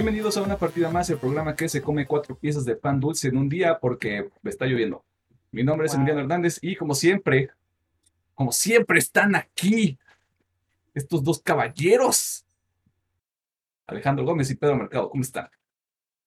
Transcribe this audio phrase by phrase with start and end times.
[0.00, 3.28] Bienvenidos a una partida más, el programa que se come cuatro piezas de pan dulce
[3.28, 5.04] en un día porque está lloviendo.
[5.52, 5.98] Mi nombre es Wow.
[5.98, 7.50] Emiliano Hernández y como siempre,
[8.34, 9.98] como siempre están aquí
[10.94, 12.46] estos dos caballeros.
[13.86, 15.50] Alejandro Gómez y Pedro Mercado, ¿cómo están?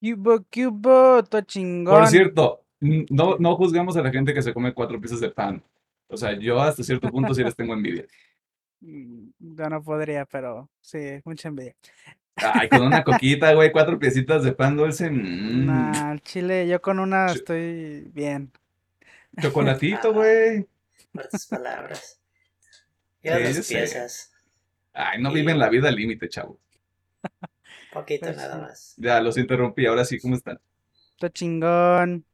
[0.00, 1.98] Cubo, cubo, todo chingón.
[1.98, 5.60] Por cierto, no, no juzgamos a la gente que se come cuatro piezas de pan.
[6.06, 8.06] O sea, yo hasta cierto punto sí les tengo envidia.
[9.40, 11.74] Yo no podría, pero sí, mucha envidia.
[12.36, 15.10] Ay, con una coquita, güey, cuatro piecitas de pan dulce.
[15.10, 18.52] mm, Nah, al chile, yo con una Ch- estoy bien.
[19.40, 20.66] Chocolatito, güey.
[21.12, 22.20] Fuertes palabras.
[23.22, 23.74] Y Sí, yo dos sé.
[23.74, 24.32] piezas.
[24.92, 26.60] Ay, no viven la vida al límite, chavo.
[27.92, 28.94] Poquito Pues nada más.
[28.98, 29.86] Ya, los interrumpí.
[29.86, 30.60] Ahora sí, ¿cómo están?
[31.18, 32.26] Todo chingón.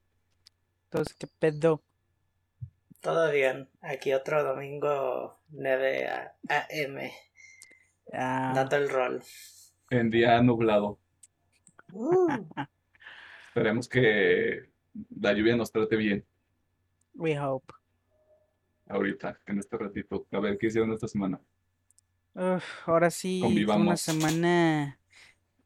[0.84, 1.80] Entonces, ¿qué pedo?
[3.00, 3.68] Todo bien.
[3.82, 7.12] Aquí otro domingo 9 a- AM.
[8.12, 9.22] Ah, Dando el rol.
[9.90, 10.98] En día nublado.
[11.92, 12.28] Uh,
[13.48, 14.70] Esperemos que
[15.20, 16.24] la lluvia nos trate bien
[17.20, 17.72] we hope.
[18.88, 20.26] ahorita, en este ratito.
[20.32, 21.40] A ver, ¿qué hicieron esta semana?
[22.34, 24.98] Uf, ahora sí, una semana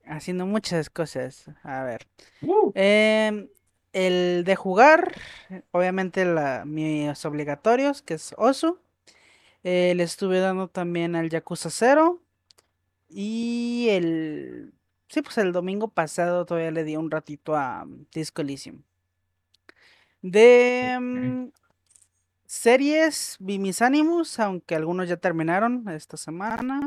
[0.04, 1.50] haciendo muchas cosas.
[1.62, 2.06] A ver.
[2.42, 3.48] Uh, Em,
[3.92, 5.12] el de jugar,
[5.70, 8.78] obviamente la, mis obligatorios, que es Osu.
[9.62, 12.20] Eh, le estuve dando también al Yakuza 0.
[13.16, 14.74] Y el...
[15.08, 18.82] Sí, pues el domingo pasado todavía le di un ratito a mm, Disco Elysium.
[20.20, 21.52] De mm,
[22.44, 26.84] series, vi mis Animus, aunque algunos ya terminaron esta semana.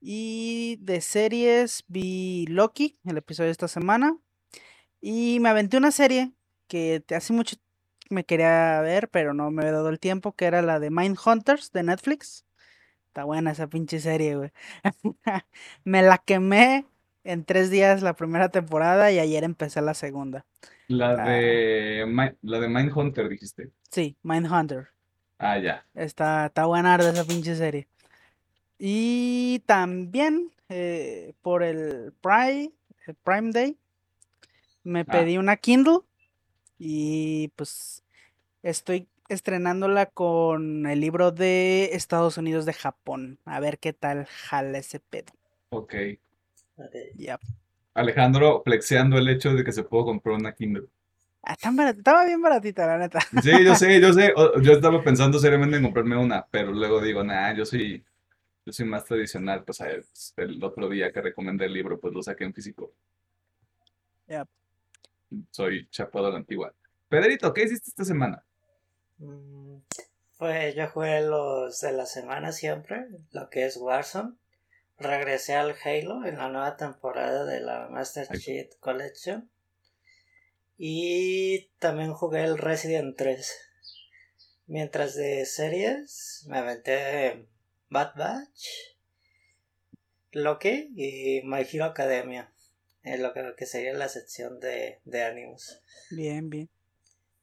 [0.00, 4.16] Y de series vi Loki, el episodio de esta semana.
[5.00, 6.32] Y me aventé una serie
[6.66, 7.56] que hace mucho
[8.08, 11.70] me quería ver, pero no me había dado el tiempo, que era la de Mindhunters
[11.70, 12.44] de Netflix.
[13.10, 14.50] Está buena esa pinche serie, güey.
[15.84, 16.86] Me la quemé
[17.24, 20.46] en tres días la primera temporada y ayer empecé la segunda.
[20.86, 21.28] la Ah.
[21.28, 23.70] de, la de Mindhunter, dijiste.
[23.90, 24.90] Sí, Mindhunter.
[25.38, 25.84] Ah, ya.
[25.94, 27.88] Está, está buena de esa pinche serie.
[28.78, 32.70] Y también eh, por el Prime,
[33.08, 33.76] el Prime Day
[34.84, 35.04] me Ah.
[35.04, 35.98] pedí una Kindle
[36.78, 38.04] y pues
[38.62, 43.38] estoy estrenándola con el libro de Estados Unidos de Japón.
[43.44, 45.32] A ver qué tal jala ese pedo.
[45.70, 45.94] Ok.
[47.16, 47.38] Ya.
[47.94, 50.88] Alejandro flexeando el hecho de que se pudo comprar una Kindle.
[51.42, 53.20] Ah, tan estaba bien baratita, la neta.
[53.42, 54.34] Sí, yo sé, yo sé.
[54.62, 58.04] Yo estaba pensando seriamente en comprarme una, pero luego digo, nah, yo soy,
[58.66, 59.64] yo soy más tradicional.
[59.64, 62.92] Pues, eh, pues, el otro día que recomendé el libro, pues lo saqué en físico.
[64.26, 64.46] Ya.
[65.50, 66.74] Soy chapado a la antigua.
[67.08, 68.44] Pedrito, ¿qué hiciste esta semana?
[69.20, 69.82] Mm,
[70.38, 74.34] Pues yo jugué los de la semana siempre, lo que es Warzone.
[74.98, 78.28] Regresé al Halo en la nueva temporada de la Master.
[78.38, 79.50] Chief Collection.
[80.78, 83.54] Y también jugué el Resident 3.
[84.66, 87.46] Mientras de series, me aventé
[87.90, 88.66] Bad Batch,
[90.32, 92.52] Loki y My Hero Academia.
[93.02, 95.80] En lo que, que sería la sección de, de Animus.
[96.10, 96.68] Bien, bien.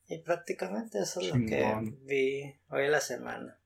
[0.07, 3.57] Y prácticamente eso es lo que vi hoy en la semana.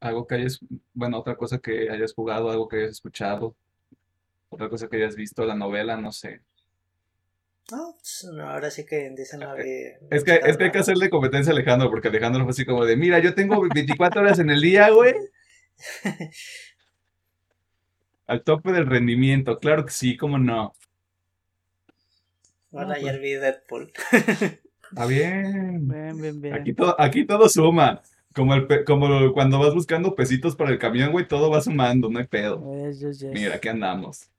[0.00, 0.60] Algo que hayas,
[0.92, 3.56] bueno, otra cosa que hayas jugado, algo que hayas escuchado,
[4.50, 6.42] otra cosa que hayas visto, la novela, no sé.
[7.72, 9.86] No, pues, no, ahora sí que dicen no vi.
[10.10, 12.84] Es que, es que hay que hacerle competencia a Alejandro, porque Alejandro fue así como
[12.84, 15.14] de, mira, yo tengo 24 horas en el día, güey,
[18.26, 20.74] al tope del rendimiento, claro que sí, cómo no.
[22.70, 23.22] Bueno, No, ayer pues.
[23.22, 23.92] vi Deadpool.
[24.90, 25.88] Está bien.
[25.88, 26.54] Bien, bien, bien.
[26.54, 28.02] Aquí todo, aquí todo suma.
[28.34, 32.18] Como, el, como cuando vas buscando pesitos para el camión, güey, todo va sumando, no
[32.18, 32.62] hay pedo.
[32.84, 33.30] Yes, yes, yes.
[33.32, 34.30] Mira, aquí andamos.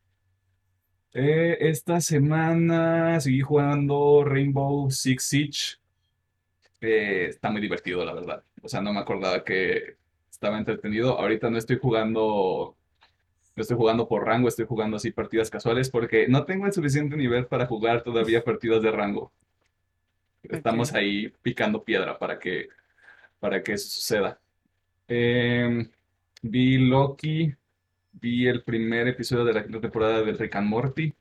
[1.13, 5.79] Eh, esta semana seguí jugando Rainbow Six Siege.
[6.81, 8.43] Eh, está muy divertido, la verdad.
[8.61, 9.97] O sea, no me acordaba que
[10.29, 11.19] estaba entretenido.
[11.19, 12.75] Ahorita no estoy jugando,
[13.55, 17.17] no estoy jugando por rango, estoy jugando así partidas casuales porque no tengo el suficiente
[17.17, 19.33] nivel para jugar todavía partidas de rango.
[20.43, 22.69] Estamos ahí picando piedra para que,
[23.39, 24.39] para que eso suceda.
[25.07, 25.89] Em,
[26.41, 27.53] vi Loki,
[28.13, 31.13] vi el primer episodio de la quinta temporada de Rick and Morty.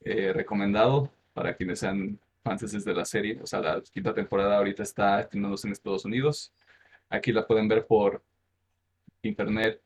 [0.00, 3.38] Eh, recomendado para quienes sean fans de la serie.
[3.42, 6.52] O sea, la quinta temporada ahorita está estrenándose en Estados Unidos.
[7.10, 8.22] Aquí la pueden ver por
[9.22, 9.80] internet.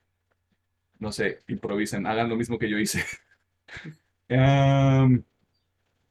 [0.98, 3.04] No sé, improvisen, hagan lo mismo que yo hice.
[4.28, 5.22] Em,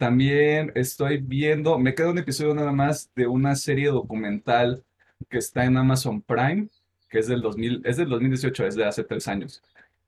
[0.01, 4.83] también estoy viendo, me queda un episodio nada más de una serie documental
[5.29, 6.69] que está en Amazon Prime,
[7.07, 9.61] que es del 2000, es del 2018, es de hace tres años.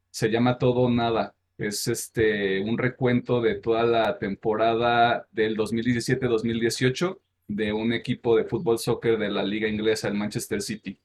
[0.10, 1.36] Se llama Todo Nada.
[1.60, 7.20] Es este un recuento de toda la temporada del 2017-2018
[7.50, 10.98] de un equipo de fútbol soccer de la liga inglesa, el Manchester City.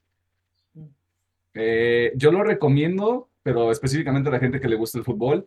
[1.52, 5.46] Eh, yo lo recomiendo, pero específicamente a la gente que le gusta el fútbol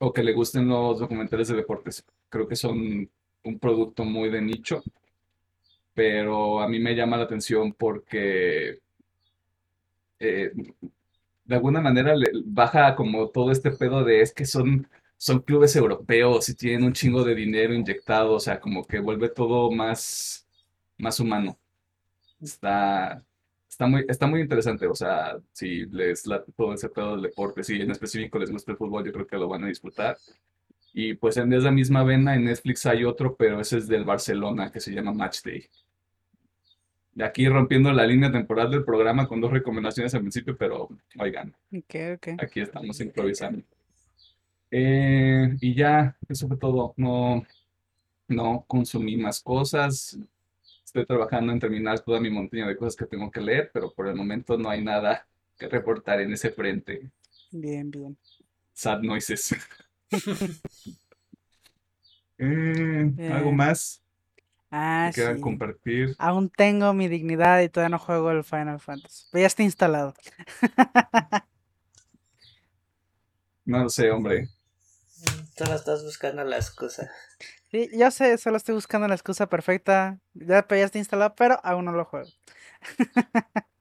[0.00, 2.04] o que le gusten los documentales de deportes.
[2.32, 3.08] Creo que son
[3.44, 4.82] un producto muy de nicho,
[5.94, 8.80] pero a mí me llama la atención porque
[10.18, 10.50] eh,
[11.44, 14.88] de alguna manera le baja como todo este pedo de es que son,
[15.18, 19.28] son clubes europeos y tienen un chingo de dinero inyectado, o sea, como que vuelve
[19.28, 20.46] todo más,
[20.98, 21.58] más humano.
[22.40, 23.24] Está,
[23.68, 27.62] está muy, está muy interesante, o sea, si les late todo ese pedo del deporte,
[27.64, 30.16] si en específico les gusta el fútbol, yo creo que lo van a disfrutar.
[30.94, 34.70] Y pues en esa misma vena en Netflix hay otro, pero ese es del Barcelona,
[34.70, 35.66] que se llama Match Day.
[37.14, 41.54] De aquí rompiendo la línea temporal del programa con dos recomendaciones al principio, pero oigan,
[41.72, 42.28] Ok, ok.
[42.38, 43.62] aquí estamos improvisando.
[44.70, 46.94] Eh, y ya, eso fue todo.
[46.96, 47.42] No,
[48.28, 50.18] no consumí más cosas.
[50.84, 54.08] Estoy trabajando en terminar toda mi montaña de cosas que tengo que leer, pero por
[54.08, 55.26] el momento no hay nada
[55.58, 57.10] que reportar en ese frente.
[57.52, 58.16] Bien, bien.
[58.74, 59.54] Sad noises.
[62.38, 64.02] Eh, ¿algo Eh, más
[64.70, 65.42] Ah, que quieran sí.
[65.42, 66.16] compartir?
[66.18, 69.26] Aún tengo mi dignidad y todavía no juego el Final Fantasy.
[69.30, 70.14] Pero ya está instalado.
[73.64, 74.48] No lo sé, hombre.
[75.56, 77.10] Solo estás buscando la excusa.
[77.70, 80.18] Sí, yo sé, solo estoy buscando la excusa perfecta.
[80.34, 82.28] Ya, ya está instalado, pero aún no lo juego.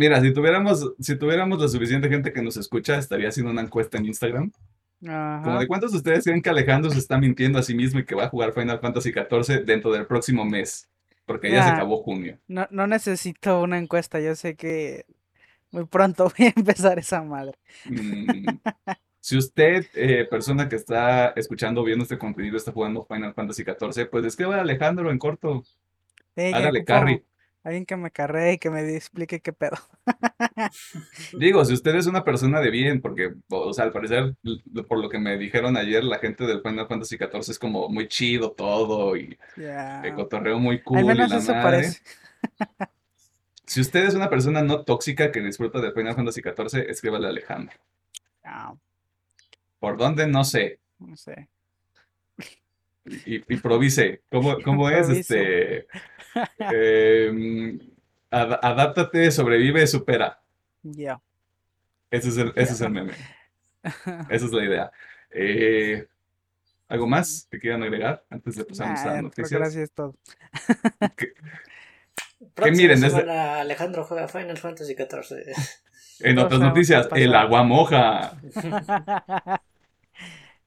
[0.00, 3.98] Mira, si tuviéramos, si tuviéramos la suficiente gente que nos escucha, estaría haciendo una encuesta
[3.98, 4.50] en Instagram.
[4.98, 5.58] Como Ajá.
[5.58, 8.14] de cuántos de ustedes creen que Alejandro se está mintiendo a sí mismo y que
[8.14, 10.88] va a jugar Final Fantasy XIV dentro del próximo mes.
[11.26, 11.74] Porque ya se Ya.
[11.74, 12.38] acabó junio.
[12.48, 15.04] No, no necesito una encuesta, yo sé que
[15.70, 17.58] muy pronto voy a empezar esa madre.
[17.84, 18.46] Mm,
[19.20, 23.64] Si usted, eh, persona que está escuchando o viendo este contenido, está jugando Final Fantasy
[23.64, 25.62] XIV, pues escriba a Alejandro en corto.
[26.34, 27.22] Sí, Hágale carry.
[27.62, 29.76] Alguien que me carree y que me explique qué pedo.
[31.32, 34.34] Digo, si usted es una persona de bien, porque, o sea, al parecer,
[34.88, 38.08] por lo que me dijeron ayer, la gente del Final Fantasy XIV es como muy
[38.08, 39.38] chido todo y
[40.02, 40.14] el Ya.
[40.14, 41.60] cotorreo muy Al cool y menos la eso madre.
[41.60, 42.00] parece.
[43.64, 47.30] Si usted es una persona no tóxica que disfruta de Final Fantasy XIV, escríbale a
[47.30, 47.74] Alejandro.
[48.44, 48.74] Ah,
[49.78, 50.26] ¿Por dónde?
[50.26, 50.80] No sé.
[50.98, 51.48] no sé.
[53.04, 54.22] Y, improvise.
[54.30, 55.08] ¿Cómo, cómo es?
[55.08, 55.86] Este,
[58.30, 60.40] ad- adáptate, sobrevive, supera.
[60.82, 61.20] Ya.
[62.10, 63.12] Ese es el, ese es el meme.
[64.30, 64.92] Esa es la idea.
[65.30, 66.06] Eh,
[66.88, 69.76] ¿algo más que quieran agregar antes de pasar a Nah, creo que noticias?
[69.76, 70.14] es todo.
[71.16, 71.32] Que-
[72.54, 75.54] Próxima miren, desde- Alejandro juega Final Fantasy XIV.
[76.20, 78.32] En otras a noticias, el agua moja.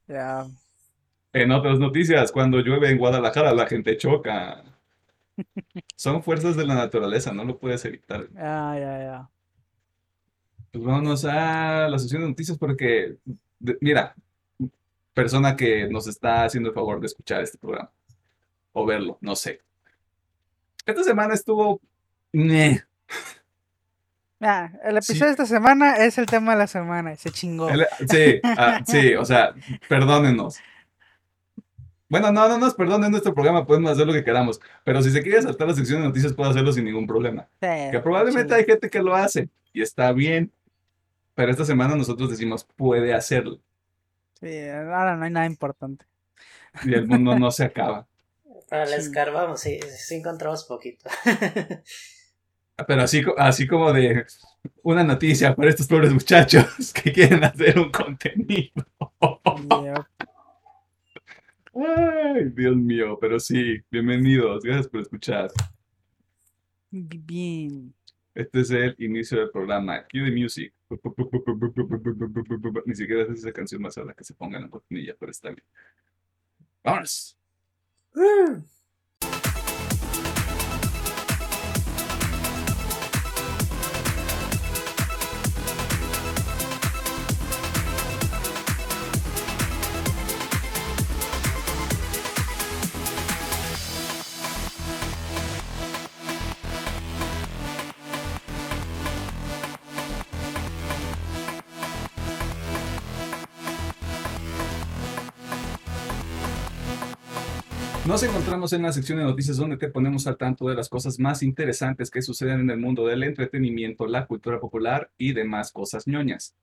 [0.07, 0.47] Ya.
[1.33, 4.63] En otras noticias, cuando llueve en Guadalajara, la gente choca.
[5.95, 8.27] Son fuerzas de la naturaleza, no lo puedes evitar.
[8.33, 9.29] Ya, ya, ya.
[10.71, 13.15] Pues vámonos a la sesión de noticias porque,
[13.59, 14.15] de- mira,
[15.13, 17.89] persona que nos está haciendo el favor de escuchar este programa
[18.71, 19.61] o verlo, no sé.
[20.85, 21.79] Esta semana estuvo...
[24.41, 25.13] Ah, el Sí.
[25.13, 27.15] episodio de esta semana es el tema de la semana.
[27.15, 27.69] Se chingó.
[27.69, 29.53] El- sí, ah, sí, o sea,
[29.87, 30.59] perdónenos.
[32.09, 35.23] Bueno, no, no nos perdonen nuestro programa, podemos hacer lo que queramos, pero si se
[35.23, 37.47] quiere saltar la sección de noticias puede hacerlo sin ningún problema.
[37.61, 40.51] Sí, Que probablemente hay gente que lo hace y está bien,
[41.33, 43.59] pero esta semana nosotros decimos puede hacerlo
[44.39, 46.05] Sí, ahora no hay nada importante.
[46.83, 48.05] y el mundo no se acaba.
[48.69, 48.95] Para el Sí.
[48.95, 51.09] escarbamos, sí, sí encontramos poquito.
[52.87, 54.25] Pero así, así como de
[54.81, 58.85] una noticia para estos pobres muchachos que quieren hacer un contenido.
[59.21, 60.05] Yep.
[61.75, 65.51] Ay, Dios mío, pero sí, bienvenidos, gracias por escuchar.
[66.91, 67.91] Bien.
[68.35, 70.03] Este es el inicio del programa.
[70.03, 70.73] Cue the music.
[72.85, 75.31] Ni siquiera es esa canción más a la que se ponga en la cortinilla, pero
[75.31, 75.63] está bien.
[76.83, 77.37] ¡Vámonos!
[108.13, 111.17] Nos encontramos en la sección de noticias donde te ponemos al tanto de las cosas
[111.17, 116.05] más interesantes que suceden en el mundo del entretenimiento, la cultura popular y demás cosas
[116.05, 116.53] ñoñas.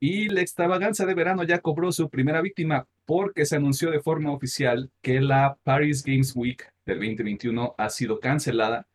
[0.00, 4.32] Y la extravaganza de verano ya cobró su primera víctima porque se anunció de forma
[4.32, 8.88] oficial que la Paris Games Week del 2021 ha sido cancelada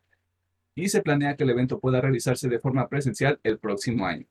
[0.75, 4.25] y se planea que el evento pueda realizarse de forma presencial el próximo año.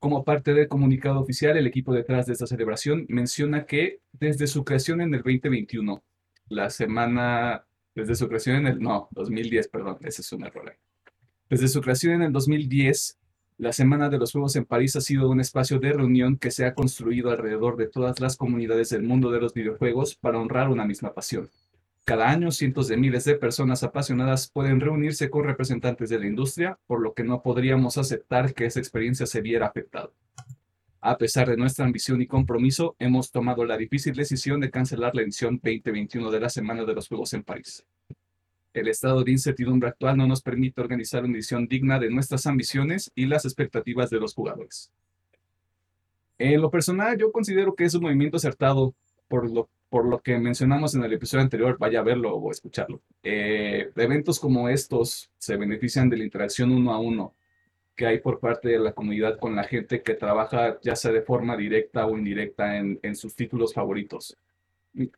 [0.00, 4.64] Como parte del comunicado oficial, el equipo detrás de esta celebración menciona que desde su
[4.64, 6.02] creación en el 2021,
[6.48, 10.76] la semana, desde su creación en el, no, 2010, perdón, ese es un error.
[11.48, 13.18] Desde su creación en el 2010,
[13.58, 16.66] la Semana de los Juegos en París ha sido un espacio de reunión que se
[16.66, 20.84] ha construido alrededor de todas las comunidades del mundo de los videojuegos para honrar una
[20.84, 21.48] misma pasión.
[22.04, 26.78] Cada año, cientos de miles de personas apasionadas pueden reunirse con representantes de la industria,
[26.86, 30.10] por lo que no podríamos aceptar que esa experiencia se viera afectada.
[31.06, 35.20] A pesar de nuestra ambición y compromiso, hemos tomado la difícil decisión de cancelar la
[35.20, 37.84] edición 2021 de la Semana de los Juegos en París.
[38.72, 43.12] El estado de incertidumbre actual no nos permite organizar una edición digna de nuestras ambiciones
[43.14, 44.90] y las expectativas de los jugadores.
[46.38, 48.94] En lo personal, yo considero que es un movimiento acertado
[49.28, 53.02] por lo, por lo que mencionamos en el episodio anterior, vaya a verlo o escucharlo.
[53.22, 57.34] Eh, eventos como estos se benefician de la interacción uno a uno
[57.96, 61.22] que hay por parte de la comunidad con la gente que trabaja ya sea de
[61.22, 64.36] forma directa o indirecta en, en sus títulos favoritos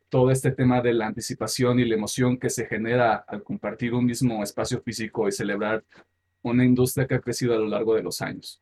[0.09, 4.05] todo este tema de la anticipación y la emoción que se genera al compartir un
[4.05, 5.83] mismo espacio físico y celebrar
[6.41, 8.61] una industria que ha crecido a lo largo de los años.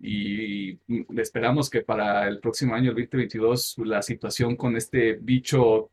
[0.00, 0.78] Y
[1.16, 5.90] esperamos que para el próximo año, el 2022, la situación con este bicho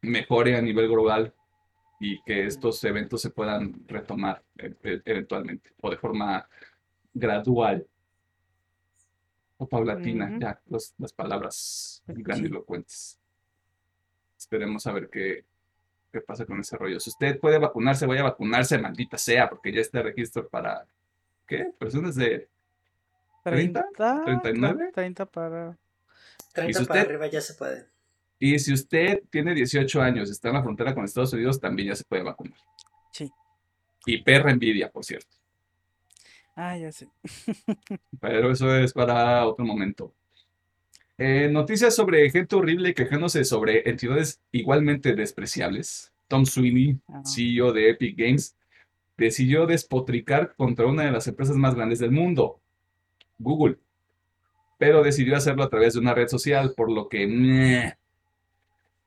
[0.00, 1.34] mejore a nivel global
[2.00, 6.48] y que estos eventos se puedan retomar e-, e-, eventualmente o de forma
[7.14, 7.86] gradual
[9.58, 13.18] o paulatina, ya las palabras grandilocuentes
[14.42, 15.44] esperemos a ver qué,
[16.12, 17.00] qué pasa con ese rollo.
[17.00, 20.86] Si usted puede vacunarse, vaya a vacunarse, maldita sea, porque ya está registro para,
[21.46, 21.72] ¿qué?
[21.78, 22.48] Personas de
[23.44, 23.88] 30,
[24.24, 24.90] 39.
[24.92, 25.78] 30 para...
[26.52, 27.86] 30 para arriba ya se puede.
[28.38, 31.96] Y si usted tiene 18 años, está en la frontera con Estados Unidos, también ya
[31.96, 32.58] se puede vacunar.
[33.12, 33.30] Sí.
[34.04, 35.36] Y perra envidia, por cierto.
[36.54, 37.08] Ah, ya sé.
[38.20, 40.12] Pero eso es para otro momento.
[41.18, 46.12] Eh, noticias sobre gente horrible quejándose sobre entidades igualmente despreciables.
[46.28, 48.56] Tom Sweeney, CEO de Epic Games,
[49.16, 52.60] decidió despotricar contra una de las empresas más grandes del mundo,
[53.38, 53.78] Google.
[54.78, 57.92] Pero decidió hacerlo a través de una red social, por lo que...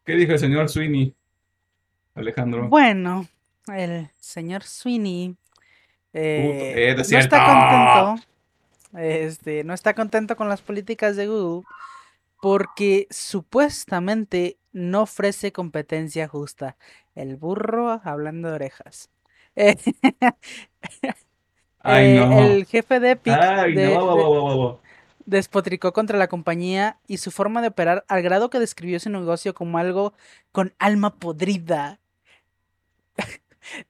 [0.05, 1.15] ¿Qué dijo el señor Sweeney?
[2.13, 2.69] Alejandro.
[2.69, 3.27] Bueno,
[3.67, 5.35] el señor Sweeney
[6.17, 8.27] eh, eh, no está contento.
[8.97, 11.63] Este, no está contento con las políticas de Google
[12.41, 16.77] porque supuestamente no ofrece competencia justa.
[17.15, 19.09] El burro hablando de orejas.
[21.79, 22.39] Ay, no.
[22.39, 23.37] El jefe de Epic
[25.25, 29.53] despotricó contra la compañía y su forma de operar al grado que describió su negocio
[29.53, 30.13] como algo
[30.51, 31.99] con alma podrida.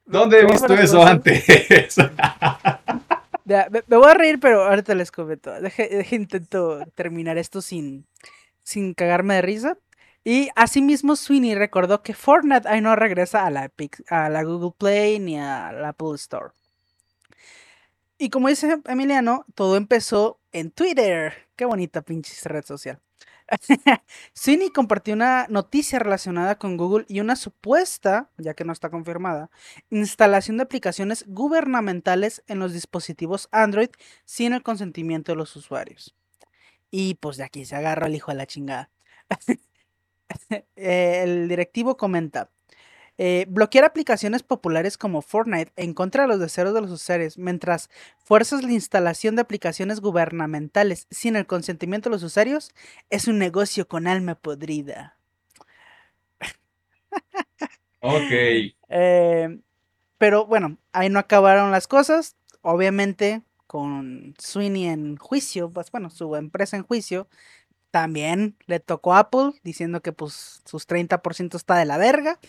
[0.05, 1.45] ¿Dónde he visto eso antes?
[3.45, 5.51] me, voy a reír, pero ahorita les comento.
[5.61, 8.05] Deje, intento terminar esto sin,
[8.63, 9.77] sin cagarme de risa.
[10.23, 13.71] Y asimismo Sweeney recordó que Fortnite ahí no regresa a la,
[14.09, 16.49] a la Google Play ni a la Apple Store.
[18.17, 21.33] Y como dice Emiliano, todo empezó en Twitter.
[21.55, 22.99] Qué bonita pinche red social.
[24.33, 29.49] Sweeney compartió una noticia relacionada con Google y una supuesta, ya que no está confirmada,
[29.89, 33.89] instalación de aplicaciones gubernamentales en los dispositivos Android
[34.25, 36.15] sin el consentimiento de los usuarios.
[36.91, 38.91] Y pues de aquí se agarró el hijo de la chingada.
[40.75, 42.49] el directivo comenta.
[43.17, 47.89] Eh, bloquear aplicaciones populares como Fortnite en contra de los deseos de los usuarios, mientras
[48.17, 52.71] fuerzas la instalación de aplicaciones gubernamentales sin el consentimiento de los usuarios,
[53.09, 55.17] es un negocio con alma podrida.
[58.01, 58.31] ok.
[58.87, 59.59] Eh,
[60.19, 62.35] pero bueno, ahí no acabaron las cosas.
[62.61, 67.27] Obviamente, con Sweeney en juicio, pues bueno, su empresa en juicio,
[67.91, 72.39] también le tocó a Apple diciendo que pues sus 30% está de la verga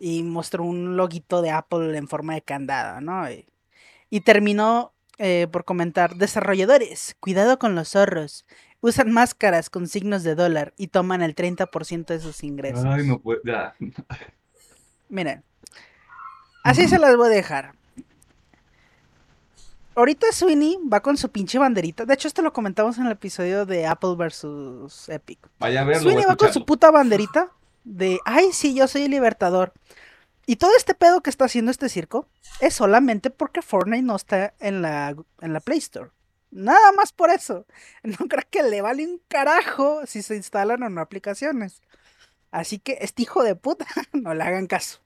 [0.00, 3.26] y mostró un loguito de Apple en forma de candado, ¿no?
[3.30, 8.46] Y, terminó eh, por comentar, desarrolladores, cuidado con los zorros,
[8.80, 12.84] usan máscaras con signos de dólar y toman el 30% de sus ingresos.
[12.84, 13.74] Ay, no puede, ya.
[15.08, 15.44] Miren,
[16.64, 17.74] así se las voy a dejar
[20.00, 22.04] ahorita Sweeney va con su pinche banderita.
[22.04, 25.38] De hecho, esto lo comentamos en el episodio de Apple versus Epic.
[25.58, 26.02] Vaya a verlo.
[26.02, 27.50] Sweeney va con su puta banderita
[27.90, 29.72] de, ay, sí, yo soy el libertador.
[30.46, 32.28] Y todo este pedo que está haciendo este circo
[32.60, 36.10] es solamente porque Fortnite no está en la, en la Play Store.
[36.50, 37.66] Nada más por eso.
[38.02, 41.82] No creo que le vale un carajo si se instalan o no aplicaciones.
[42.50, 45.00] Así que este hijo de puta, no le hagan caso.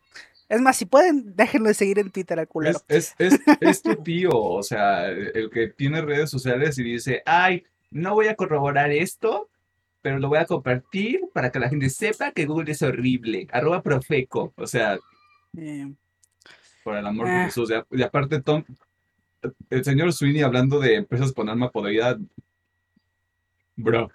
[0.49, 2.79] Es más, si pueden, déjenlo de seguir en Twitter al culero.
[2.89, 7.23] Es, es, es, es tu tío, o sea, el que tiene redes sociales y dice,
[7.25, 9.49] ay, no voy a corroborar esto,
[10.05, 13.49] pero lo voy a compartir para que la gente sepa que Google es horrible.
[13.51, 14.99] Arroba profeco, o sea,
[15.57, 15.91] Eh,
[16.85, 17.45] por el amor de Ah.
[17.47, 17.73] Jesús.
[17.91, 18.65] Y aparte, Tom,
[19.71, 22.19] el señor Sweeney hablando de empresas con alma podrida,
[23.77, 24.11] bro,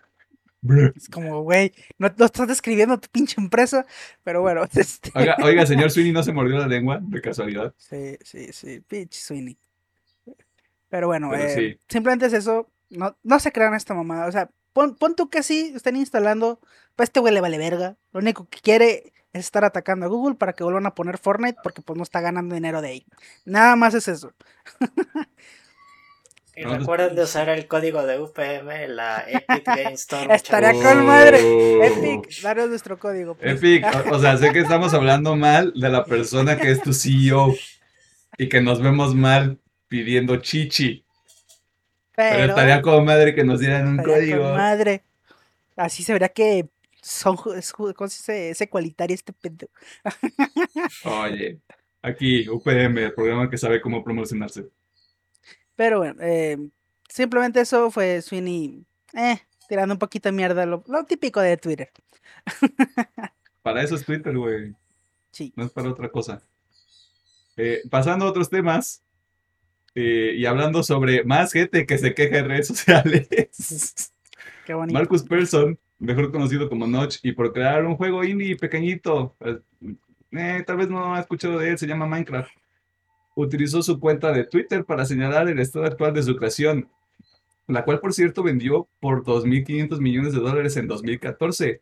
[0.62, 0.92] bro.
[0.96, 3.84] es como, güey, no, no estás describiendo tu pinche empresa,
[4.24, 7.74] pero bueno, este, Oiga, oiga, señor Sweeney, ¿no se mordió la lengua de casualidad?
[7.78, 9.58] Sí, sí, sí, pinche Sweeney.
[10.90, 11.80] Pero bueno, Pero eh, sí.
[11.90, 12.70] simplemente es eso.
[12.92, 14.28] No, no se crean esta mamada.
[14.28, 16.60] O sea, pon, pon tú que sí estén instalando.
[16.96, 17.98] Pues este güey le vale verga.
[18.12, 21.60] Lo único que quiere es estar atacando a Google para que vuelvan a poner Fortnite
[21.64, 23.06] porque pues no está ganando dinero de ahí.
[23.46, 24.34] Nada más es eso.
[26.60, 30.36] Y recuerden de usar el código de UPM, la Epic Game Store.
[30.36, 31.40] Estaría con madre.
[31.42, 31.84] Oh.
[31.86, 33.36] Epic, daros nuestro código.
[33.36, 33.78] please.
[33.78, 36.92] Epic, o, o sea, sé que estamos hablando mal de la persona que es tu
[36.92, 37.56] CEO
[38.38, 39.58] y que nos vemos mal
[39.88, 41.06] pidiendo chichi,
[42.20, 44.54] pero, Pero estaría como madre que nos dieran un estaría con código.
[44.56, 45.04] madre.
[45.78, 46.68] Así se verá que
[47.02, 47.62] son ¿cómo
[48.10, 48.50] se dice?
[48.50, 49.72] es ecualitario este pendejo.
[51.06, 51.60] Oye,
[52.02, 54.66] aquí UPM, el programa que sabe cómo promocionarse.
[55.78, 56.58] Pero bueno, eh,
[57.08, 58.84] simplemente eso fue Sweeney
[59.14, 61.90] eh, tirando un poquito de mierda, lo, lo típico de Twitter.
[63.62, 64.76] Para eso es Twitter, güey,
[65.32, 65.54] Sí.
[65.56, 66.42] no es para otra cosa.
[67.56, 69.04] Eh, pasando a otros temas
[69.96, 73.28] eh, y hablando sobre más gente que se queja en redes sociales.
[74.66, 74.98] Qué bonito.
[74.98, 79.60] Marcus Persson, mejor conocido como Notch, y por crear un juego indie pequeñito, eh,
[80.32, 82.52] eh, tal vez no ha escuchado de él, se llama Minecraft.
[83.36, 86.90] Utilizó su cuenta de Twitter para señalar el estado actual de su creación,
[87.68, 91.82] la cual por cierto vendió por 2.500 millones de dólares en 2014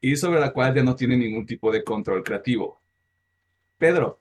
[0.00, 2.80] y sobre la cual ya no tiene ningún tipo de control creativo.
[3.78, 4.18] Pedro,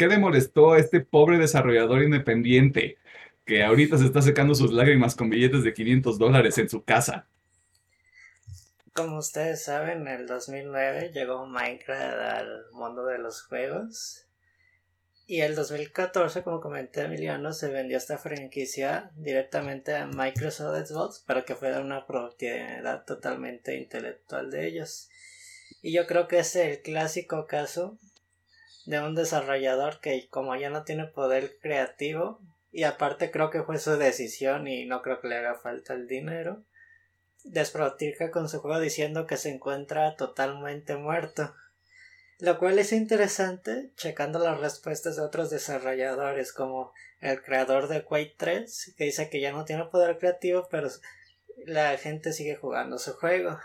[0.00, 2.96] ¿qué le molestó a este pobre desarrollador independiente
[3.44, 7.28] que ahorita se está secando sus lágrimas con billetes de 500 dólares en su casa?
[8.94, 14.26] Como ustedes saben, en el 2009 llegó Minecraft al mundo de los juegos.
[15.26, 21.44] Y el 2014, como comenté Emiliano, se vendió esta franquicia directamente a Microsoft Xbox para
[21.44, 25.10] que fuera una propiedad totalmente intelectual de ellos.
[25.82, 27.98] Y yo creo que es el clásico caso
[28.90, 32.40] de un desarrollador que como ya no tiene poder creativo,
[32.72, 36.08] y aparte creo que fue su decisión y no creo que le haga falta el
[36.08, 36.64] dinero,
[37.44, 41.54] desprotirca con su juego diciendo que se encuentra totalmente muerto.
[42.40, 48.34] Lo cual es interesante checando las respuestas de otros desarrolladores como el creador de Quake
[48.36, 50.88] 3 que dice que ya no tiene poder creativo pero
[51.64, 53.56] la gente sigue jugando su juego.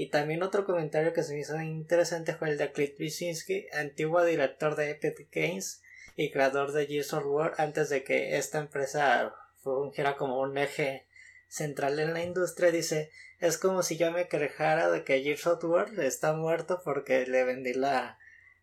[0.00, 4.24] Y también otro comentario que se me hizo interesante fue el de Cliff Wisinski, antiguo
[4.24, 5.82] director de Epic Games
[6.16, 11.06] y creador de Gears of War antes de que esta empresa fungiera como un eje
[11.48, 13.10] central en la industria dice
[13.40, 17.44] es como si yo me quejara de que Gears of War está muerto porque le
[17.44, 18.18] vendí la,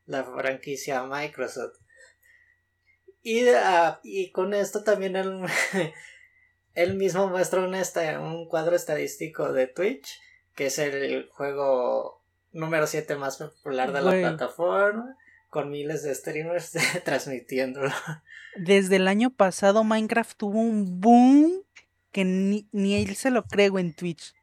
[0.08, 1.78] la franquicia a Microsoft
[3.22, 5.44] y, ah, y con esto también él,
[6.74, 10.20] él mismo muestra un, un cuadro estadístico de Twitch
[10.58, 14.22] que es el juego número 7 más popular de Güey.
[14.24, 15.16] la plataforma
[15.50, 16.72] con miles de streamers
[17.06, 17.92] transmitiéndolo
[18.56, 21.62] Desde el año pasado Minecraft tuvo un boom
[22.12, 24.34] que ni, ni él se lo creo en Twitch.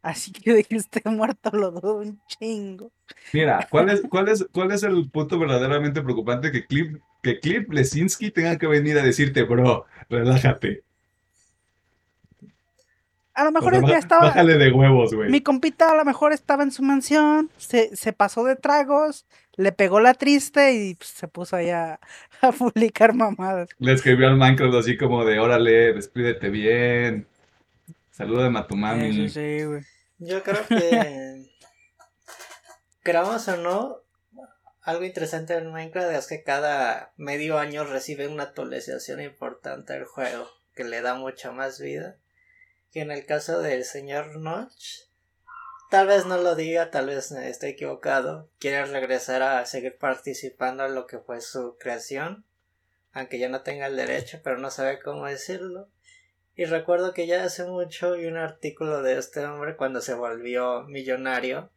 [0.00, 2.92] Así que de que esté muerto lo dudo un chingo.
[3.32, 7.68] Mira, ¿cuál es, cuál es, cuál es el punto verdaderamente preocupante que Cliff, que Cliff
[7.68, 10.84] Lesinski tenga que venir a decirte, bro, relájate.
[13.34, 14.20] A lo mejor sea, es que ba- estaba...
[14.28, 15.30] Bájale de huevos, güey.
[15.30, 19.72] Mi compita a lo mejor estaba en su mansión, se, se pasó de tragos, le
[19.72, 21.98] pegó la triste y pues, se puso ahí a,
[22.40, 23.68] a publicar mamadas.
[23.78, 27.26] Le escribió al Minecraft así como de, órale, despídete bien.
[28.10, 29.12] Salúdame a tu mami.
[29.12, 29.82] Sí, sí, sí, güey.
[30.18, 31.46] Yo creo que.
[33.02, 33.98] Creamos o no,
[34.82, 40.48] algo interesante en Minecraft es que cada medio año recibe una actualización importante del juego
[40.74, 42.16] que le da mucha más vida.
[42.94, 45.08] Que en el caso del señor Notch,
[45.90, 48.48] tal vez no lo diga, tal vez esté equivocado.
[48.60, 52.44] Quiere regresar a seguir participando en lo que fue su creación,
[53.12, 55.88] aunque ya no tenga el derecho, pero no sabe cómo decirlo.
[56.54, 60.84] Y recuerdo que ya hace mucho vi un artículo de este hombre cuando se volvió
[60.84, 61.72] millonario,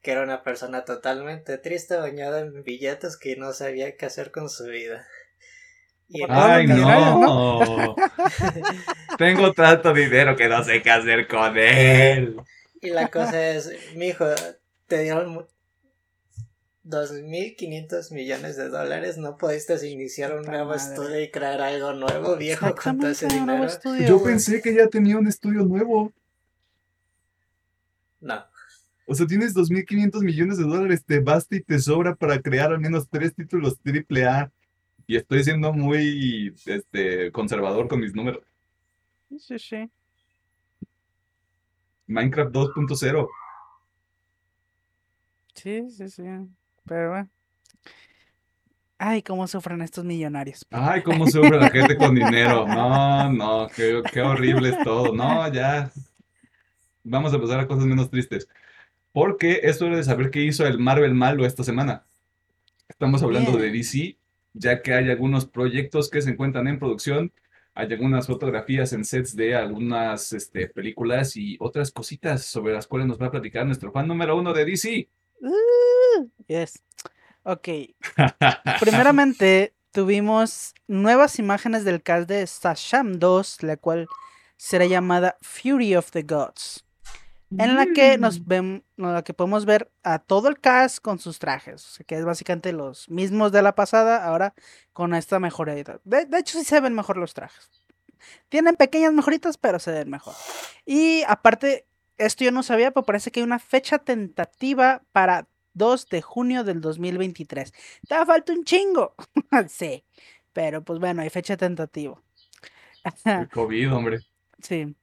[0.00, 4.48] que era una persona totalmente triste, bañada en billetes que no sabía qué hacer con
[4.48, 5.06] su vida.
[6.08, 7.96] Y Ay, millonario, no.
[9.18, 12.36] Tengo tanto dinero que no sé qué hacer con él.
[12.80, 14.26] Y la cosa es, mijo,
[14.86, 15.44] te dieron mu-
[16.84, 20.82] 2.500 millones de dólares, no pudiste iniciar un nuevo madre.
[20.82, 23.72] estudio y crear algo nuevo, viejo, con todo ese Exactamente, un nuevo dinero.
[23.72, 24.32] estudio, Yo güey.
[24.34, 26.12] pensé que ya tenía un estudio nuevo.
[28.20, 28.44] No,
[29.06, 32.80] O sea, tienes 2.500 millones de dólares, te basta y te sobra para crear al
[32.80, 34.50] menos tres títulos triple A.
[35.06, 38.42] Y estoy siendo muy este, conservador con mis números.
[39.38, 39.90] Sí, sí.
[42.06, 43.28] Minecraft 2.0.
[45.54, 46.22] Sí, sí, sí.
[46.84, 47.30] Pero bueno.
[48.98, 50.64] Ay, cómo sufren estos millonarios.
[50.70, 52.66] Ay, cómo sufre la gente con dinero.
[52.66, 55.14] No, no, qué, qué horrible es todo.
[55.14, 55.90] No, ya.
[57.02, 58.48] Vamos a pasar a cosas menos tristes.
[59.12, 62.06] Porque es hora de saber qué hizo el Marvel malo esta semana.
[62.88, 63.70] Estamos hablando de.
[63.70, 64.16] DC,
[64.54, 67.32] ya que hay algunos proyectos que se encuentran en producción.
[67.74, 73.08] Hay algunas fotografías en sets de algunas este, películas y otras cositas sobre las cuales
[73.08, 75.08] nos va a platicar nuestro fan número uno de DC.
[75.40, 76.82] Uh, yes.
[77.42, 77.68] Ok.
[78.80, 84.06] Primeramente, tuvimos nuevas imágenes del cast de Shazam 2, la cual
[84.56, 86.84] será llamada Fury of the Gods.
[87.58, 91.18] En la que nos ven, en la que podemos ver a todo el cast con
[91.18, 94.54] sus trajes, o sea, que es básicamente los mismos de la pasada, ahora
[94.92, 95.74] con esta mejora.
[95.74, 97.70] De, de hecho, sí se ven mejor los trajes.
[98.48, 100.34] Tienen pequeñas mejoritas, pero se ven mejor.
[100.84, 101.86] Y aparte,
[102.16, 106.64] esto yo no sabía, pero parece que hay una fecha tentativa para 2 de junio
[106.64, 107.72] del 2023.
[108.08, 109.14] Te falta un chingo.
[109.68, 110.04] sí,
[110.52, 112.20] pero pues bueno, hay fecha tentativa.
[113.24, 114.20] El COVID, hombre.
[114.60, 114.96] Sí.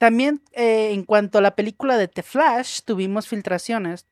[0.00, 4.06] También eh, en cuanto a la película de The Flash, tuvimos filtraciones.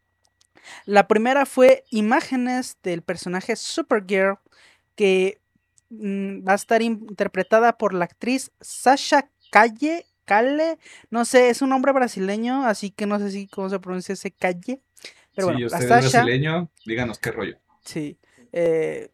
[0.84, 4.36] La primera fue imágenes del personaje Supergirl
[4.96, 5.40] que
[5.88, 10.04] mm, va a estar interpretada por la actriz Sasha Calle.
[10.26, 14.12] Calle, no sé, es un nombre brasileño, así que no sé si cómo se pronuncia
[14.12, 14.82] ese Calle.
[15.34, 17.56] Pero bueno, usted es Sasha, brasileño, díganos qué rollo.
[17.82, 18.18] Sí.
[18.52, 19.08] eh,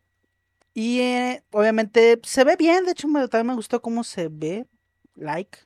[0.74, 4.66] y eh, obviamente se ve bien, de hecho me, también me gustó cómo se ve,
[5.14, 5.56] like.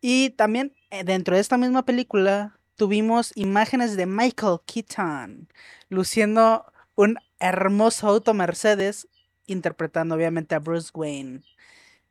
[0.00, 5.48] Y también eh, dentro de esta misma película tuvimos imágenes de Michael Keaton
[5.88, 9.08] luciendo un hermoso auto Mercedes,
[9.46, 11.42] interpretando obviamente a Bruce Wayne.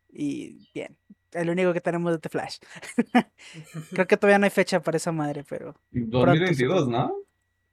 [0.10, 0.98] Y bien,
[1.32, 2.60] el único que tenemos de The Flash.
[3.91, 6.98] Creo que todavía no hay fecha para esa madre, pero 2022, supongo.
[6.98, 7.15] ¿no?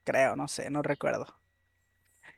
[0.05, 1.27] Creo, no sé, no recuerdo.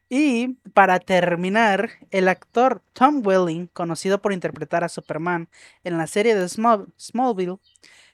[0.08, 5.48] Y para terminar, el actor Tom Welling, conocido por interpretar a Superman
[5.82, 7.58] en la serie de Small- Smallville,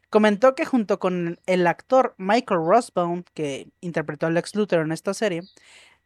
[0.09, 5.15] comentó que junto con el actor Michael Rossbaum, que interpretó a Lex Luthor en esta
[5.15, 5.43] serie,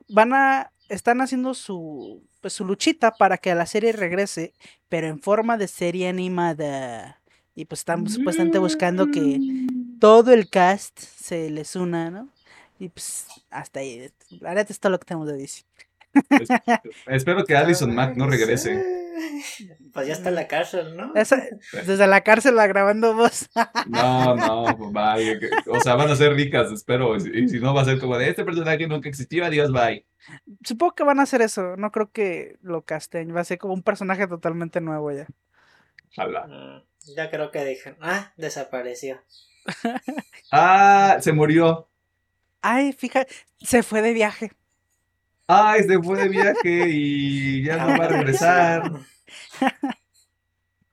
[0.08, 4.52] van a están haciendo su pues su luchita para que la serie regrese,
[4.90, 7.22] pero en forma de serie animada.
[7.54, 9.40] Y pues están supuestamente buscando que
[9.98, 12.28] todo el cast se les una, ¿no?
[12.84, 14.10] Y pues hasta ahí.
[14.40, 15.64] La neta es todo lo que tenemos de DC.
[17.06, 18.84] Espero que Alison Mack no regrese.
[19.94, 21.14] Pues ya está en la cárcel, ¿no?
[21.14, 21.42] Esa-
[21.72, 23.48] desde la cárcel la grabando voz.
[23.86, 27.16] No, no, que- o sea, van a ser ricas, espero.
[27.16, 30.06] Y si- no, va a ser como de este personaje nunca existió, adiós, bye.
[30.62, 31.76] Supongo que van a hacer eso.
[31.78, 33.34] No creo que lo casten.
[33.34, 35.26] Va a ser como un personaje totalmente nuevo ya.
[36.18, 36.46] Ojalá.
[36.46, 36.82] Mm,
[37.16, 39.22] Ya creo que dije, ah, desapareció.
[40.52, 41.88] Ah, se murió.
[42.66, 44.50] Ay, fíjate, se fue de viaje.
[45.46, 48.90] Ay, se fue de viaje y ya no va a regresar.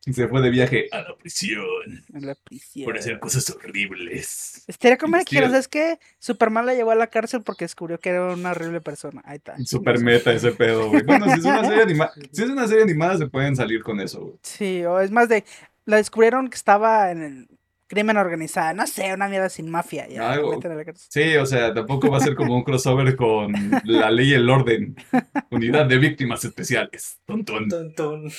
[0.04, 1.64] Se fue de viaje a la prisión
[2.12, 2.86] En la prisión.
[2.86, 4.64] por hacer cosas horribles.
[4.68, 5.48] Estaría como que Investiga.
[5.50, 6.00] ¿sabes qué?
[6.18, 9.22] Superman la llevó a la cárcel porque descubrió que era una horrible persona.
[9.26, 9.56] Ahí está.
[9.64, 11.04] Super meta ese pedo, güey.
[11.04, 14.00] Bueno, si es una serie animada, si es una serie animada se pueden salir con
[14.02, 14.36] eso, güey.
[14.42, 15.46] Sí, o es más de.
[15.86, 17.48] La descubrieron que estaba en el
[17.92, 18.74] crimen organizado.
[18.74, 20.08] No sé, una mierda sin mafia.
[20.08, 20.60] Ya, la Algo.
[20.64, 20.94] la.
[20.96, 24.50] Sí, o sea, tampoco va a ser como un crossover con la ley y el
[24.50, 24.96] orden.
[25.52, 27.20] Unidad de víctimas especiales.
[27.26, 28.32] Tun, tun.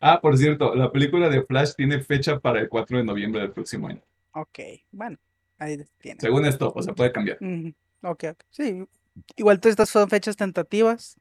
[0.00, 3.50] Ah, por cierto, la película de Flash tiene fecha para el 4 de noviembre del
[3.50, 4.02] próximo año.
[4.32, 4.60] Ok,
[4.92, 5.18] bueno,
[5.58, 6.20] ahí tiene.
[6.20, 7.38] Según esto, o sea, puede cambiar.
[7.40, 8.42] Ujú, Ok, ok.
[8.50, 8.84] Sí,
[9.34, 11.16] igual todas estas son fechas tentativas.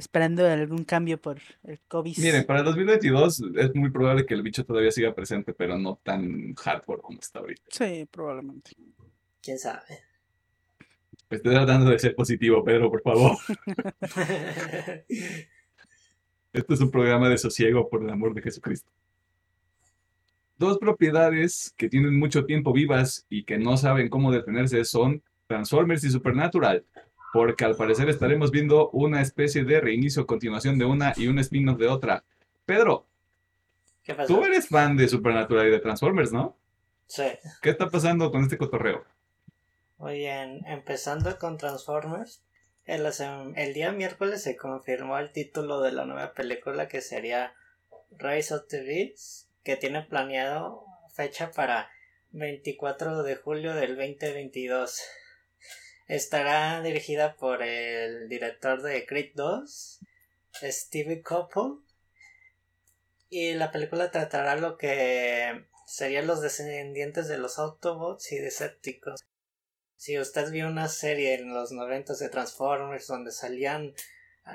[0.00, 2.16] Esperando algún cambio por el COVID.
[2.16, 6.00] Miren, para el 2022 es muy probable que el bicho todavía siga presente, pero no
[6.02, 7.64] tan hardcore como está ahorita.
[7.68, 8.70] Sí, probablemente.
[9.42, 9.82] ¿Quién sabe?
[11.28, 13.36] Estoy tratando de ser positivo, Pedro, por favor.
[16.52, 18.90] Este es un programa de sosiego por el amor de Jesucristo.
[20.56, 26.02] Dos propiedades que tienen mucho tiempo vivas y que no saben cómo detenerse son Transformers
[26.04, 26.84] y Supernatural.
[27.32, 31.78] Porque al parecer estaremos viendo una especie de reinicio, continuación de una y un spin-off
[31.78, 32.24] de otra.
[32.66, 33.06] Pedro,
[34.02, 34.34] ¿Qué pasó?
[34.34, 36.56] tú eres fan de Supernatural y de Transformers, ¿no?
[37.06, 37.24] Sí.
[37.62, 39.04] ¿Qué está pasando con este cotorreo?
[39.98, 42.42] Bien, empezando con Transformers.
[42.86, 43.06] El,
[43.56, 47.54] el día miércoles se confirmó el título de la nueva película que sería
[48.16, 51.90] Rise of the Beasts, que tiene planeado fecha para
[52.32, 55.02] 24 de julio del 2022.
[56.10, 60.00] Estará dirigida por el director de Creed 2,
[60.60, 61.84] Stevie Couple.
[63.28, 69.20] Y la película tratará lo que serían los descendientes de los Autobots y Decepticons.
[69.98, 73.94] Si usted vio una serie en los 90 de Transformers donde salían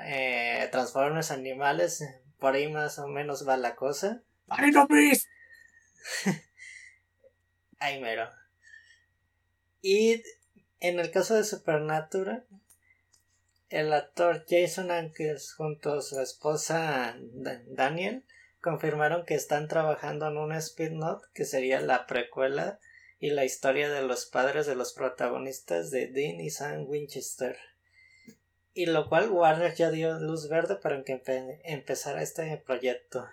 [0.04, 2.04] eh, Transformers animales,
[2.38, 4.22] por ahí más o menos va la cosa.
[4.48, 5.26] ¡Ay, no, please!
[7.78, 8.28] Ay, mero.
[9.80, 10.22] Y
[10.80, 12.44] en el caso de Supernatural,
[13.68, 17.16] el actor Jason Ankers junto a su esposa
[17.66, 18.24] Daniel
[18.60, 22.78] confirmaron que están trabajando en un spin-off que sería la precuela
[23.18, 27.56] y la historia de los padres de los protagonistas de Dean y Sam Winchester.
[28.74, 33.26] Y lo cual Warner ya dio luz verde para que empe empezara este proyecto.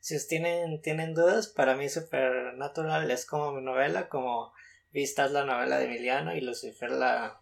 [0.00, 4.52] Si ustedes tienen, tienen dudas, para mí Supernatural es como mi novela, como
[4.92, 7.40] Vistas la novela de Emiliano y Lucifer la,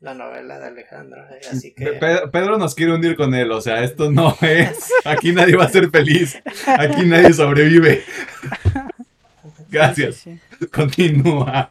[0.00, 1.22] la novela de Alejandro.
[1.30, 1.92] eh, Así que...
[1.94, 4.90] Pedro, Pedro nos quiere hundir con él, o sea, esto no es.
[5.04, 6.42] Aquí nadie va a ser feliz.
[6.66, 8.02] Aquí nadie sobrevive.
[9.70, 10.16] Gracias.
[10.16, 10.66] Sí, sí.
[10.68, 11.70] Continúa.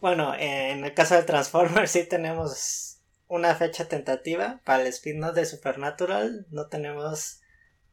[0.00, 4.60] Bueno, en el caso de Transformers sí tenemos una fecha tentativa.
[4.64, 7.40] Para el spin-off de Supernatural no tenemos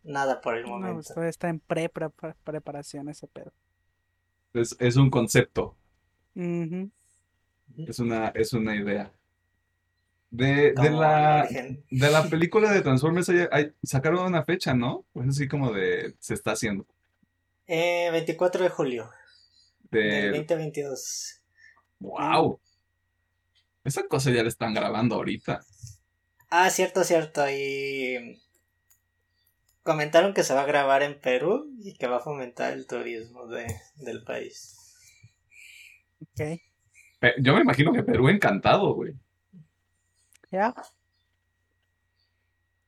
[0.03, 0.95] nada por el No, momento.
[0.95, 3.51] pues, todavía está en pre, pre- pre- preparación ese pedo.
[4.55, 5.75] Es, es un concepto,
[7.77, 9.11] es una, es una idea.
[10.31, 15.05] De, de la, de la película de Transformers hay- hay- sacaron una fecha, ¿no?
[15.13, 16.85] Pues así como de se está haciendo.
[17.67, 19.09] Eh, 24 de julio
[19.91, 21.41] del De, 2022.
[21.99, 22.59] wow.
[23.83, 25.61] Esa cosa ya la están grabando ahorita.
[26.49, 27.47] Ah, cierto, cierto.
[27.49, 28.41] Y
[29.85, 33.47] comentaron que se va a grabar en Perú y que va a fomentar el turismo
[33.47, 34.75] de, del país.
[36.21, 36.59] Ok.
[37.19, 39.13] Pe- Yo me imagino que Perú encantado, güey.
[40.51, 40.73] Ya.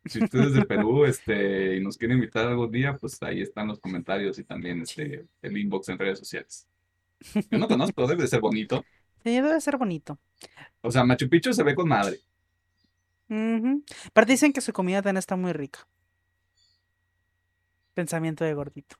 [0.06, 3.80] Si ustedes de Perú, este, y nos quieren invitar algún día, pues ahí están los
[3.80, 6.68] comentarios y también este, el inbox en redes sociales.
[7.52, 8.88] Yo no conozco, pero debe de ser bonito.
[9.24, 10.20] Sí, debe ser bonito.
[10.82, 12.18] O sea, Machu Picchu se ve con madre.
[13.30, 13.84] Ujú.
[14.14, 15.88] Pero dicen que su comida también está muy rica.
[18.02, 18.96] Pensamiento de gordito.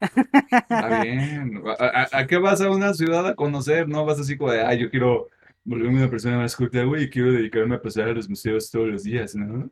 [0.00, 1.62] Está bien.
[1.78, 3.86] ¿A, a- a qué vas a una ciudad a conocer?
[3.86, 5.28] No vas así como de, ay, yo quiero
[5.64, 8.88] volverme una persona más culta, güey, y quiero dedicarme a pasar a los museos todos
[8.88, 9.70] los días, ¿no?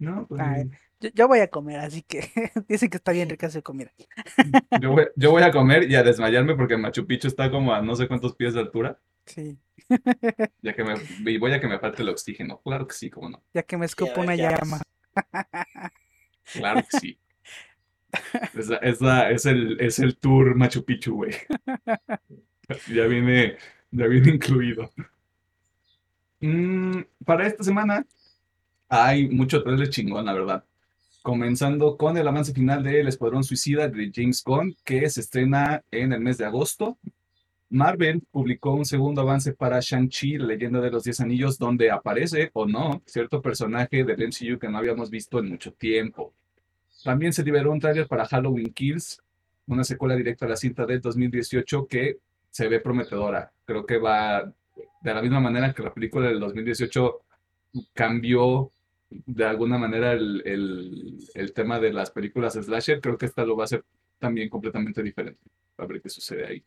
[0.00, 0.68] No, pues Ay.
[0.98, 2.28] Yo, yo voy a comer, así que
[2.68, 3.92] dicen que está bien rica su comida.
[4.80, 7.80] yo voy, yo voy a comer y a desmayarme porque Machu Picchu está como a
[7.80, 9.56] no sé cuántos pies de altura, Sí.
[10.62, 10.94] ya que me,
[11.30, 12.60] y voy a que me falte el oxígeno.
[12.64, 13.40] Claro que sí, cómo no.
[13.54, 14.80] Ya que me escupo una llama.
[16.52, 17.18] Claro que sí.
[18.54, 21.32] Es, la- es, la- es el, es el tour Machu Picchu, güey.
[22.88, 23.56] Ya viene,
[23.90, 24.90] ya viene incluido.
[26.40, 28.06] Mm, para esta semana
[28.88, 30.64] hay mucho trailer chingón, la verdad.
[31.22, 35.82] Comenzando con el avance final de El Escuadrón Suicida de James Gunn, que se estrena
[35.92, 36.98] en el mes de agosto.
[37.70, 42.50] Marvel publicó un segundo avance para Shang-Chi, la leyenda de los Diez Anillos, donde aparece
[42.54, 46.34] o no cierto personaje del MCU que no habíamos visto en mucho tiempo.
[47.06, 49.22] También se liberó un tráiler para Halloween Kills,
[49.66, 52.18] una secuela directa a la cinta del 2018 que
[52.50, 53.52] se ve prometedora.
[53.64, 54.42] Creo que va
[55.02, 57.20] de la misma manera que la película del 2018
[57.94, 58.70] cambió
[59.10, 63.56] de alguna manera el, el- el tema de las películas slasher, creo que esta lo
[63.56, 63.84] va a hacer
[64.18, 65.40] también completamente diferente.
[65.78, 66.64] A ver qué sucede ahí.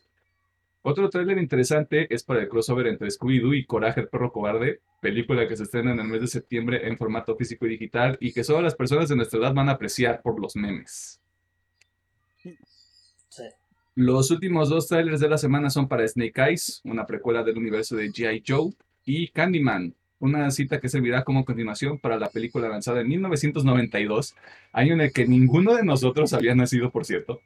[0.81, 5.47] Otro tráiler interesante es para el crossover entre Scooby-Doo y Coraje el perro cobarde, película
[5.47, 8.43] que se estrena en el mes de septiembre en formato físico y digital y que
[8.43, 11.19] solo las personas de nuestra edad van a apreciar por los memes.
[12.37, 12.57] Sí.
[13.95, 17.97] Los últimos dos trailers de la semana son para Snake Eyes, una precuela del universo
[17.97, 18.43] de G.I.
[18.47, 18.71] Joe,
[19.03, 24.35] y Candyman, una cita que servirá como continuación para la película lanzada en 1992,
[24.71, 27.41] año en el que ninguno de nosotros había nacido, por cierto,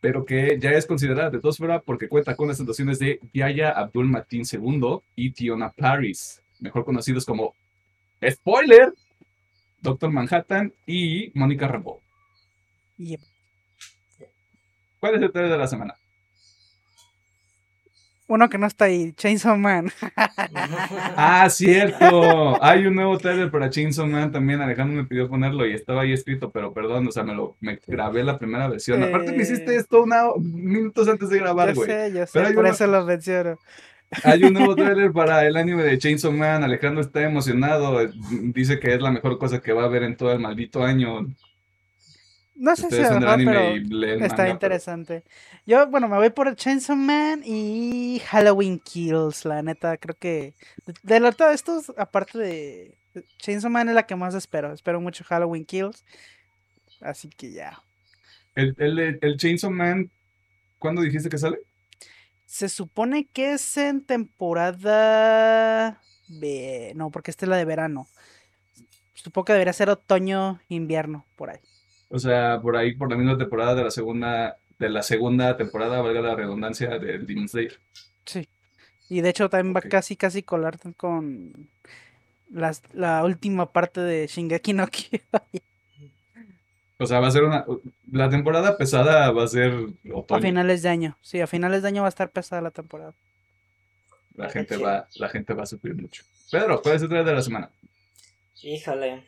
[0.00, 4.06] pero que ya es considerada de tosfera porque cuenta con las actuaciones de Yaya Abdul
[4.06, 7.54] Mateen II y Tiona Paris, mejor conocidos como
[8.28, 8.92] Spoiler,
[9.80, 12.00] Doctor Manhattan y Mónica Rambeau.
[12.98, 13.20] Yep.
[14.98, 15.94] ¿Cuál es el trailer de la semana?
[18.30, 19.90] Uno que no está ahí, Chainsaw Man.
[21.16, 22.62] Ah, cierto.
[22.62, 24.60] Hay un nuevo trailer para Chainsaw Man también.
[24.60, 27.78] Alejandro me pidió ponerlo y estaba ahí escrito, pero perdón, o sea, me lo me
[27.86, 29.02] grabé la primera versión.
[29.02, 31.88] Aparte me hiciste esto una, minutos antes de grabar, Yo güey.
[31.90, 33.58] sé, yo sé, hay por uno- eso lo menciono.
[34.24, 36.62] Hay un nuevo trailer para el anime de Chainsaw Man.
[36.62, 37.98] Alejandro está emocionado.
[38.30, 41.26] Dice que es la mejor cosa que va a ver en todo el maldito año.
[42.60, 43.70] No sé si Ustedes mejor, anime pero
[44.12, 45.24] está manga, pero- interesante.
[45.66, 50.52] Yo, bueno, me voy por Chainsaw Man y Halloween Kills, la neta, creo que
[50.86, 54.72] de- de lo- todo esto, aparte de de Chainsaw Man es la que más espero.
[54.72, 56.04] Espero mucho Halloween Kills.
[57.00, 57.82] Así que ya.
[58.54, 60.10] El, el, el Chainsaw Man,
[60.78, 61.58] ¿cuándo dijiste que sale?
[62.46, 66.92] Se supone que es en temporada de...
[66.94, 68.06] No, porque esta es la de verano.
[69.14, 71.58] Supongo que debería ser otoño, invierno, por ahí.
[72.10, 76.02] O sea, por ahí, por la misma temporada de la segunda, de la segunda temporada,
[76.02, 77.78] valga la redundancia, de Demon Slayer.
[78.26, 78.48] Sí.
[79.08, 79.84] Y de hecho también Ok.
[79.86, 81.68] va casi casi colar con
[82.50, 85.20] las, la última parte de Shingeki no Kyojin.
[86.98, 87.64] O sea, va a ser una.
[88.12, 90.42] La temporada pesada va a ser A otoño.
[90.42, 91.16] finales de año.
[91.22, 93.14] Sí, a finales de año va a estar pesada la temporada.
[94.34, 96.24] La gente va, la gente va a sufrir mucho.
[96.50, 97.70] Pedro, ¿cuál es el trailer de la semana?
[98.62, 99.24] Híjole.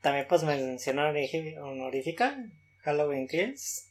[0.00, 2.44] También pues mención honorífica,
[2.82, 3.86] Halloween Kills.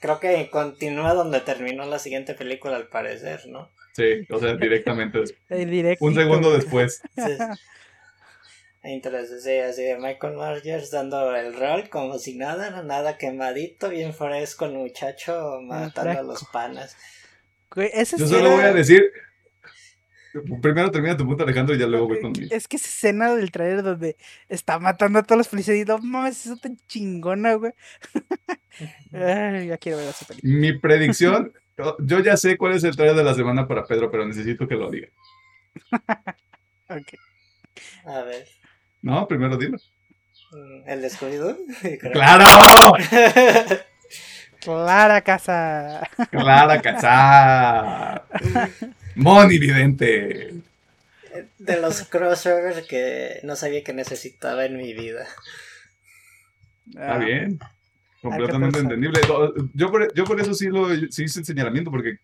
[0.00, 3.70] Creo que continúa donde terminó la siguiente película al parecer, ¿no?
[3.94, 5.18] Sí, o sea, directamente.
[6.00, 7.02] Un segundo después.
[7.16, 7.36] Sí.
[8.80, 14.14] Entonces, sí, así de Michael Myers dando el rol como si nada, nada quemadito, bien
[14.14, 16.96] fresco el muchacho matando a los panas.
[17.74, 19.12] Yo solo voy a decir.
[20.62, 22.48] Primero termina tu punto, Alejandro, y ya luego voy conmigo.
[22.50, 24.16] Es que esa escena del trailer donde
[24.48, 27.72] está matando a todos los policías y no mames, eso tan chingona, güey.
[29.12, 30.52] Ay, ya quiero ver esa película.
[30.52, 31.52] Mi predicción.
[32.00, 34.74] yo- ya sé cuál es el trailer de la semana para Pedro, pero necesito que
[34.74, 35.08] lo diga.
[36.88, 37.14] Ok.
[38.06, 38.46] A ver,
[39.02, 39.78] No, primero dilo.
[40.52, 41.56] mm, el descubrido.
[42.12, 42.44] ¡Claro!
[44.60, 46.08] Clara casa.
[46.32, 48.24] ¡Clara Cazá!
[49.18, 50.54] ¡Moni Vidente!
[51.58, 55.26] De los crossovers que no sabía que necesitaba en mi vida.
[56.88, 57.58] Está Ah, bien.
[58.22, 59.20] Completamente entendible.
[59.74, 62.18] Yo por, yo por eso sí, lo, sí hice el señalamiento, porque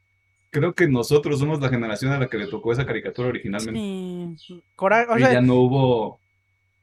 [0.50, 4.40] creo que nosotros somos la generación a la que le tocó esa caricatura originalmente.
[4.42, 4.62] Sí.
[4.74, 6.20] Cora- o y ya no hubo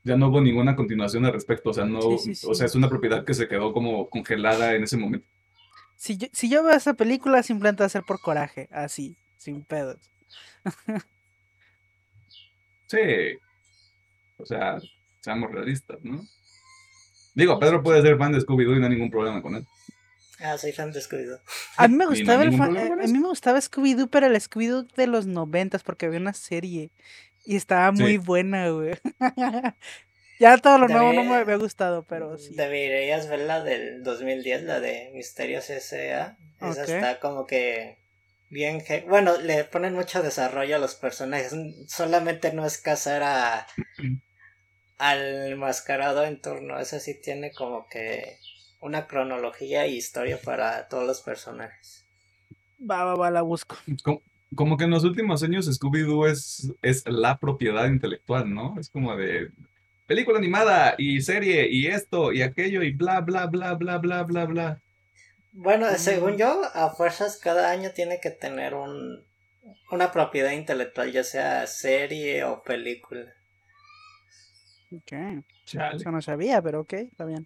[0.04, 1.72] ya no hubo ninguna continuación al respecto.
[1.72, 4.74] O sea, no, Sí, sí, o sea, es una propiedad que se quedó como congelada
[4.76, 5.28] en ese momento.
[5.98, 9.64] Si yo, si yo veo esa película, simplemente va a ser por coraje, así, sin
[9.64, 9.98] pedos.
[12.88, 13.38] Sí.
[14.38, 14.78] O sea,
[15.22, 16.22] seamos realistas, ¿no?
[17.34, 19.66] Digo, Pedro puede ser fan de Scooby-Doo y no hay ningún problema con él.
[20.40, 21.40] Ah, soy fan de Scooby-Doo.
[21.78, 23.60] A mí me no gustaba el ningún fa- problema con eh, a mí me gustaba
[23.60, 26.92] Scooby-Doo, pero el Scooby-Doo de los noventas, porque había una serie
[27.46, 28.02] y estaba Sí.
[28.04, 28.94] muy buena, güey.
[30.40, 32.54] ya todo lo nuevo no me había gustado, pero sí.
[32.56, 36.38] Deberías ver la del 2010, la de Misterios S.A.
[36.60, 37.98] Esa está como que
[38.52, 38.84] bien...
[39.08, 41.56] Bueno, le ponen mucho desarrollo a los personajes.
[41.88, 43.66] Solamente no es cazar a...
[45.00, 46.80] al mascarado en turno.
[46.80, 48.38] Esa sí tiene como que
[48.80, 52.06] una cronología y historia para todos los personajes.
[52.80, 53.78] Va, va, va, la busco.
[54.04, 54.22] Como,
[54.56, 58.76] como que en los últimos años Scooby-Doo es, es la propiedad intelectual, ¿no?
[58.80, 59.50] Es como de
[60.08, 64.46] película animada y serie y esto y aquello y bla, bla, bla, bla, bla, bla,
[64.46, 64.82] bla.
[65.54, 65.96] Bueno, Mm.
[65.96, 69.24] según yo, a fuerzas cada año tiene que tener un...
[69.92, 73.34] una propiedad intelectual, ya sea serie o película.
[74.92, 75.44] Ok.
[75.66, 75.98] Chale.
[75.98, 77.46] Eso no sabía, pero ok, está bien.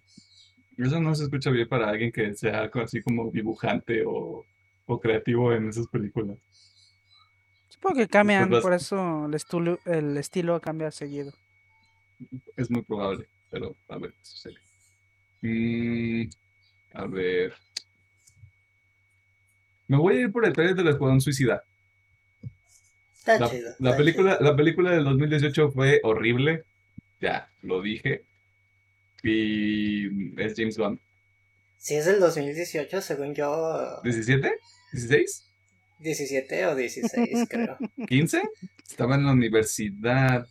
[0.78, 4.44] Eso no se escucha bien para alguien que sea así como dibujante o,
[4.86, 6.38] o creativo en esas películas.
[7.68, 11.32] Supongo que cambian, las- por eso el estilo, el estilo cambia seguido.
[12.56, 14.54] Es muy probable, pero a ver qué sucede.
[15.42, 16.28] Mm,
[16.94, 17.54] a ver.
[19.88, 21.62] Me voy a ir por el trailer del Escuadrón Suicida.
[23.18, 23.70] Está La, chido.
[23.78, 26.64] la está película, la película del 2018 fue horrible.
[27.20, 28.22] Ya, lo dije.
[29.22, 31.00] Y es James Gunn.
[31.78, 34.50] Si es del 2018, según yo, ¿17?
[34.92, 35.24] ¿16?
[36.00, 37.76] 17 o 16, creo.
[37.96, 38.42] ¿15?
[38.88, 40.46] Estaba en la universidad.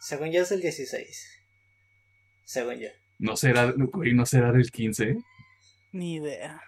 [0.00, 1.28] Según yo es el 16.
[2.44, 2.88] Según yo.
[3.18, 5.16] No será, no será del 15.
[5.92, 6.60] Ni idea.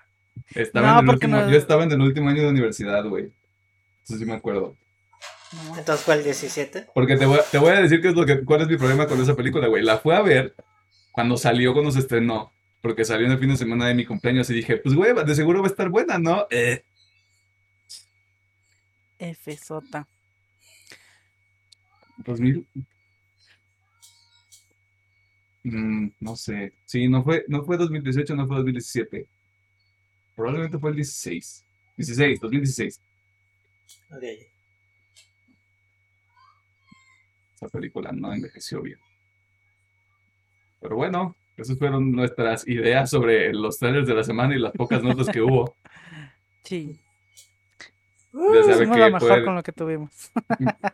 [0.55, 3.05] Estaba No, en el porque último, no- Yo estaba en el último año de universidad,
[3.07, 3.32] güey.
[4.05, 4.76] Eso sí me acuerdo.
[5.78, 6.87] Entonces, ¿cuál 17?
[6.95, 8.76] Porque te voy, a- te voy a decir qué es lo que, cuál es mi
[8.76, 9.82] problema con esa película, güey.
[9.82, 10.55] La fui a ver
[11.12, 12.53] cuando salió, cuando se estrenó.
[12.82, 15.35] Porque salió en el fin de semana de mi cumpleaños y dije, pues, güey, de
[15.35, 16.47] seguro va a estar buena, ¿no?
[16.51, 16.82] Eh.
[19.43, 20.07] Fsota.
[22.18, 22.66] 2000.
[25.62, 26.72] Mm, no sé.
[26.85, 29.26] Sí, no fue, no fue 2018, no fue 2017.
[30.35, 31.64] Probablemente fue el 16.
[31.97, 33.01] 16, 2016.
[34.11, 34.22] Ok.
[37.55, 38.99] Esa película no envejeció bien.
[40.80, 45.03] Pero bueno, esas fueron nuestras ideas sobre los trailers de la semana y las pocas
[45.03, 45.76] notas que hubo.
[46.64, 46.99] Sí.
[48.32, 50.32] Ya sabe Hicimos que lo mejor con lo que tuvimos.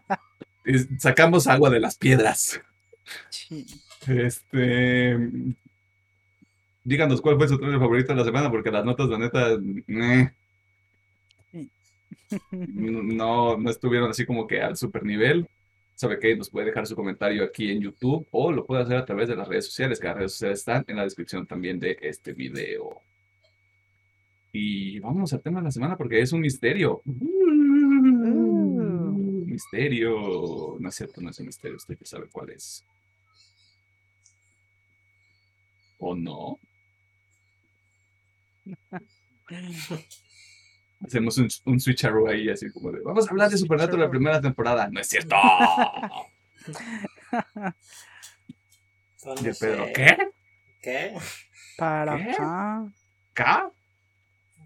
[0.67, 2.61] y sacamos agua de las piedras.
[3.29, 3.65] Sí.
[4.09, 5.17] Este.
[6.85, 10.33] Díganos cuál fue su trailer favorito de la semana, porque las notas, la neta, meh,
[12.51, 15.49] no, no estuvieron así como que al super nivel.
[15.95, 19.05] Sabe que nos puede dejar su comentario aquí en YouTube o lo puede hacer a
[19.05, 21.99] través de las redes sociales, que las redes sociales están en la descripción también de
[22.01, 23.03] este video.
[24.53, 27.03] Y vamos al tema de la semana porque es un misterio.
[29.45, 30.77] Misterio.
[30.81, 32.85] No es cierto, no es un misterio, usted ya sabe cuál es.
[35.99, 36.59] ¿O no?
[41.03, 44.39] Hacemos un, un switcheroo ahí, así como de, vamos a hablar de Supernatural la primera
[44.41, 44.89] temporada.
[44.91, 45.35] No es cierto.
[49.45, 49.87] El Pedro.
[49.95, 50.17] ¿qué?
[50.83, 51.15] ¿Qué?
[51.77, 52.31] Para ¿Qué?
[52.33, 52.87] acá.
[53.33, 53.71] ¿Ca?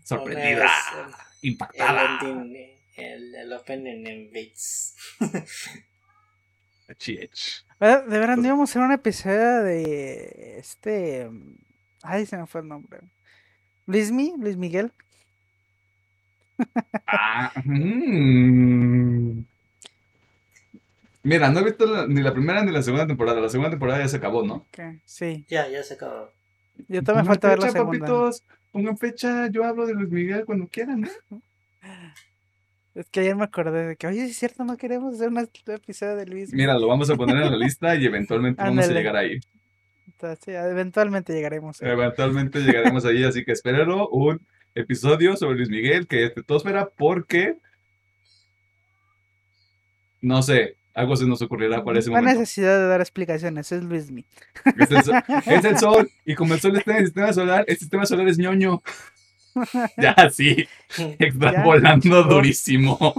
[0.04, 2.18] Sorprendida, Pones impactada.
[2.20, 4.96] El, ending, el, el opening en bits.
[6.98, 7.64] Chiech.
[7.80, 11.28] Eh, De verdad, no íbamos a hacer un episodio de este.
[11.28, 11.56] mm,
[12.02, 13.00] Ay, se me fue el nombre.
[13.86, 14.92] Luismi, Luis Miguel.
[17.06, 19.44] Ah, mm.
[21.22, 23.40] Mira, no he visto la- ni la primera ni la segunda temporada.
[23.40, 24.66] La segunda temporada ya se acabó, ¿no?
[24.70, 25.44] que Sí.
[25.48, 26.30] Ya, ya se acabó.
[26.88, 27.98] Yo también falta ver la fecha, segunda.
[28.06, 28.42] papitos.
[28.72, 29.48] Pongan fecha.
[29.48, 31.08] Yo hablo de Luis Miguel cuando quieran, ¿no?
[32.94, 36.14] Es que ayer me acordé de que, oye, es cierto, no queremos hacer un episodio
[36.14, 36.52] de Luis.
[36.52, 39.40] Mira, lo vamos a poner en la lista y eventualmente vamos a llegar ahí.
[40.44, 41.80] Sí, eventualmente llegaremos.
[41.82, 44.08] Eventualmente llegaremos ahí, así que espérenlo.
[44.08, 44.40] Un
[44.74, 47.56] episodio sobre Luis Miguel que es de Tosfera porque.
[50.20, 52.40] No sé, algo se nos ocurrirá para ese No hay momento.
[52.40, 54.24] necesidad de dar explicaciones, es Luismi.
[54.78, 55.14] Es el, sol,
[55.46, 58.28] es el sol, y como el sol está en el sistema solar, el sistema solar
[58.28, 58.82] es ñoño.
[59.96, 60.66] Ya, sí,
[61.18, 61.62] está Ya.
[61.62, 63.14] volando durísimo.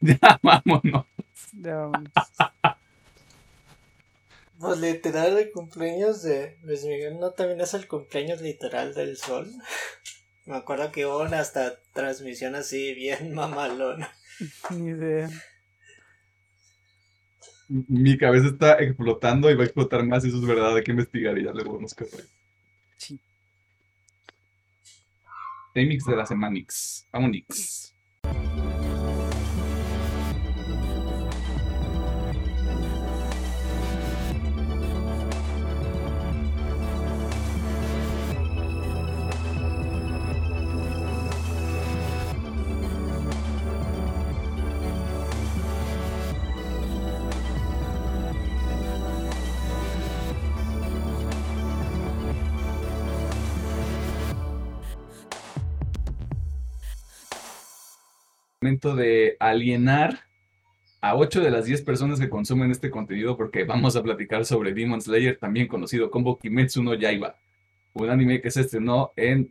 [0.00, 1.04] Ya, vámonos.
[1.52, 2.12] Ya vámonos.
[4.58, 9.48] Pues literal el cumpleaños de Luis Miguel no también es el cumpleaños literal del sol.
[10.46, 14.10] Me acuerdo que hubo una hasta transmisión así bien mamalona.
[14.70, 15.28] Ni idea.
[17.68, 21.36] Mi cabeza está explotando y va a explotar más, eso es verdad, hay que investigar
[21.38, 22.24] y ya luego vamos a ver.
[22.96, 23.20] Sí.
[25.74, 27.06] Temix de la Semanix.
[27.12, 27.94] Vámonos.
[58.68, 60.26] Momento de alienar
[61.00, 64.74] a 8 de las 10 personas que consumen este contenido porque vamos a platicar sobre
[64.74, 67.36] Demon Slayer, también conocido como Kimetsu no Yaiba,
[67.94, 69.50] un anime que se estrenó en,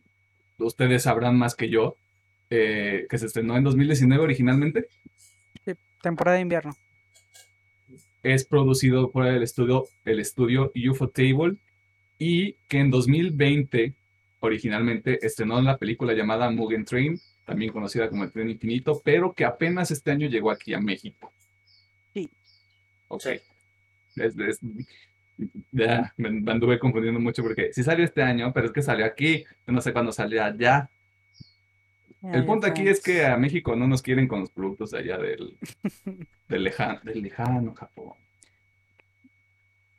[0.59, 1.95] ustedes sabrán más que yo,
[2.51, 4.87] eh, que se estrenó en 2019 originalmente.
[6.03, 6.75] Temporada de invierno.
[8.21, 11.55] es producido por el estudio, el estudio UFO Table
[12.19, 13.95] y que en 2020
[14.41, 19.45] originalmente estrenó la película llamada Mugen Train, también conocida como El Tren Infinito, pero que
[19.45, 21.31] apenas este año llegó aquí a México.
[22.13, 22.29] Sí.
[23.07, 23.21] Ok.
[23.23, 23.39] Sí.
[24.17, 24.59] Es- es-
[25.71, 29.05] ya, me, me anduve confundiendo mucho porque sí salió este año, pero es que salió
[29.05, 30.89] aquí, yo no sé cuándo salió allá.
[32.23, 35.17] El punto aquí es que a México no nos quieren con los productos de allá
[35.19, 35.55] del,
[36.49, 38.13] del, lejano, del lejano Japón.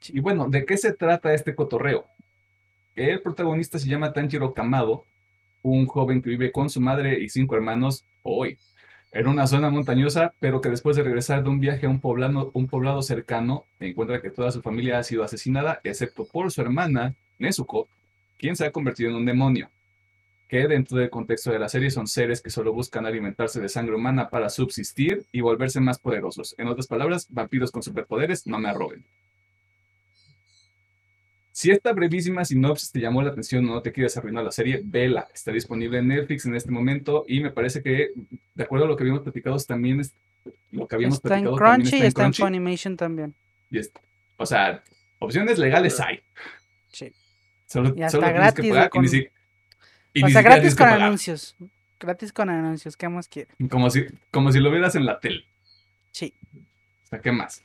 [0.08, 2.06] Y bueno, ¿de qué se trata este cotorreo?
[2.96, 5.04] El protagonista se llama Tanjiro Kamado,
[5.62, 8.58] un joven que vive con su madre y cinco hermanos hoy
[9.12, 12.50] en una zona montañosa, pero que después de regresar de un viaje a un poblado,
[12.52, 17.14] un poblado cercano, encuentra que toda su familia ha sido asesinada, excepto por su hermana,
[17.38, 17.88] Nezuko,
[18.38, 19.70] quien se ha convertido en un demonio
[20.48, 23.94] que dentro del contexto de la serie son seres que solo buscan alimentarse de sangre
[23.94, 26.54] humana para subsistir y volverse más poderosos.
[26.56, 29.04] En otras palabras, vampiros con superpoderes, no me arroben.
[31.58, 34.80] Si esta brevísima sinopsis te llamó la atención o no te quieres arruinar la serie,
[34.84, 35.26] vela.
[35.34, 38.12] Está disponible en Netflix en este momento y me parece que,
[38.54, 40.14] de acuerdo a lo que habíamos platicado, también es
[40.70, 41.56] lo que habíamos Está en platicado.
[41.56, 42.42] también Crunchy y está en Crunchy.
[42.42, 43.34] Funimation también.
[43.72, 43.90] Y es-
[44.36, 44.84] o sea,
[45.18, 46.20] opciones legales hay.
[46.92, 47.12] Sí.
[47.66, 49.16] Solo, Y hasta solo gratis, que pagar y con- ni si-
[50.14, 51.02] y O ni sea, siquiera gratis con pagar.
[51.02, 51.56] anuncios.
[51.98, 53.48] Gratis con anuncios, ¿qué más quiere?
[53.68, 55.44] Como si, como si lo vieras en la tele.
[56.12, 56.32] Sí.
[57.02, 57.64] O sea, ¿qué más?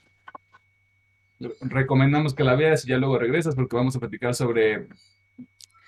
[1.61, 4.87] Recomendamos que la veas y ya luego regresas porque vamos a platicar sobre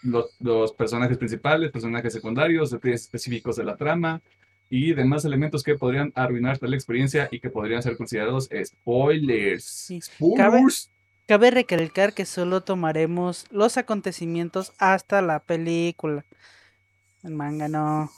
[0.03, 4.22] los, los personajes principales, personajes secundarios, detalles específicos de la trama
[4.70, 9.64] y demás elementos que podrían arruinarte la experiencia y que podrían ser considerados spoilers.
[9.64, 10.01] Sí.
[10.01, 10.89] Spoilers.
[11.28, 16.24] Cabe recalcar que solo tomaremos los acontecimientos hasta la película.
[17.24, 18.12] El manga no.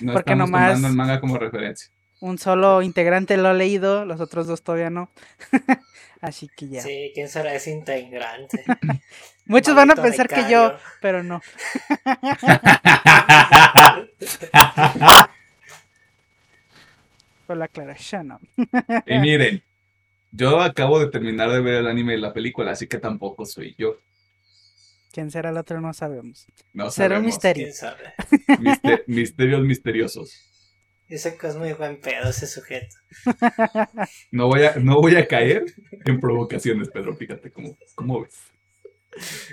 [0.00, 1.90] No porque estamos nomás- tomando el manga como referencia.
[2.20, 5.10] Un solo integrante lo ha leído, los otros dos todavía no.
[6.20, 6.82] Así que ya.
[6.82, 8.64] Sí, ¿quién será ese integrante?
[9.46, 11.40] Muchos van a pensar que yo, pero no.
[17.46, 18.40] Por la aclaración, no.
[19.06, 19.62] Y miren,
[20.32, 23.74] yo acabo de terminar de ver el anime de la película, así que tampoco soy
[23.78, 23.96] yo.
[25.12, 25.80] ¿Quién será el otro?
[25.80, 26.46] No sabemos.
[26.74, 27.26] No Será un sabemos.
[27.26, 27.64] misterio.
[27.64, 28.12] ¿Quién sabe?
[28.60, 30.47] Mister- misterios misteriosos.
[31.08, 32.96] Que es muy buen pedo ese sujeto.
[34.30, 35.64] No voy a, no voy a caer
[36.04, 37.16] en provocaciones, Pedro.
[37.16, 38.36] Fíjate cómo, cómo ves.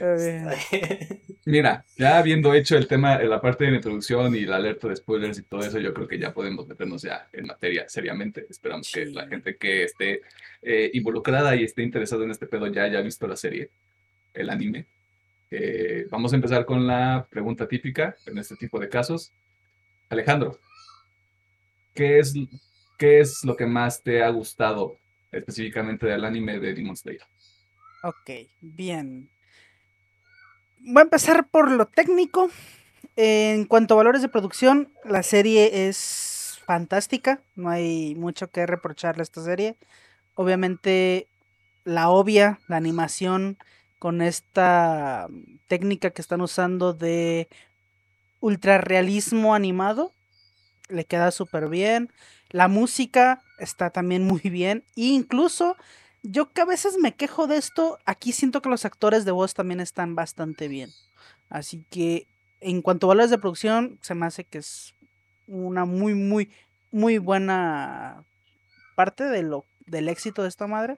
[0.01, 4.89] Eh, Mira, ya habiendo hecho el tema, la parte de la introducción y la alerta
[4.89, 8.45] de spoilers y todo eso, yo creo que ya podemos meternos ya en materia seriamente.
[8.49, 10.21] Esperamos que la gente que esté
[10.61, 13.69] eh, involucrada y esté interesada en este pedo ya haya visto la serie,
[14.33, 14.85] el anime.
[15.51, 19.31] Eh, vamos a empezar con la pregunta típica en este tipo de casos.
[20.09, 20.59] Alejandro,
[21.95, 22.33] ¿qué es,
[22.97, 24.97] qué es lo que más te ha gustado
[25.31, 27.25] específicamente del anime de Demon Slayer?
[28.03, 28.31] ok,
[28.61, 29.29] bien.
[30.79, 32.51] Voy a empezar por lo técnico.
[33.15, 37.39] En cuanto a valores de producción, la serie es fantástica.
[37.55, 39.75] No hay mucho que reprocharle a esta serie.
[40.35, 41.27] Obviamente,
[41.85, 43.57] la obvia, la animación
[43.97, 45.27] con esta
[45.67, 47.47] técnica que están usando de
[48.41, 50.11] ultrarrealismo animado,
[50.89, 52.11] le queda súper bien.
[52.49, 54.83] La música está también muy bien.
[54.95, 55.75] E incluso
[56.23, 59.53] yo que a veces me quejo de esto, aquí siento que los actores de voz
[59.53, 60.89] también están bastante bien.
[61.49, 62.27] Así que
[62.61, 64.93] en cuanto a valores de producción, se me hace que es
[65.47, 66.49] una muy, muy,
[66.91, 68.23] muy buena
[68.95, 70.97] parte de lo, del éxito de esta madre.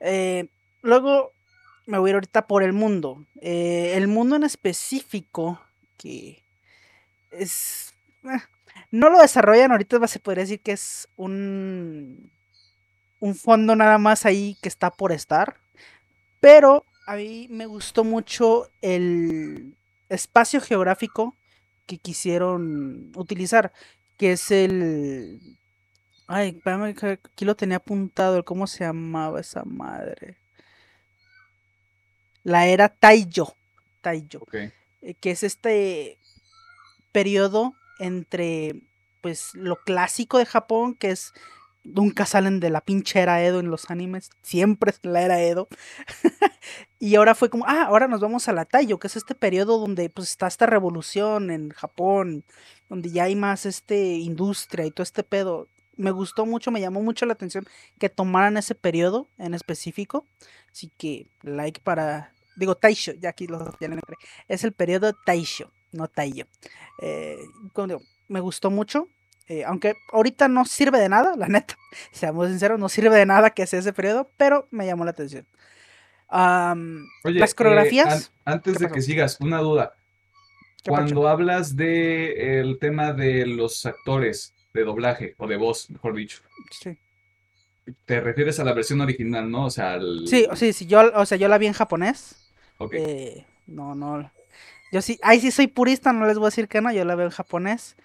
[0.00, 0.48] Eh,
[0.82, 1.32] luego
[1.86, 3.26] me voy a ir ahorita por el mundo.
[3.40, 5.60] Eh, el mundo en específico,
[5.98, 6.42] que
[7.30, 7.92] es...
[8.24, 8.40] eh,
[8.94, 12.30] no lo desarrollan, ahorita se podría decir que es un
[13.24, 15.56] un fondo nada más ahí que está por estar.
[16.40, 19.78] Pero a mí me gustó mucho el
[20.10, 21.34] espacio geográfico
[21.86, 23.72] que quisieron utilizar,
[24.18, 25.40] que es el...
[26.26, 30.36] Ay, espérame, aquí lo tenía apuntado, cómo se llamaba esa madre.
[32.42, 33.56] La era Taiyo.
[34.02, 36.18] Taiyo eh, que es este
[37.10, 38.82] periodo entre
[39.20, 41.32] pues lo clásico de Japón, que es
[41.84, 45.68] nunca salen de la pinche era Edo en los animes, siempre es la era Edo.
[46.98, 49.78] y ahora fue como, ah, ahora nos vamos a la Taiyo, que es este periodo
[49.78, 52.44] donde pues está esta revolución en Japón,
[52.88, 55.68] donde ya hay más este industria y todo este pedo.
[55.96, 57.66] Me gustó mucho, me llamó mucho la atención
[57.98, 60.26] que tomaran ese periodo en específico.
[60.72, 64.16] Así que like para digo Taisho, ya aquí lo ya le encontré.
[64.48, 66.46] Es el periodo Taisho, no Taiyo.
[67.02, 67.38] Eh,
[67.72, 69.08] como digo, me gustó mucho.
[69.48, 71.76] eh, aunque ahorita no sirve de nada, la neta.
[72.12, 75.46] Seamos sinceros, no sirve de nada que sea ese periodo, pero me llamó la atención.
[77.24, 78.32] Oye, Las eh, coreografías.
[78.44, 78.94] an- antes ¿Qué de pasó?
[78.94, 79.94] que sigas, una duda.
[80.82, 86.14] ¿Qué Cuando hablas de el tema de los actores de doblaje o de voz, mejor
[86.14, 86.98] dicho, sí.
[88.06, 89.66] te refieres a la versión original, ¿no?
[89.66, 90.26] O sea, al...
[90.26, 92.50] Sí, sí, sí, yo, o sea, yo la vi en japonés.
[92.78, 92.94] Ok.
[92.94, 94.30] eh, no, no.
[94.94, 97.16] Yo sí, ahí sí soy purista, no les voy a decir que no, yo la
[97.16, 97.96] veo en japonés.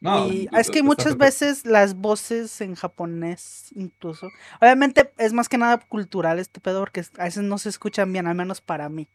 [0.00, 4.30] No, y es que muchas veces las voces en japonés, incluso.
[4.58, 8.26] Obviamente es más que nada cultural este pedo, porque a veces no se escuchan bien,
[8.26, 9.06] al menos para mí.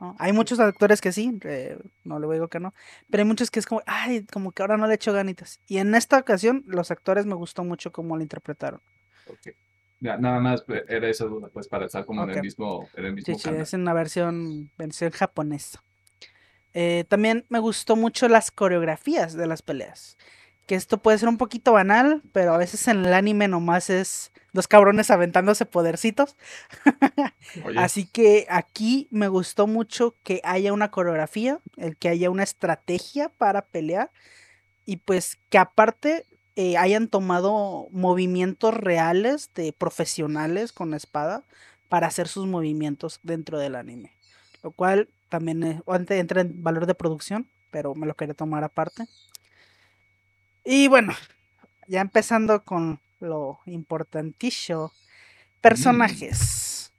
[0.00, 0.16] ¿no?
[0.18, 2.74] Hay muchos actores que sí, eh, no le digo que no,
[3.08, 5.60] pero hay muchos que es como, ay, como que ahora no le echo ganitas.
[5.68, 8.80] Y en esta ocasión, los actores me gustó mucho cómo lo interpretaron.
[9.28, 9.54] Ok.
[10.00, 13.04] Ya, nada más eh, era esa duda, pues para estar como en el mismo, en
[13.04, 13.62] el Sí, mismo sí, canal.
[13.62, 15.80] es en una versión, versión japonesa.
[16.74, 20.16] Eh, también me gustó mucho las coreografías de las peleas.
[20.66, 24.32] que esto puede ser un poquito banal, pero a veces en el anime nomás es
[24.54, 26.36] dos cabrones aventándose podercitos.
[27.76, 33.28] Así que aquí me gustó mucho que haya una coreografía, el que haya una estrategia
[33.28, 34.10] para pelear
[34.86, 36.24] y pues que aparte
[36.56, 41.42] eh, hayan tomado movimientos reales de profesionales con la espada
[41.88, 44.12] para hacer sus movimientos dentro del anime.
[44.62, 49.08] Lo cual también eh, entra en valor de producción, pero me lo quería tomar aparte.
[50.64, 51.12] Y bueno,
[51.88, 54.92] ya empezando con lo importantísimo,
[55.60, 56.92] personajes.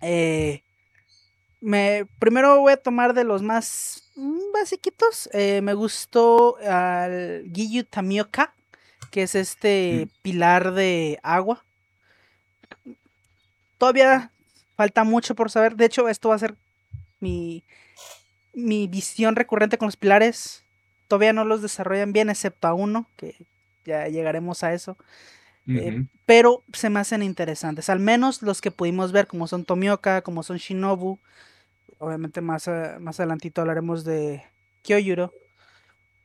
[0.00, 0.64] Eh,
[1.60, 5.30] me, primero voy a tomar de los más mm, basiquitos.
[5.32, 8.52] Eh, me gustó al Giyu Tamioka,
[9.12, 11.64] que es este pilar de agua.
[13.78, 14.32] Todavía
[14.76, 15.76] falta mucho por saber.
[15.76, 16.56] De hecho, esto va a ser
[17.24, 17.64] mi,
[18.52, 20.62] mi visión recurrente con los pilares.
[21.08, 23.34] Todavía no los desarrollan bien, excepto a uno, que
[23.84, 24.96] ya llegaremos a eso.
[25.66, 27.88] eh, Pero se me hacen interesantes.
[27.90, 31.18] Al menos los que pudimos ver, como son Tomioka, como son Shinobu.
[31.98, 34.42] Obviamente más, a- más adelantito hablaremos de
[34.82, 35.32] Kyoyuro.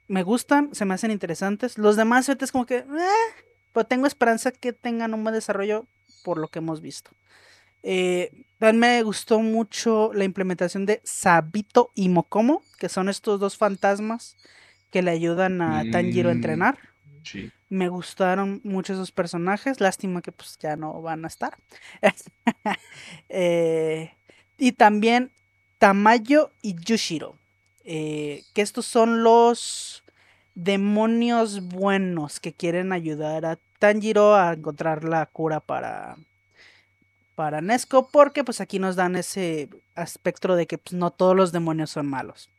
[0.08, 1.78] Me gustan, se me hacen interesantes.
[1.78, 2.78] Los demás es como que...
[2.78, 3.34] "Eh",
[3.74, 5.86] pero tengo esperanza que tengan un buen desarrollo
[6.24, 7.12] por lo que hemos visto.
[7.84, 13.58] Eh, también me gustó mucho la implementación de Sabito y Mokomo, que son estos dos
[13.58, 14.36] fantasmas
[14.92, 16.36] que le ayudan a Tanjiro a Mm.
[16.36, 16.78] entrenar.
[17.24, 17.52] sí.
[17.70, 19.80] Me gustaron mucho esos personajes.
[19.80, 21.58] Lástima que pues ya no van a estar.
[23.30, 24.12] Eh,
[24.58, 25.32] y también
[25.78, 27.36] Tamayo y Yushiro.
[27.92, 30.04] eh, que estos son los
[30.54, 36.18] demonios buenos que quieren ayudar a Tanjiro a encontrar la cura para,
[37.40, 38.10] para Nesco.
[38.10, 42.06] Porque pues aquí nos dan ese aspecto de que pues, no todos los demonios son
[42.06, 42.50] malos.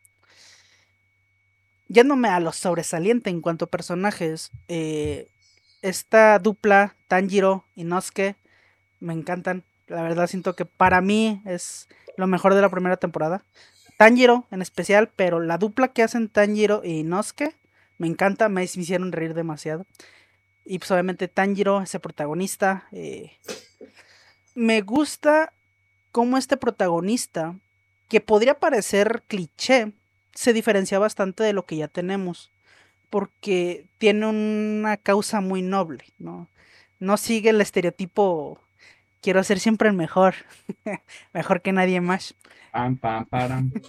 [1.89, 5.29] Yéndome a lo sobresaliente en cuanto a personajes, eh,
[5.83, 8.37] esta dupla, Tanjiro y Nosuke,
[9.01, 9.65] me encantan.
[9.87, 13.45] La verdad siento que para mí es lo mejor de la primera temporada.
[13.99, 17.55] Tanjiro en especial, pero la dupla que hacen Tanjiro y Nosuke
[17.99, 19.85] me encanta, me, hicieron reír demasiado.
[20.65, 23.33] Y pues obviamente Tanjiro, ese protagonista, eh,
[24.55, 25.53] me gusta
[26.13, 27.55] cómo este protagonista,
[28.09, 29.93] que podría parecer cliché,
[30.35, 32.51] se diferencia bastante de lo que ya tenemos
[33.11, 36.47] porque tiene una causa muy noble, ¿no?
[37.01, 38.61] No sigue el estereotipo
[39.21, 40.35] quiero ser siempre el mejor,
[41.33, 42.35] mejor que nadie más.
[42.73, 43.73] Pam, pam, param.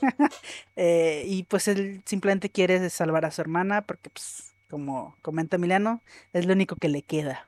[0.76, 6.02] Eh, y pues él simplemente quiere salvar a su hermana porque, pues, como comenta Emiliano,
[6.34, 7.48] es lo único que le queda.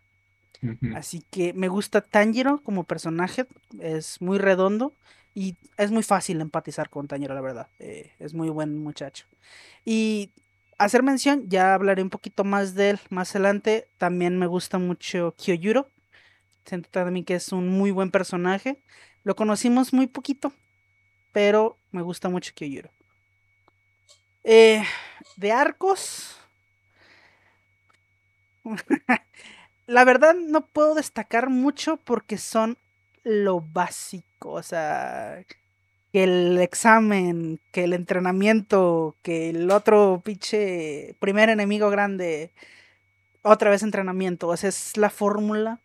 [0.96, 3.46] Así que me gusta Tanjiro como personaje,
[3.80, 4.94] es muy redondo
[5.34, 7.68] y es muy fácil empatizar con Tanjiro, la verdad.
[7.80, 9.26] eh, es muy buen muchacho.
[9.86, 10.32] Y
[10.78, 13.88] hacer mención, ya hablaré un poquito más de él más adelante.
[13.98, 15.88] También me gusta mucho Kyoyuro.
[16.66, 18.78] Siento también que es un muy buen personaje.
[19.24, 20.54] Lo conocimos muy poquito,
[21.32, 22.90] pero me gusta mucho Kyoyuro.
[24.44, 24.84] Eh,
[25.38, 26.38] de arcos.
[29.88, 32.78] La verdad no puedo destacar mucho porque son
[33.24, 35.44] lo básico, o sea,
[36.12, 42.52] que el examen, que el entrenamiento, que el otro pinche primer enemigo grande,
[43.42, 45.80] otra vez entrenamiento, o sea, es la fórmula.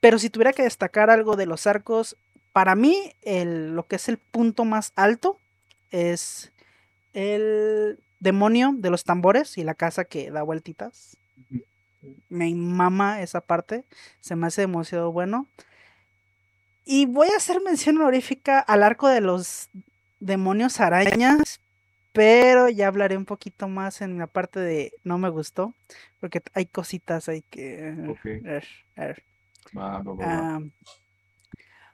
[0.00, 2.16] Pero si tuviera que destacar algo de los arcos,
[2.52, 5.38] para mí el, lo que es el punto más alto
[5.90, 6.52] es
[7.14, 11.16] el demonio de los tambores y la casa que da vueltitas.
[12.28, 13.84] Me mama esa parte,
[14.20, 15.46] se me hace demasiado bueno.
[16.84, 19.70] Y voy a hacer mención honorífica al arco de los
[20.18, 21.60] demonios arañas,
[22.12, 25.74] pero ya hablaré un poquito más en la parte de no me gustó,
[26.20, 27.94] porque hay cositas ahí que...
[28.08, 28.24] Ok.
[28.24, 29.22] er, er.
[29.76, 30.60] Va, va, va,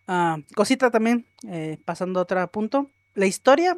[0.08, 0.42] va.
[0.54, 2.90] Cosita también, eh, pasando a otro punto.
[3.14, 3.76] La historia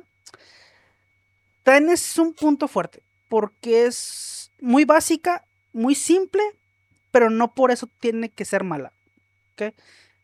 [1.62, 6.42] también es un punto fuerte, porque es muy básica, muy simple,
[7.10, 8.92] pero no por eso tiene que ser mala.
[9.54, 9.74] ¿ok?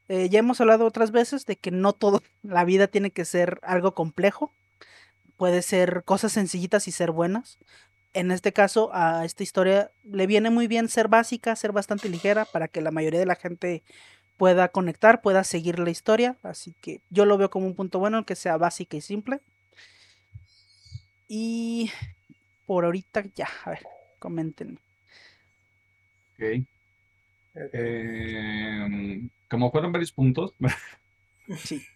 [0.09, 3.59] Eh, ya hemos hablado otras veces de que no todo la vida tiene que ser
[3.62, 4.53] algo complejo.
[5.36, 7.59] Puede ser cosas sencillitas y ser buenas.
[8.14, 12.47] En este caso, a esta historia le viene muy bien ser básica, ser bastante ligera
[12.47, 13.82] para que la mayoría de la gente
[14.38, 16.36] pueda conectar, pueda seguir la historia.
[16.42, 19.40] Así que yo lo veo como un punto bueno, que sea básica y simple.
[21.28, 21.90] Y
[22.66, 23.86] por ahorita ya, a ver,
[24.18, 24.78] comenten.
[26.39, 26.66] Ok.
[27.72, 30.55] Em, como fueron varios puntos,
[31.57, 31.87] Sí,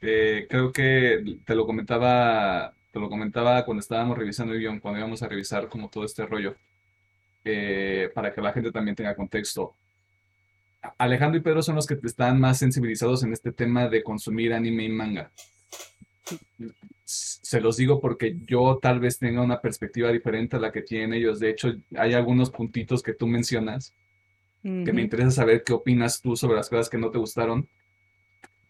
[0.00, 4.98] eh, creo que te lo comentaba, te lo comentaba cuando estábamos revisando el guion, cuando
[5.00, 6.56] íbamos a revisar como todo este rollo.
[7.44, 9.76] eh, para que la gente también tenga contexto.
[10.98, 14.84] Alejandro y Pedro son los que están más sensibilizados en este tema de consumir anime
[14.84, 15.32] y manga.
[17.04, 21.12] Se los digo porque yo tal vez tenga una perspectiva diferente a la que tienen
[21.12, 21.38] ellos.
[21.38, 23.94] De hecho, hay algunos puntitos que tú mencionas
[24.64, 27.68] que me interesa saber qué opinas tú sobre las cosas que no te gustaron,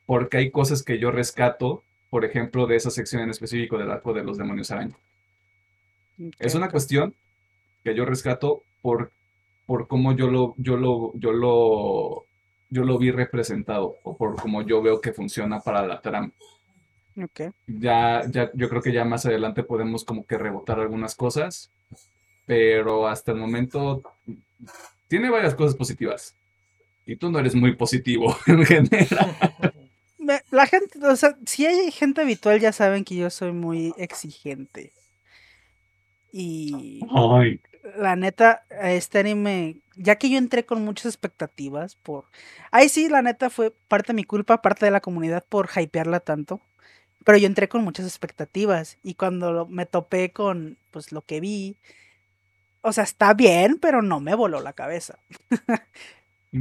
[0.06, 4.12] porque hay cosas que yo rescato, por ejemplo, de esa sección en específico del arco
[4.12, 4.96] de los demonios araña.
[6.40, 7.14] Es una cuestión
[7.84, 9.12] que yo rescato por,
[9.66, 12.26] por cómo yo lo, yo lo, yo lo,
[12.70, 16.32] yo lo vi representado o por cómo yo veo que funciona para la trama.
[17.66, 21.70] Ya, ya, yo creo que ya más adelante podemos como que rebotar algunas cosas,
[22.46, 24.02] pero hasta el momento
[25.08, 26.34] tiene varias cosas positivas.
[27.06, 29.36] Y tú no eres muy positivo en general.
[30.50, 34.92] La gente, o sea, si hay gente habitual ya saben que yo soy muy exigente.
[36.32, 37.00] Y
[37.96, 42.24] la neta, este anime, ya que yo entré con muchas expectativas por...
[42.70, 46.20] Ahí sí, la neta fue parte de mi culpa, parte de la comunidad por hypearla
[46.20, 46.60] tanto.
[47.24, 51.76] Pero yo entré con muchas expectativas y cuando me topé con pues lo que vi,
[52.82, 55.18] o sea, está bien, pero no me voló la cabeza.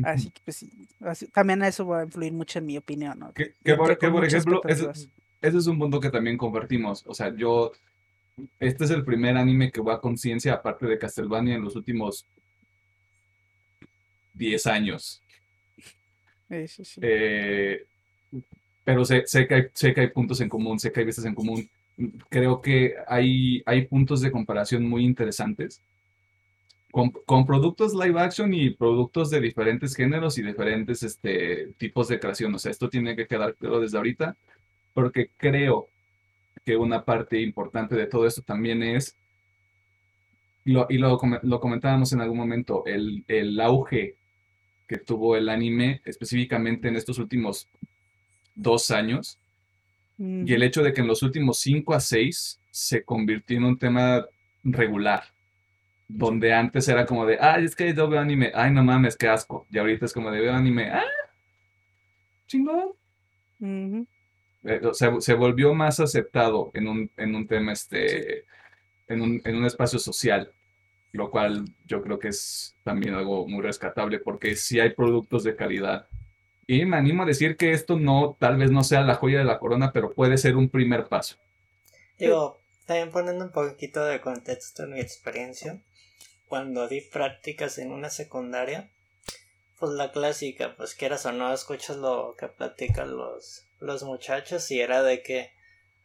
[0.05, 3.33] así que pues sí, también eso va a influir mucho en mi opinión, ¿no?
[3.33, 4.89] Que, por, ejemplo, ese,
[5.41, 7.03] es un punto que también compartimos.
[7.05, 7.73] O sea, yo,
[8.59, 12.25] este es el primer anime que va a conciencia, aparte de Castlevania, en los últimos
[14.33, 15.21] 10 años.
[16.47, 17.01] Sí, sí, sí.
[17.03, 17.85] Eh,
[18.83, 21.25] pero sé, sé, que hay, sé que hay puntos en común, sé que hay veces
[21.25, 21.69] en común.
[22.29, 25.81] Creo que hay, hay puntos de comparación muy interesantes
[27.25, 32.53] con, productos live action y productos de diferentes géneros y diferentes este, tipos de creación.
[32.53, 34.37] O sea, esto tiene que quedar claro desde ahorita,
[34.93, 35.87] porque creo
[36.63, 39.15] que una parte importante de todo esto también es,
[40.65, 40.87] y lo,
[41.41, 44.15] lo, comentábamos en algún momento, el, el auge
[44.87, 47.67] que tuvo el anime, específicamente en estos últimos
[48.55, 49.39] dos años,
[50.17, 53.77] y el hecho de que en los últimos cinco a seis se convirtió en un
[53.77, 54.25] tema
[54.63, 55.23] regular
[56.07, 59.27] donde antes era como de, ay, es que yo veo anime, ay, no mames, qué
[59.27, 59.65] asco.
[59.71, 61.03] Y ahorita es como de, veo anime, ah,
[62.47, 62.93] chingón.
[64.63, 68.45] Eh, se, volvió más aceptado en un, en un tema, este,
[69.07, 70.51] en un, en un espacio social,
[71.11, 75.55] lo cual yo creo que es también algo muy rescatable porque sí hay productos de
[75.55, 76.07] calidad.
[76.65, 79.45] Y me animo a decir que esto no, tal vez no sea la joya de
[79.45, 81.35] la corona, pero puede ser un primer paso.
[82.17, 85.81] Digo, también poniendo un poquito de contexto en mi experiencia,
[86.47, 88.89] cuando di prácticas en una secundaria,
[89.79, 94.79] pues la clásica, pues quieras o no, escuchas lo que platican los, los muchachos y
[94.79, 95.51] era de que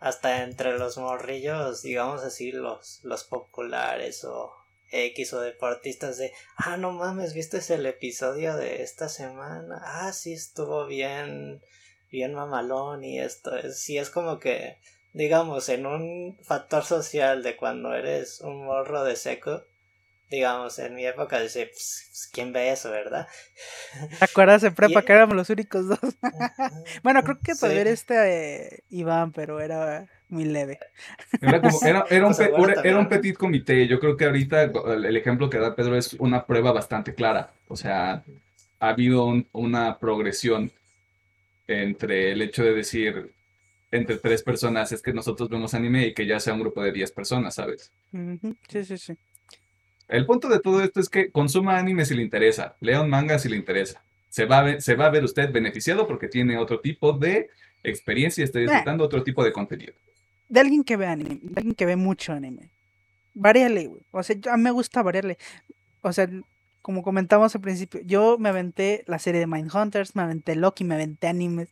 [0.00, 4.52] hasta entre los morrillos, digamos así, los, los populares o
[4.90, 9.80] X o deportistas de, ah, no mames, ¿viste el episodio de esta semana?
[9.82, 11.60] Ah, sí, estuvo bien,
[12.10, 14.78] bien mamalón y esto, es, sí es como que,
[15.12, 19.64] digamos, en un factor social de cuando eres un morro de seco,
[20.30, 23.28] digamos, en mi época, dice, pues, ¿quién ve eso, verdad?
[24.18, 25.98] ¿Te acuerdas en prepa que éramos los únicos dos?
[27.02, 30.78] bueno, creo que todavía era este Iván, pero era muy leve.
[31.40, 31.78] Era, como,
[32.84, 33.86] era, un, petit comité.
[33.86, 37.52] Yo creo que ahorita el ejemplo que da Pedro es una prueba bastante clara.
[37.68, 38.22] O sea,
[38.80, 40.70] ha habido una progresión
[41.66, 43.32] entre el hecho de decir
[43.90, 46.92] entre tres personas es que nosotros vemos anime y que ya sea un grupo de
[46.92, 47.90] diez personas, ¿sabes?
[48.68, 49.14] Sí, sí, sí.
[50.08, 53.38] El punto de todo esto es que consuma anime si le interesa, lea un manga
[53.38, 54.02] si le interesa.
[54.30, 57.48] Se va, a ver, se va a ver usted beneficiado porque tiene otro tipo de
[57.82, 59.94] experiencia y está disfrutando otro tipo de contenido.
[60.48, 62.70] De alguien que ve anime, de alguien que ve mucho anime.
[63.34, 64.02] Variale, güey.
[64.10, 65.38] O sea, a mí me gusta variarle.
[66.02, 66.28] O sea,
[66.82, 70.94] como comentamos al principio, yo me aventé la serie de Mindhunters, me aventé Loki, me
[70.94, 71.68] aventé animes.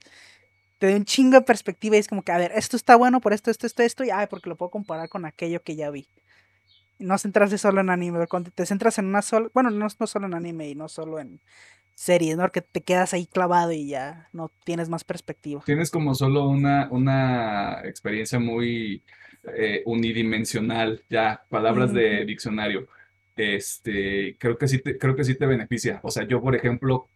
[0.78, 3.20] Te doy un chingo de perspectiva y es como que, a ver, esto está bueno
[3.20, 5.90] por esto, esto, esto, esto, y ay, porque lo puedo comparar con aquello que ya
[5.90, 6.06] vi
[6.98, 10.26] no centrarse solo en anime, cuando te centras en una sola, bueno, no, no solo
[10.26, 11.40] en anime y no solo en
[11.96, 12.52] series, ¿no?
[12.52, 15.62] Que te quedas ahí clavado y ya no tienes más perspectiva.
[15.64, 19.02] Tienes como solo una, una experiencia muy
[19.56, 22.86] eh, unidimensional, ya, palabras de diccionario.
[23.34, 25.98] Este, creo que sí te, creo que sí te beneficia.
[26.02, 27.08] O sea, yo, por ejemplo,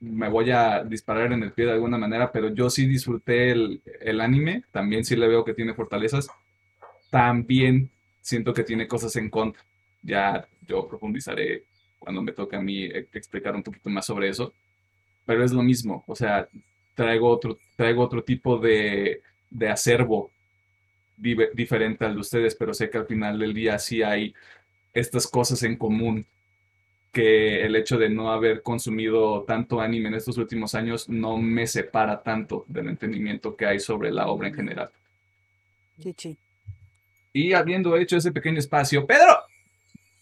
[0.00, 3.82] me voy a disparar en el pie de alguna manera, pero yo sí disfruté el,
[4.00, 6.28] el anime, también sí le veo que tiene fortalezas.
[7.10, 7.90] También
[8.20, 9.62] siento que tiene cosas en contra.
[10.02, 11.64] Ya yo profundizaré
[11.98, 14.52] cuando me toque a mí e, explicar un poquito más sobre eso.
[15.26, 16.48] Pero es lo mismo, o sea,
[16.94, 19.20] traigo otro, traigo otro tipo de,
[19.68, 20.30] acervo
[21.16, 24.34] diferente al de ustedes, pero sé que al final del día sí hay
[24.94, 26.24] estas cosas en común
[27.12, 31.66] que el hecho de no haber consumido tanto anime en estos últimos años no me
[31.66, 34.90] separa tanto del entendimiento que hay sobre la obra en general.
[36.00, 36.38] Chichi.
[37.32, 39.38] Y habiendo hecho ese pequeño espacio, Pedro,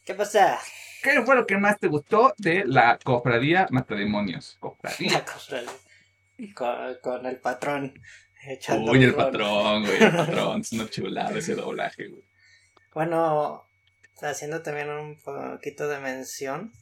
[0.07, 0.61] ¿Qué pasa?
[1.15, 4.57] ¿Qué fue lo que más te gustó de la cofradía Matademonios?
[4.59, 5.13] Cofradía.
[5.13, 5.71] La cofradía.
[6.55, 7.95] Con, con el patrón.
[8.45, 10.61] echando Uy, el patrón, güey, el patrón.
[10.61, 12.25] Es una chulada ese doblaje, güey.
[12.93, 13.65] Bueno,
[14.21, 16.73] haciendo también un poquito de mención.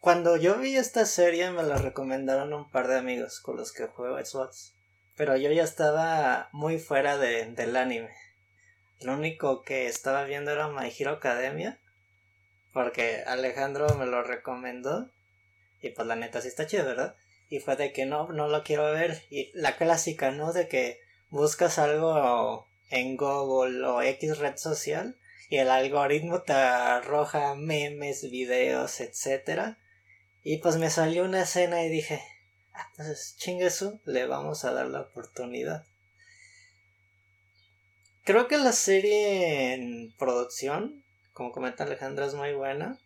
[0.00, 3.86] Cuando yo vi esta serie me la recomendaron un par de amigos con los que
[3.86, 4.74] juego Xbox.
[5.16, 8.10] Pero yo ya estaba muy fuera de, del anime.
[9.00, 11.80] Lo único que estaba viendo era My Hero Academia.
[12.76, 15.10] Porque Alejandro me lo recomendó.
[15.80, 17.16] Y pues la neta sí está chido, ¿verdad?
[17.48, 19.22] Y fue de que no, no lo quiero ver.
[19.30, 20.52] Y la clásica, ¿no?
[20.52, 21.00] De que
[21.30, 25.16] buscas algo en Google o X red social
[25.48, 29.78] y el algoritmo te arroja memes, videos, etcétera.
[30.42, 32.20] Y pues me salió una escena y dije,
[32.74, 32.90] ah,
[33.70, 35.86] su, le vamos a dar la oportunidad.
[38.24, 41.05] Creo que la serie en producción,
[41.36, 42.98] como comenta Alejandra, es muy buena.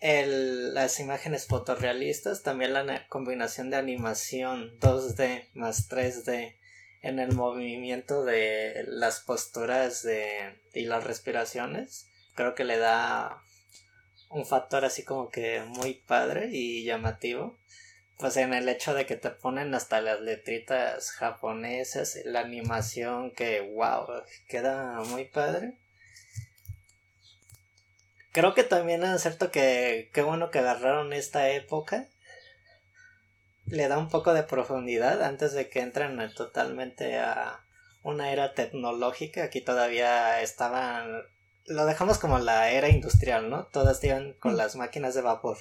[0.00, 6.54] Las imágenes fotorrealistas, también la na- combinación de animación 2D más 3D
[7.02, 12.06] en el movimiento de las posturas de, y las respiraciones,
[12.36, 13.42] creo que le da
[14.30, 17.56] un factor así como que muy padre y llamativo.
[18.18, 23.60] Pues en el hecho de que te ponen hasta las letritas japonesas, la animación que
[23.60, 24.06] wow,
[24.48, 25.74] queda muy padre.
[28.36, 32.06] Creo que también es cierto que qué bueno que agarraron esta época.
[33.64, 37.64] Le da un poco de profundidad antes de que entren totalmente a
[38.02, 39.44] una era tecnológica.
[39.44, 41.22] Aquí todavía estaban.
[41.64, 43.68] Lo dejamos como la era industrial, ¿no?
[43.68, 44.56] Todas iban con Mm.
[44.56, 45.56] las máquinas de vapor.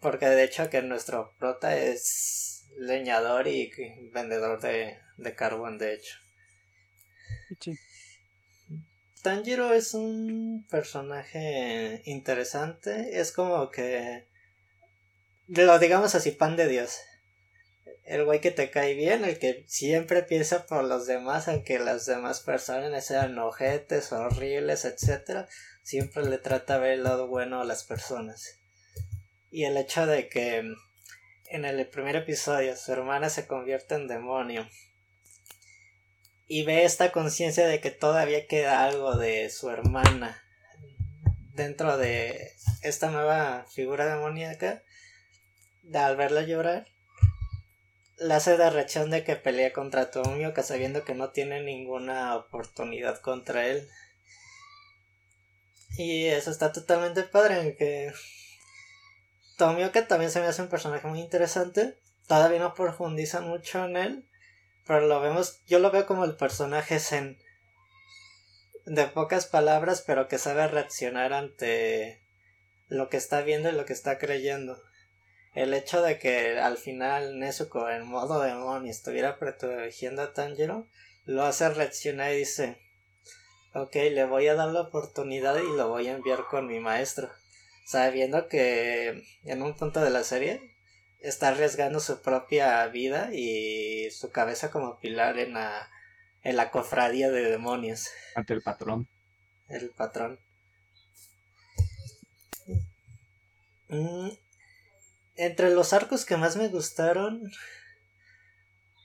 [0.00, 3.70] Porque de hecho que nuestro prota es leñador y
[4.12, 6.16] vendedor de, de carbón, de hecho.
[7.60, 7.78] Chichi.
[9.22, 13.20] Tanjiro es un personaje interesante.
[13.20, 14.26] Es como que.
[15.48, 16.98] Lo digamos así, pan de Dios.
[18.04, 22.06] El güey que te cae bien, el que siempre piensa por los demás, aunque las
[22.06, 25.46] demás personas sean ojetes, horribles, etc.
[25.82, 28.58] Siempre le trata de ver el lado bueno a las personas.
[29.50, 30.62] Y el hecho de que
[31.46, 34.68] en el primer episodio su hermana se convierte en demonio
[36.48, 40.42] y ve esta conciencia de que todavía queda algo de su hermana
[41.54, 44.82] dentro de esta nueva figura demoníaca,
[45.82, 46.86] de al verla llorar,
[48.18, 53.20] le hace la reacción de que pelea contra Tomioka sabiendo que no tiene ninguna oportunidad
[53.20, 53.88] contra él.
[55.96, 58.12] Y eso está totalmente padre, que
[59.56, 61.98] Tomioka también se me hace un personaje muy interesante.
[62.26, 64.27] Todavía no profundiza mucho en él,
[64.88, 67.38] pero lo vemos, yo lo veo como el personaje zen.
[68.86, 72.22] De pocas palabras, pero que sabe reaccionar ante
[72.88, 74.82] lo que está viendo y lo que está creyendo.
[75.54, 80.88] El hecho de que al final Nezuko en modo demonio estuviera protegiendo a Tanjiro
[81.24, 82.78] lo hace reaccionar y dice
[83.74, 87.30] ok, le voy a dar la oportunidad y lo voy a enviar con mi maestro.
[87.86, 90.60] Sabiendo que en un punto de la serie
[91.20, 95.90] está arriesgando su propia vida y su cabeza como pilar en la,
[96.42, 99.08] en la cofradía de demonios, Ante el patrón.
[99.68, 100.38] el patrón.
[103.88, 104.30] Mm,
[105.36, 107.50] entre los arcos que más me gustaron,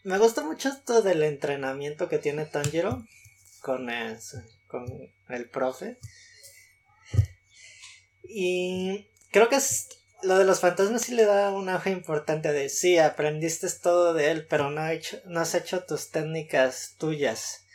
[0.04, 3.06] me gusta mucho esto del entrenamiento que tiene Tanjiro
[3.62, 4.18] con el,
[4.68, 4.86] con
[5.30, 5.98] el profe.
[8.24, 9.88] Y creo que es
[10.24, 14.32] lo de los fantasmas sí le da un auge importante de sí, aprendiste todo de
[14.32, 17.66] él, pero no, ha hecho, no has hecho tus técnicas tuyas.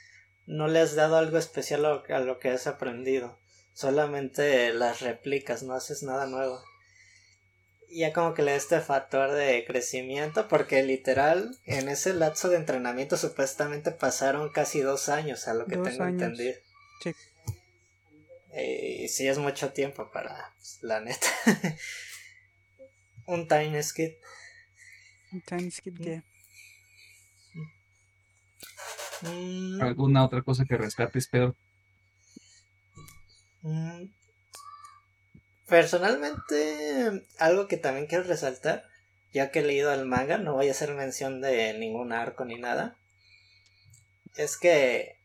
[0.46, 3.38] No le has dado algo especial a lo, que has aprendido.
[3.74, 6.60] Solamente las replicas, no haces nada nuevo.
[7.90, 12.48] Y ya como que le da este factor de crecimiento, porque literal, en ese lapso
[12.48, 16.22] de entrenamiento supuestamente pasaron casi dos años, a lo que Dos tengo años.
[16.22, 16.54] entendido.
[17.02, 17.14] Sí.
[18.52, 21.26] Eh, y sí es mucho tiempo para, pues, la neta.
[23.28, 24.14] Un time skip.
[25.46, 26.22] Tiny Skip que-
[29.20, 31.54] Mm, ¿Alguna otra cosa que rescates, Pedro?
[33.62, 34.04] mm.
[35.66, 38.84] Personalmente, algo que también quiero resaltar,
[39.34, 42.56] ya que he leído el manga, no voy a hacer mención de ningún arco ni
[42.58, 42.96] nada,
[44.36, 45.16] es que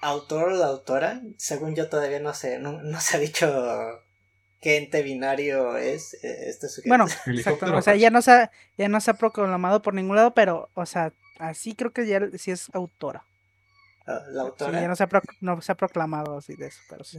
[0.00, 4.02] autor o la autora, según yo todavía no sé, no, no se ha dicho
[4.60, 6.88] qué ente binario es eh, este sujeto.
[6.88, 7.74] Bueno, exacto.
[7.76, 10.68] O sea, ya no se ha, ya no se ha proclamado por ningún lado, pero,
[10.74, 13.24] o sea, así creo que ya sí es autora.
[14.06, 14.80] Ah, la Sí, autora.
[14.80, 17.18] ya no se ha, proc- no se ha proclamado así de eso, pero sí.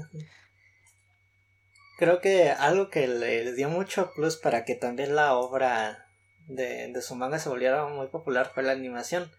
[1.98, 6.06] Creo que algo que le dio mucho plus para que también la obra
[6.48, 9.32] de, de su manga se volviera muy popular fue la animación.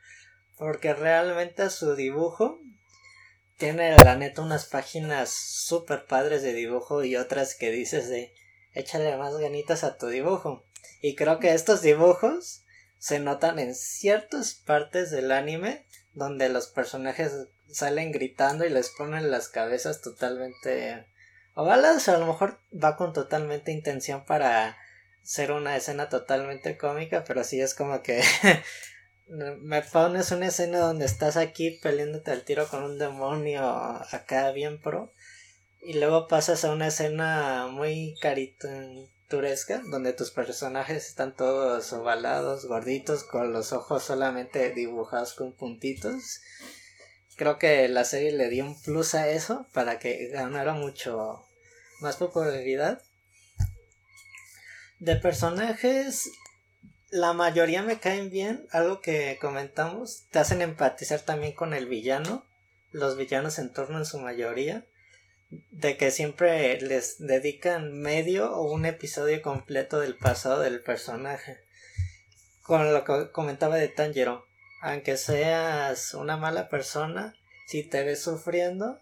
[0.59, 2.59] Porque realmente su dibujo
[3.59, 8.33] tiene la neta unas páginas súper padres de dibujo y otras que dices de
[8.73, 10.65] échale más ganitas a tu dibujo.
[11.03, 12.63] Y creo que estos dibujos
[12.99, 15.85] se notan en ciertas partes del anime
[16.15, 17.33] donde los personajes
[17.71, 21.07] salen gritando y les ponen las cabezas totalmente
[21.55, 22.09] ovaladas.
[22.09, 24.77] A lo mejor va con totalmente intención para
[25.23, 28.23] ser una escena totalmente cómica, pero sí es como que
[29.29, 34.81] me pones una escena donde estás aquí peleándote al tiro con un demonio acá bien
[34.81, 35.13] pro
[35.83, 43.25] y luego pasas a una escena muy caricaturesca donde tus personajes están todos ovalados, gorditos,
[43.25, 46.41] con los ojos solamente dibujados con puntitos.
[47.37, 51.45] Creo que la serie le dio un plus a eso para que ganara mucho
[52.01, 53.03] más popularidad.
[54.99, 56.29] De personajes,
[57.11, 62.45] la mayoría me caen bien, algo que comentamos, te hacen empatizar también con el villano,
[62.93, 64.85] los villanos en turno en su mayoría,
[65.71, 71.59] de que siempre les dedican medio o un episodio completo del pasado del personaje.
[72.63, 74.47] Con lo que comentaba de Tanjiro,
[74.83, 77.35] aunque seas una mala persona,
[77.67, 79.01] si te ves sufriendo,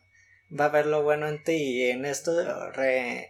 [0.48, 2.32] va a ver lo bueno en ti y en esto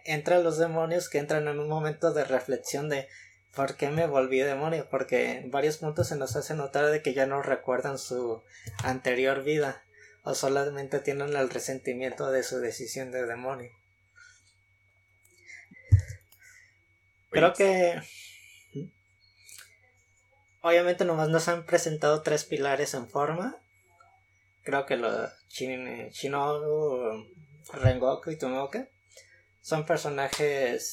[0.05, 3.07] entran los demonios que entran en un momento de reflexión de
[3.55, 4.87] ¿por qué me volví demonio?
[4.89, 8.43] Porque en varios puntos se nos hace notar de que ya no recuerdan su
[8.83, 9.83] anterior vida
[10.23, 13.71] o solamente tienen el resentimiento de su decisión de demonio.
[17.29, 18.01] Creo que
[20.61, 23.57] obviamente nomás nos han presentado tres pilares en forma.
[24.63, 27.25] Creo que los Shin- Shinobu,
[27.73, 28.87] Rengoku y Tomoka
[29.61, 30.83] son personajes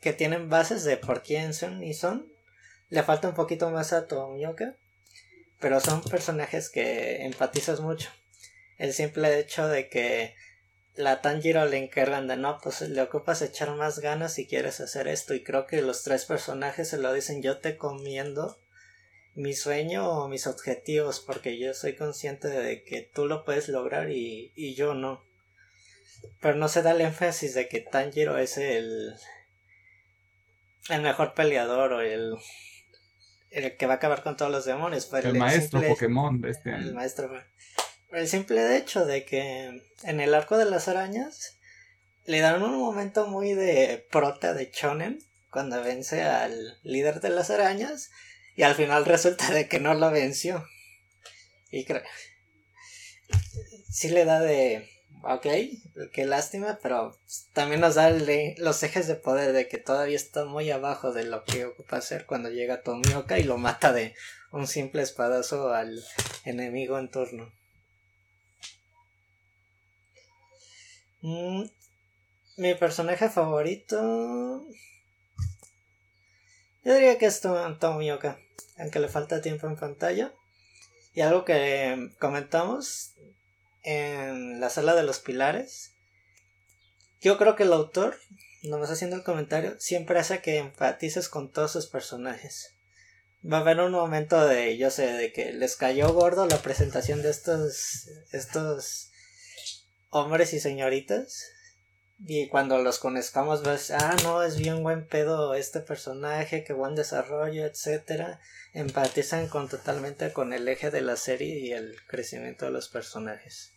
[0.00, 2.26] que tienen bases de por quién son y son.
[2.88, 4.74] Le falta un poquito más a Tomioka,
[5.60, 8.10] pero son personajes que empatizas mucho.
[8.78, 10.34] El simple hecho de que
[10.96, 15.06] la Tanjiro le encargan de no, pues le ocupas echar más ganas si quieres hacer
[15.06, 15.34] esto.
[15.34, 18.58] Y creo que los tres personajes se lo dicen: Yo te comiendo
[19.34, 24.10] mi sueño o mis objetivos, porque yo soy consciente de que tú lo puedes lograr
[24.10, 25.22] y, y yo no.
[26.40, 29.14] Pero no se da el énfasis de que Tanjiro es el,
[30.88, 32.34] el mejor peleador o el,
[33.50, 35.06] el que va a acabar con todos los demonios.
[35.06, 36.92] Pero El maestro simple- Pokémon de este el año.
[36.94, 41.58] maestro fue- El simple hecho de que en el arco de las arañas
[42.24, 45.18] le dan un momento muy de prota de Chonen
[45.50, 48.10] cuando vence al líder de las arañas
[48.56, 50.64] y al final resulta de que no lo venció.
[51.70, 52.02] Y creo.
[53.90, 54.88] Sí le da de.
[55.22, 55.46] Ok,
[56.12, 57.14] qué lástima, pero
[57.52, 61.44] también nos da los ejes de poder de que todavía está muy abajo de lo
[61.44, 64.14] que ocupa hacer cuando llega Tomioka y lo mata de
[64.50, 66.02] un simple espadazo al
[66.46, 67.52] enemigo en turno.
[71.20, 71.64] Mm,
[72.56, 74.64] mi personaje favorito.
[76.82, 78.38] Yo diría que es To- Tomioka,
[78.78, 80.32] aunque le falta tiempo en pantalla.
[81.12, 83.12] Y algo que comentamos
[83.82, 85.92] en la sala de los pilares.
[87.20, 88.18] Yo creo que el autor,
[88.62, 92.74] nomás haciendo el comentario, siempre hace que empatices con todos sus personajes.
[93.44, 97.22] Va a haber un momento de, yo sé, de que les cayó gordo la presentación
[97.22, 99.10] de estos, estos
[100.10, 101.46] hombres y señoritas.
[102.26, 106.94] Y cuando los conozcamos ves, ah, no, es bien buen pedo este personaje, qué buen
[106.94, 108.40] desarrollo, etcétera.
[108.74, 113.72] Empatizan con totalmente con el eje de la serie y el crecimiento de los personajes.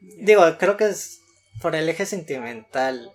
[0.00, 1.20] Digo, creo que es
[1.60, 3.12] por el eje sentimental.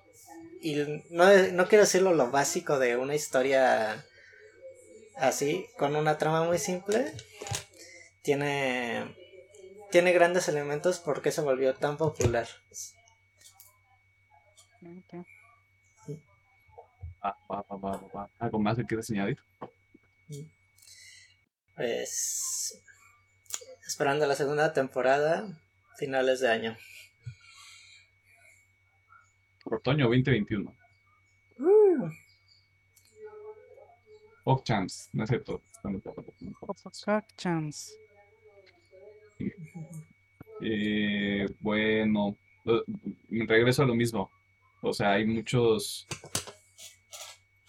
[0.62, 0.76] Y
[1.10, 4.06] no, no quiero decirlo lo básico de una historia
[5.16, 7.14] así, con una trama muy simple.
[8.22, 9.23] Tiene
[9.94, 12.48] tiene grandes elementos porque se volvió tan popular.
[14.82, 15.28] Ok.
[17.22, 18.30] Ah, va, va, va, va, va.
[18.40, 19.38] ¿Algo más que quieres añadir?
[21.76, 22.82] Pues
[23.86, 25.48] esperando la segunda temporada,
[25.96, 26.76] finales de año.
[29.64, 30.76] Por otoño 2021.
[34.44, 35.62] Uh, Champs, no es cierto.
[37.38, 37.94] Chance.
[40.62, 42.84] Eh, bueno, lo-
[43.30, 44.30] regreso a lo mismo.
[44.82, 46.08] O sea, hay muchos,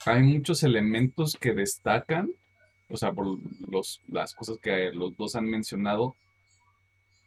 [0.07, 2.31] hay muchos elementos que destacan,
[2.91, 3.39] o sea, por
[3.71, 6.15] los, las cosas que los dos han mencionado,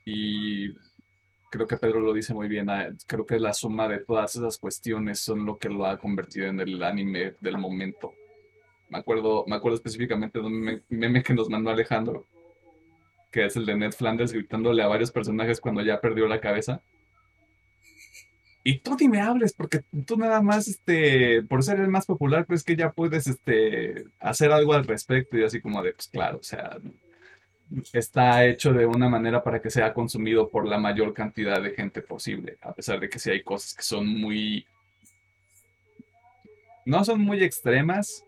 [0.06, 0.70] y
[1.52, 2.70] creo que Pedro lo dice muy bien.
[2.70, 6.48] ah, Creo que la suma de todas esas cuestiones son lo que lo ha convertido
[6.48, 8.14] en el anime del momento.
[8.90, 12.26] Me acuerdo, me acuerdo específicamente de un meme que nos mandó Alejandro,
[13.38, 16.82] que es el de Ned Flanders gritándole a varios personajes cuando ya perdió la cabeza.
[18.64, 22.48] Y tú ni me hables, porque tú nada más, este, por ser el más popular,
[22.48, 25.38] crees que ya puedes, este, hacer algo al respecto.
[25.38, 26.80] Y así como de, pues claro, o sea,
[27.94, 32.02] está hecho de una manera para que sea consumido por la mayor cantidad de gente
[32.02, 34.66] posible, a pesar de que sí hay cosas que son muy,
[36.88, 38.26] no son muy extremas,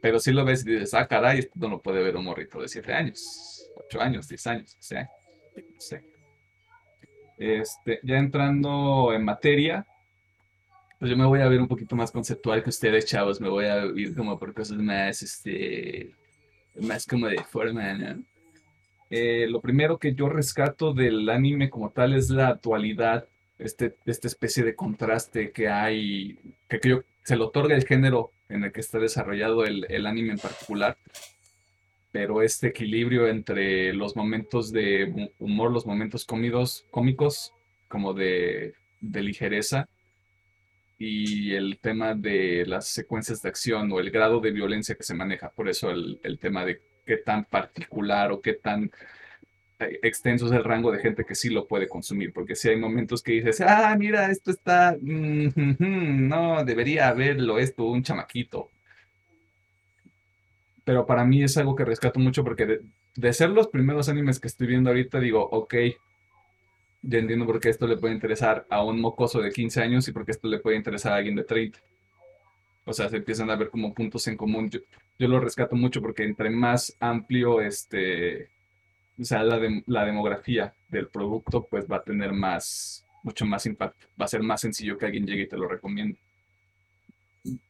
[0.00, 2.60] pero sí lo ves y dices, ah, caray, esto no lo puede ver un morrito
[2.60, 3.59] de 7 años,
[3.90, 5.10] 8 años, 10 años, o sea,
[5.56, 6.04] no sé.
[7.38, 9.86] Este, ya entrando en materia,
[10.98, 13.64] pues yo me voy a ver un poquito más conceptual que ustedes, chavos, me voy
[13.64, 16.10] a ir como por cosas más, este,
[16.78, 18.22] más como de forma, ¿no?
[19.08, 23.26] Eh, lo primero que yo rescato del anime como tal es la actualidad,
[23.58, 26.38] este, esta especie de contraste que hay,
[26.68, 30.32] que creo se le otorga el género en el que está desarrollado el, el anime
[30.32, 30.96] en particular,
[32.12, 36.24] pero este equilibrio entre los momentos de hu- humor, los momentos
[36.90, 37.54] cómicos,
[37.88, 39.88] como de, de ligereza,
[40.98, 45.14] y el tema de las secuencias de acción o el grado de violencia que se
[45.14, 45.50] maneja.
[45.50, 48.90] Por eso el, tema de qué tan particular o qué tan
[49.80, 52.76] eh, extenso es el rango de gente que sí lo puede consumir, porque si hay
[52.76, 58.70] momentos que dices, ah, mira, esto está, mm, no, debería haberlo esto un chamaquito.
[60.84, 62.80] Pero para mí es algo que rescato mucho porque de,
[63.16, 65.74] de ser los primeros animes que estoy viendo ahorita, digo, ok,
[67.02, 70.12] ya entiendo por qué esto le puede interesar a un mocoso de 15 años y
[70.12, 71.78] por qué esto le puede interesar a alguien de 30.
[72.84, 74.70] O sea, se empiezan a ver como puntos en común.
[74.70, 74.80] Yo,
[75.18, 78.46] yo lo rescato mucho porque entre más amplio este,
[79.18, 83.66] o sea, la, dem- la demografía del producto, pues va a tener más, mucho más
[83.66, 84.06] impacto.
[84.20, 86.18] Va a ser más sencillo que alguien llegue y te lo recomiende.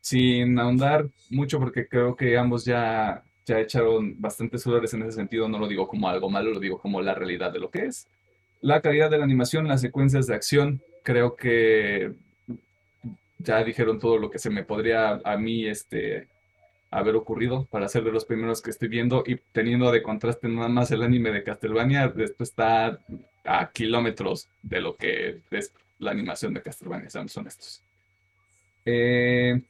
[0.00, 5.48] Sin ahondar mucho, porque creo que ambos ya, ya echaron bastantes sudores en ese sentido,
[5.48, 8.08] no lo digo como algo malo, lo digo como la realidad de lo que es.
[8.60, 12.12] La calidad de la animación, las secuencias de acción, creo que
[13.38, 16.28] ya dijeron todo lo que se me podría a mí este,
[16.90, 20.68] haber ocurrido para ser de los primeros que estoy viendo y teniendo de contraste nada
[20.68, 22.98] más el anime de Castlevania, esto está
[23.44, 27.82] a kilómetros de lo que es la animación de Castlevania, seamos honestos.
[28.84, 29.62] Eh,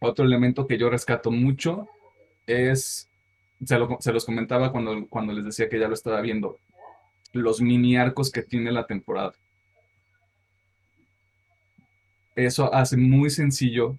[0.00, 1.88] otro elemento que yo rescato mucho
[2.46, 3.08] es,
[3.64, 6.58] se, lo- se los comentaba cuando, cuando les decía que ya lo estaba viendo,
[7.32, 9.34] los mini arcos que tiene la temporada.
[12.34, 13.98] Eso hace muy sencillo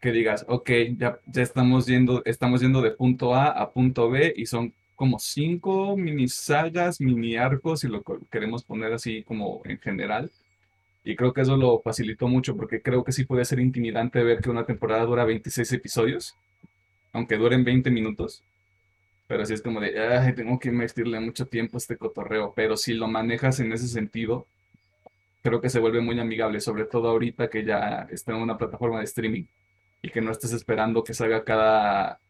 [0.00, 4.34] que digas, ok, ya, ya estamos yendo, estamos yendo de punto A a punto B
[4.36, 9.78] y son como cinco mini sagas, mini arcos, si lo queremos poner así como en
[9.80, 10.30] general.
[11.04, 14.40] Y creo que eso lo facilitó mucho porque creo que sí puede ser intimidante ver
[14.40, 16.36] que una temporada dura 26 episodios,
[17.12, 18.42] aunque duren 20 minutos.
[19.26, 22.52] Pero sí es como de, ay, tengo que invertirle mucho tiempo a este cotorreo.
[22.54, 24.46] Pero si lo manejas en ese sentido,
[25.42, 28.98] creo que se vuelve muy amigable, sobre todo ahorita que ya está en una plataforma
[28.98, 29.44] de streaming
[30.02, 32.20] y que no estés esperando que salga cada,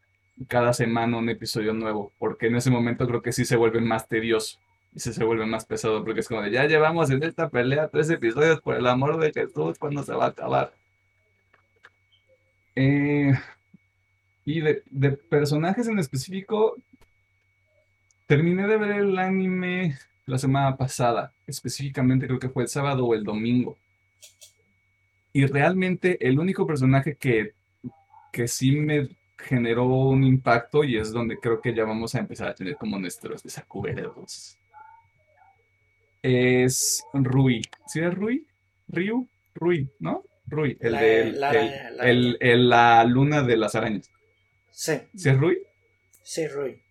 [0.47, 4.07] cada semana un episodio nuevo, porque en ese momento creo que sí se vuelve más
[4.07, 4.59] tedioso
[4.93, 7.89] y sí se vuelve más pesado, porque es como de, ya llevamos en esta pelea
[7.89, 10.73] tres episodios, por el amor de Jesús, ¿cuándo se va a acabar?
[12.75, 13.33] Eh,
[14.45, 16.75] y de, de personajes en específico,
[18.27, 23.13] terminé de ver el anime la semana pasada, específicamente creo que fue el sábado o
[23.13, 23.77] el domingo.
[25.33, 27.53] Y realmente el único personaje que,
[28.31, 32.49] que sí me generó un impacto y es donde creo que ya vamos a empezar
[32.49, 34.58] a tener como nuestros desacuerdos.
[36.21, 37.61] Es Rui.
[37.87, 38.45] ¿Sí es Rui?
[38.87, 39.27] Ryu?
[39.55, 40.23] Rui, ¿no?
[40.47, 44.09] Rui, el La- de la el- la el- la luna de las arañas.
[44.71, 45.57] Sí, ¿Sí es Rui?
[46.23, 46.81] sí, Rui.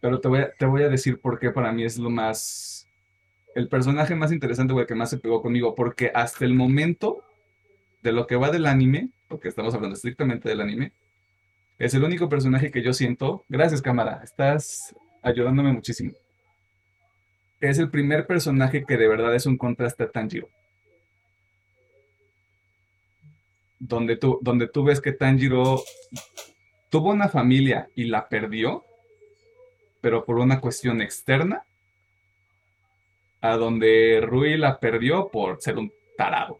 [0.00, 2.86] Pero te voy a, te voy a decir por qué para mí es lo más,
[3.54, 7.22] el personaje más interesante o el que más se pegó conmigo, porque hasta el momento
[8.02, 10.92] de lo que va del anime, porque estamos hablando estrictamente del anime,
[11.78, 16.12] es el único personaje que yo siento, gracias cámara, estás ayudándome muchísimo.
[17.64, 20.50] Es el primer personaje que de verdad es un contraste a Tanjiro.
[23.78, 25.82] Donde tú, donde tú ves que Tanjiro
[26.90, 28.84] tuvo una familia y la perdió,
[30.02, 31.64] pero por una cuestión externa
[33.40, 36.58] a donde Rui la perdió por ser un tarado.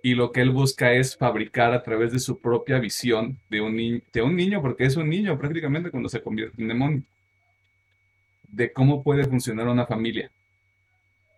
[0.00, 4.04] Y lo que él busca es fabricar a través de su propia visión de un,
[4.12, 7.02] de un niño, porque es un niño prácticamente cuando se convierte en demonio,
[8.48, 10.30] de cómo puede funcionar una familia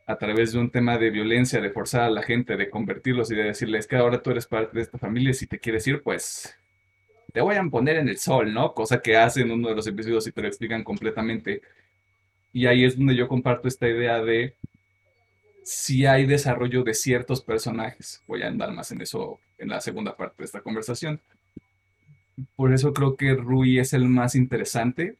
[0.07, 3.37] a través de un tema de violencia, de forzar a la gente, de convertirlos y
[3.37, 6.03] de decirles que ahora tú eres parte de esta familia y si te quieres ir,
[6.03, 6.57] pues
[7.33, 8.75] te voy a poner en el sol, ¿no?
[8.75, 11.63] Cosa que hace en uno de los episodios y te lo explican completamente.
[12.53, 14.57] Y ahí es donde yo comparto esta idea de
[15.63, 18.21] si hay desarrollo de ciertos personajes.
[18.27, 21.21] Voy a andar más en eso en la segunda parte de esta conversación.
[22.57, 25.17] Por eso creo que Rui es el más interesante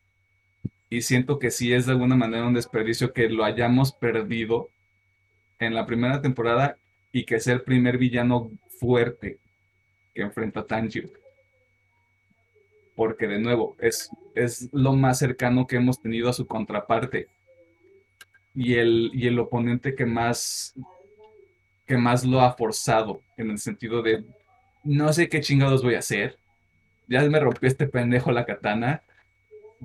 [0.91, 4.69] y siento que sí es de alguna manera un desperdicio que lo hayamos perdido
[5.61, 6.77] en la primera temporada
[7.13, 8.51] y que sea el primer villano
[8.81, 9.39] fuerte
[10.13, 11.09] que enfrenta a Tanjiro.
[12.97, 17.29] Porque de nuevo, es, es lo más cercano que hemos tenido a su contraparte.
[18.53, 20.75] Y el, y el oponente que más,
[21.87, 24.25] que más lo ha forzado, en el sentido de,
[24.83, 26.37] no sé qué chingados voy a hacer.
[27.07, 29.03] Ya me rompió este pendejo la katana.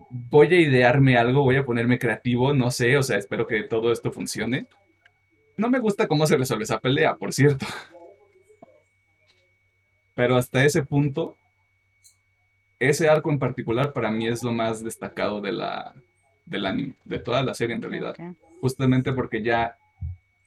[0.09, 3.91] Voy a idearme algo, voy a ponerme creativo, no sé, o sea, espero que todo
[3.91, 4.67] esto funcione.
[5.57, 7.65] No me gusta cómo se resuelve esa pelea, por cierto.
[10.13, 11.35] Pero hasta ese punto,
[12.80, 15.93] ese arco en particular para mí es lo más destacado de la,
[16.45, 18.15] del anime, de toda la serie en realidad.
[18.61, 19.77] Justamente porque ya,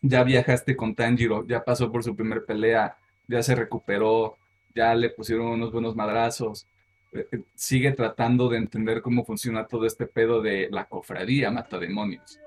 [0.02, 2.96] ya viajaste con Tanjiro, ya pasó por su primer pelea,
[3.26, 4.36] ya se recuperó,
[4.74, 6.66] ya le pusieron unos buenos madrazos.
[7.12, 11.78] Eh, eh, Sigue tratando de entender cómo funciona todo este pedo de la cofradía mata
[11.78, 12.38] demonios.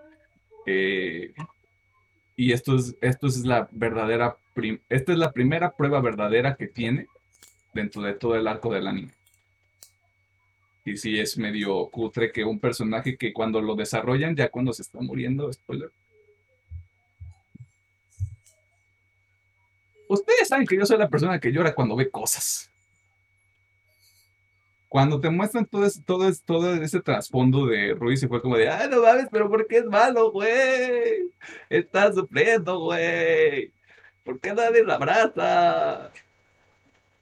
[0.65, 1.33] Eh,
[2.35, 4.37] y esto es, esto es la verdadera,
[4.89, 7.07] esta es la primera prueba verdadera que tiene
[7.73, 9.13] dentro de todo el arco del anime.
[10.83, 14.81] Y sí es medio cutre que un personaje que cuando lo desarrollan, ya cuando se
[14.81, 15.91] está muriendo, spoiler.
[20.07, 22.70] Ustedes saben que yo soy la persona que llora cuando ve cosas.
[24.91, 28.57] Cuando te muestran todo ese, todo ese, todo ese trasfondo de Ruiz y fue como
[28.57, 31.31] de, ah, no mames, pero ¿por qué es malo, güey?
[31.69, 33.71] Está sufriendo, güey.
[34.25, 36.11] ¿Por qué nadie la abraza?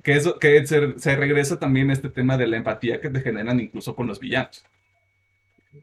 [0.02, 3.60] Que eso, que se, se regresa también este tema de la empatía que te generan
[3.60, 4.66] incluso con los villanos.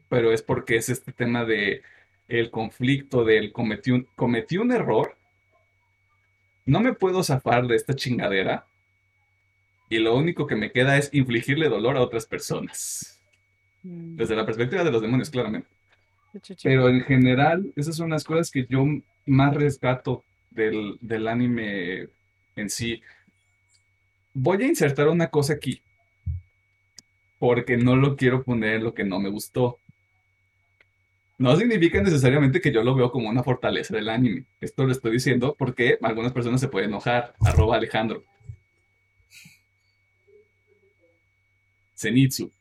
[0.09, 1.83] Pero es porque es este tema de
[2.27, 5.15] el conflicto del cometí un, cometí un error,
[6.65, 8.65] no me puedo zafar de esta chingadera
[9.89, 13.21] y lo único que me queda es infligirle dolor a otras personas.
[13.83, 15.67] Mm, Desde la perspectiva de los demonios, claramente.
[16.61, 18.85] Pero en general, esas son las cosas que yo
[19.25, 22.09] más rescato del, del anime
[22.55, 23.01] en sí.
[24.33, 25.81] Voy a insertar una cosa aquí,
[27.39, 29.79] porque no lo quiero poner en lo que no me gustó.
[31.39, 34.45] No significa necesariamente que yo lo veo como una fortaleza del anime.
[34.59, 37.35] Esto lo estoy diciendo porque algunas personas se pueden enojar.
[37.39, 38.23] Arroba Alejandro.
[41.97, 42.51] Zenitsu.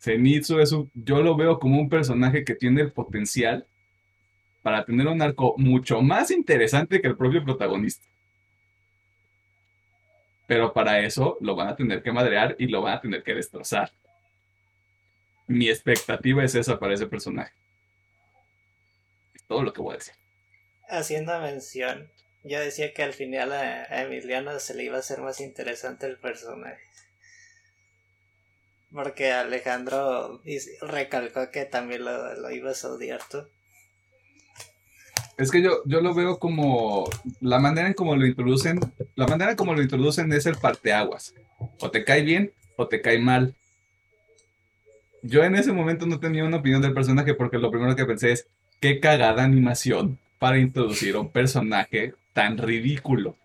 [0.00, 3.66] Zenitsu es un, yo lo veo como un personaje que tiene el potencial
[4.62, 8.06] para tener un arco mucho más interesante que el propio protagonista.
[10.46, 13.34] Pero para eso lo van a tener que madrear y lo van a tener que
[13.34, 13.90] destrozar.
[15.46, 17.52] Mi expectativa es esa para ese personaje.
[19.34, 20.14] Es todo lo que voy a decir.
[20.88, 22.10] Haciendo mención,
[22.44, 26.18] yo decía que al final a, Emiliano se le iba a hacer más interesante el
[26.18, 26.80] personaje.
[28.92, 30.40] Porque Alejandro
[30.80, 33.46] recalcó que también lo, lo ibas a odiar tú.
[35.36, 37.08] Es que yo, yo lo veo como
[37.40, 38.80] la manera en cómo lo introducen,
[39.14, 41.34] la manera en cómo lo introducen es el parteaguas.
[41.80, 43.54] O te cae bien o te cae mal.
[45.22, 48.32] Yo en ese momento no tenía una opinión del personaje porque lo primero que pensé
[48.32, 48.46] es,
[48.80, 53.36] qué cagada animación para introducir un personaje tan ridículo.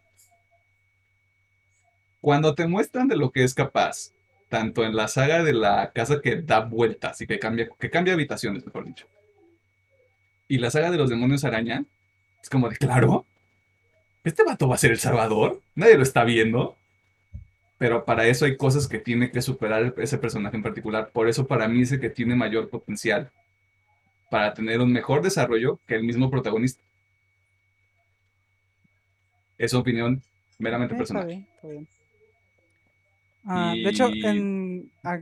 [2.22, 4.12] Cuando te muestran de lo que es capaz,
[4.50, 8.14] tanto en la saga de la casa que da vueltas y que cambia, que cambia
[8.14, 9.08] habitaciones, mejor dicho,
[10.48, 11.84] y la saga de los demonios araña,
[12.40, 13.26] es como de, claro,
[14.24, 16.78] este vato va a ser el salvador, nadie lo está viendo,
[17.80, 21.48] pero para eso hay cosas que tiene que superar ese personaje en particular, por eso
[21.48, 23.32] para mí es que tiene mayor potencial
[24.30, 26.84] para tener un mejor desarrollo que el mismo protagonista.
[29.64, 30.22] Es opinión
[30.60, 31.28] meramente Eh, está personal.
[31.28, 31.88] bien, está bien.
[33.46, 35.20] Ah, De hecho, en, ah,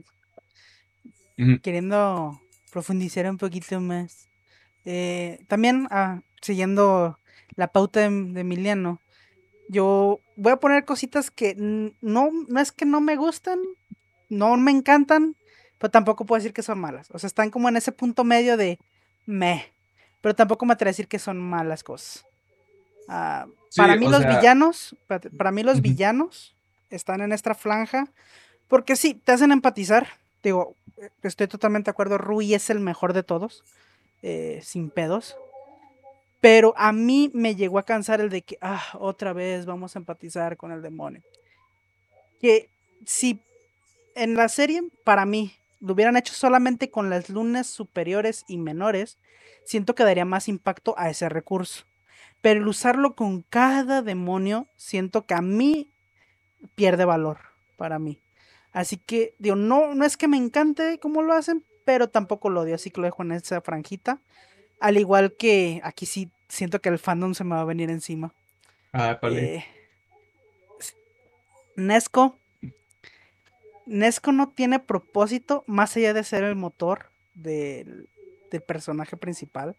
[1.62, 2.42] queriendo
[2.72, 4.30] profundizar un poquito más,
[4.86, 7.20] eh, también ah, siguiendo
[7.56, 9.00] la pauta de, de Emiliano,
[9.70, 13.60] yo voy a poner cositas que no, no es que no me gustan,
[14.30, 15.36] no me encantan,
[15.78, 17.10] pero tampoco puedo decir que son malas.
[17.12, 18.80] O sea, están como en ese punto medio de
[19.28, 19.72] me.
[20.20, 22.26] Pero tampoco me atrevo a decir que son malas cosas.
[23.08, 24.96] Ah, Sí, para mí los sea, villanos,
[25.38, 26.54] para mí los villanos
[26.90, 28.10] están en esta franja.
[28.68, 30.08] Porque sí, te hacen empatizar.
[30.44, 32.18] Digo, eh, estoy totalmente de acuerdo.
[32.18, 33.64] Rui es el mejor de todos.
[34.24, 35.38] eh, sin pedos.
[36.42, 40.00] Pero a mí me llegó a cansar el de que, ah, otra vez vamos a
[40.00, 41.22] empatizar con el demonio.
[42.42, 42.68] Que
[43.06, 43.40] si
[44.16, 49.18] en la serie, para mí, lo hubieran hecho solamente con las lunas superiores y menores,
[49.66, 51.86] siento que daría más impacto a ese recurso.
[52.42, 55.92] Pero el usarlo con cada demonio, siento que a mí
[56.76, 57.38] pierde valor
[57.78, 58.20] para mí.
[58.74, 62.62] Así que, digo, no, no es que me encante cómo lo hacen, pero tampoco lo
[62.62, 64.20] odio, así que lo dejo en esa franjita.
[64.80, 68.34] Al igual que aquí sí siento que el fandom se me va a venir encima.
[68.94, 69.56] Ah, vale.
[69.56, 69.66] Eh,
[71.76, 72.38] Nesco.
[73.86, 78.10] Nesco no tiene propósito más allá de ser el motor del,
[78.52, 79.76] del personaje principal.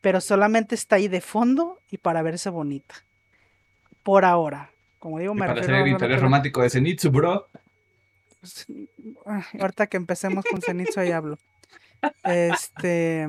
[0.00, 2.94] Pero solamente está ahí de fondo y para verse bonita.
[4.02, 4.70] Por ahora.
[4.98, 7.46] Como digo, Y me para a el interés romántico de Zenitsu, bro.
[8.40, 8.66] pues,
[9.26, 11.38] ah, ahorita que empecemos con Zenitsu ahí hablo.
[12.24, 13.26] Este.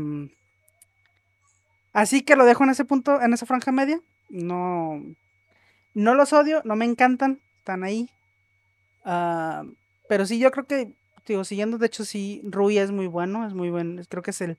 [1.94, 4.00] Así que lo dejo en ese punto, en esa franja media.
[4.30, 5.04] No.
[5.94, 7.40] No los odio, no me encantan.
[7.60, 8.10] Están ahí.
[9.04, 9.64] Ah,
[10.08, 10.92] pero sí, yo creo que.
[11.28, 13.46] Digo, siguiendo, de hecho, sí, Rui es muy bueno.
[13.46, 14.02] Es muy bueno.
[14.10, 14.58] Creo que es el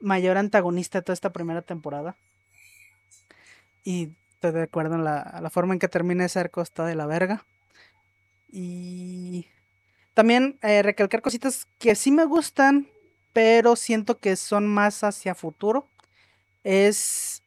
[0.00, 2.16] mayor antagonista de toda esta primera temporada.
[3.84, 6.94] Y estoy de acuerdo en la, la forma en que termina ese arco está de
[6.94, 7.44] la verga.
[8.50, 9.46] Y
[10.18, 12.88] también eh, recalcar cositas que sí me gustan,
[13.32, 15.86] pero siento que son más hacia futuro.
[16.64, 17.42] Es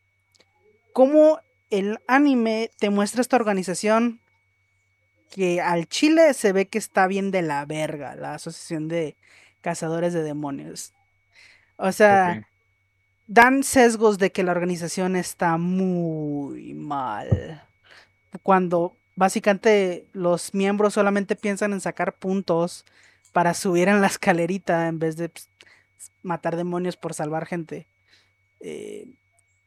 [0.93, 4.21] cómo el anime te muestra esta organización
[5.29, 9.15] que al chile se ve que está bien de la verga, la Asociación de
[9.61, 10.93] Cazadores de Demonios.
[11.81, 12.47] O sea,
[13.25, 17.63] dan sesgos de que la organización está muy mal.
[18.43, 22.85] Cuando básicamente los miembros solamente piensan en sacar puntos
[23.33, 25.49] para subir en la escalerita en vez de pues,
[26.21, 27.87] matar demonios por salvar gente.
[28.59, 29.07] Eh,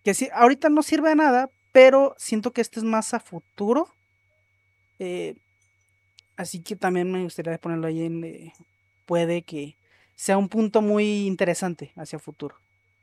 [0.04, 3.88] que sí, ahorita no sirve de nada, pero siento que este es más a futuro.
[5.00, 5.34] Eh,
[6.36, 8.22] así que también me gustaría ponerlo ahí en...
[8.22, 8.52] eh,
[9.04, 9.76] puede que
[10.16, 12.56] sea un punto muy interesante hacia futuro.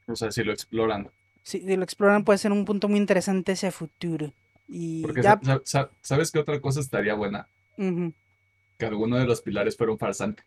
[0.08, 1.10] O sea, si lo exploran.
[1.44, 4.32] Si si lo exploran puede ser un punto muy interesante hacia futuro.
[4.68, 5.40] Y Porque ya...
[6.02, 7.48] ¿sabes qué otra cosa estaría buena?
[8.78, 10.44] Que alguno de los pilares fuera un farsante.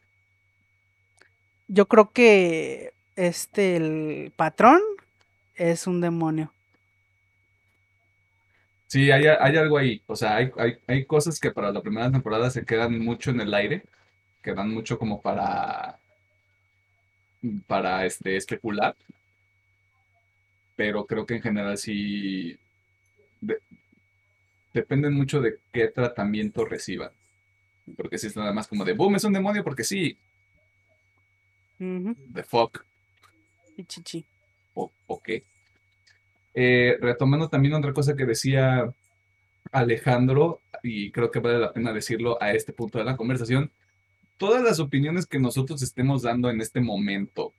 [1.68, 4.80] Yo creo que este, el patrón
[5.56, 6.52] es un demonio.
[8.86, 10.02] Sí, hay, hay algo ahí.
[10.06, 13.40] O sea, hay, hay, hay cosas que para la primera temporada se quedan mucho en
[13.40, 13.82] el aire.
[14.42, 15.98] Quedan mucho como para,
[17.66, 18.96] para este, especular.
[20.76, 22.56] Pero creo que en general sí
[23.40, 23.58] de-
[24.74, 27.10] dependen mucho de qué tratamiento reciban.
[27.96, 30.18] Porque si es nada más como de boom, es un demonio, porque sí,
[31.80, 32.84] Ujú, the fuck.
[33.76, 34.26] y chichi.
[34.74, 35.44] o, o qué.
[36.54, 38.88] Eh, retomando también otra cosa que decía
[39.72, 43.72] Alejandro, y creo que vale la pena decirlo a este punto de la conversación,
[44.36, 47.52] todas las opiniones que nosotros estemos dando en este momento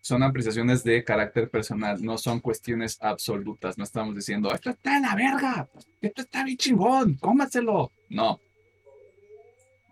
[0.00, 5.02] son apreciaciones de carácter personal, no son cuestiones absolutas, no estamos diciendo, esto está en
[5.02, 5.68] la verga,
[6.00, 7.92] esto está bien chingón, cómaselo.
[8.08, 8.40] No.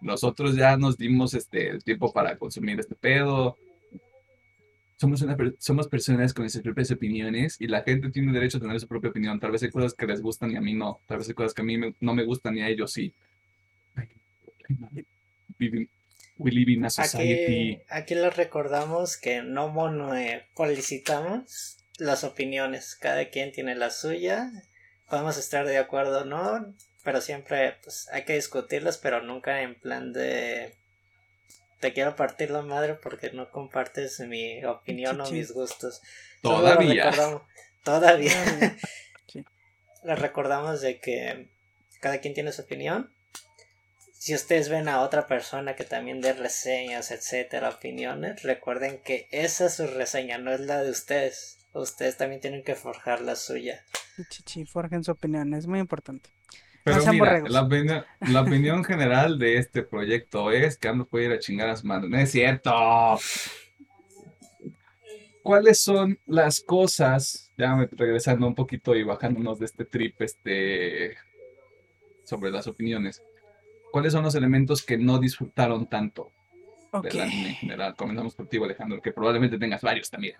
[0.01, 3.57] Nosotros ya nos dimos este, el tiempo para consumir este pedo,
[5.01, 5.24] somos,
[5.59, 9.09] somos personas con nuestras propias opiniones y la gente tiene derecho a tener su propia
[9.09, 9.41] opinión.
[9.41, 11.01] Tal vez hay cosas que les gustan y a mí no.
[11.07, 13.15] Tal vez hay cosas que a mí no me gustan y a ellos sí.
[16.41, 17.75] We, we live in a society.
[17.75, 22.97] Aquí, aquí les recordamos que no monopolizamos las opiniones.
[22.97, 24.51] Cada quien tiene la suya.
[25.09, 29.75] Podemos estar de acuerdo o no, pero siempre pues, hay que discutirlas, pero nunca en
[29.75, 30.75] plan de
[31.81, 36.01] te quiero partir la madre porque no compartes mi opinión o mis gustos.
[36.43, 36.85] Recordamos-
[37.83, 37.85] Todavía.
[37.85, 38.77] Todavía.
[39.33, 39.45] Sí.
[40.05, 41.49] Les recordamos de que
[42.01, 43.11] cada quien tiene su opinión.
[44.23, 49.65] Si ustedes ven a otra persona que también dé reseñas, etcétera, opiniones, recuerden que esa
[49.65, 51.57] es su reseña, no es la de ustedes.
[51.73, 53.83] Ustedes también tienen que forjar la suya.
[54.29, 56.29] chichi, forjen su opinión, es muy importante.
[56.85, 61.25] Pero sean mira, la, opinión- la opinión general de este proyecto es que AMLO puede
[61.25, 62.11] ir a chingar a su madre.
[62.11, 63.19] No es cierto.
[65.43, 71.17] ¿Cuáles son las cosas, ya me- regresando un poquito y bajándonos de este trip este,
[72.25, 73.23] sobre las opiniones,
[73.91, 76.31] cuáles son los elementos que no disfrutaron tanto
[77.03, 77.95] del anime en general?
[77.97, 80.37] Comenzamos contigo, Alejandro, que probablemente tengas varios también.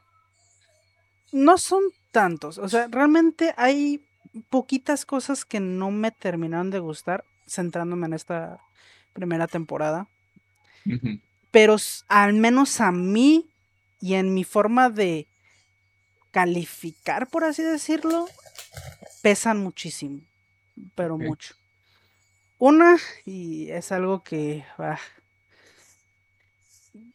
[1.33, 2.59] no son tantos.
[2.59, 4.01] O sea, realmente hay
[4.49, 8.59] poquitas cosas que no me terminaron de gustar, centrándome en esta
[9.13, 10.09] primera temporada.
[11.51, 11.77] Pero
[12.09, 13.47] al menos a mí
[14.01, 15.27] y en mi forma de
[16.31, 18.27] calificar, por así decirlo,
[19.23, 20.21] pesan muchísimo.
[20.95, 21.55] Pero mucho.
[22.61, 24.65] Una, y es algo que...
[24.79, 24.99] ah,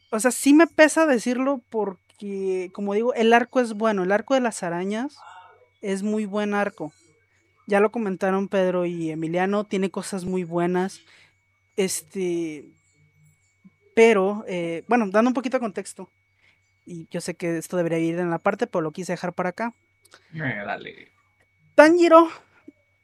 [0.09, 4.03] o sea, sí me pesa decirlo porque, como digo, el arco es bueno.
[4.03, 5.17] El arco de las arañas
[5.81, 6.91] es muy buen arco.
[7.67, 11.01] Ya lo comentaron Pedro y Emiliano, tiene cosas muy buenas.
[11.77, 12.65] Este,
[13.93, 16.09] pero, eh, bueno, dando un poquito de contexto,
[16.87, 19.49] y yo sé que esto debería ir en la parte, pero lo quise dejar para
[19.49, 19.73] acá.
[20.33, 21.11] Eh, dale.
[21.75, 22.29] Tanjiro,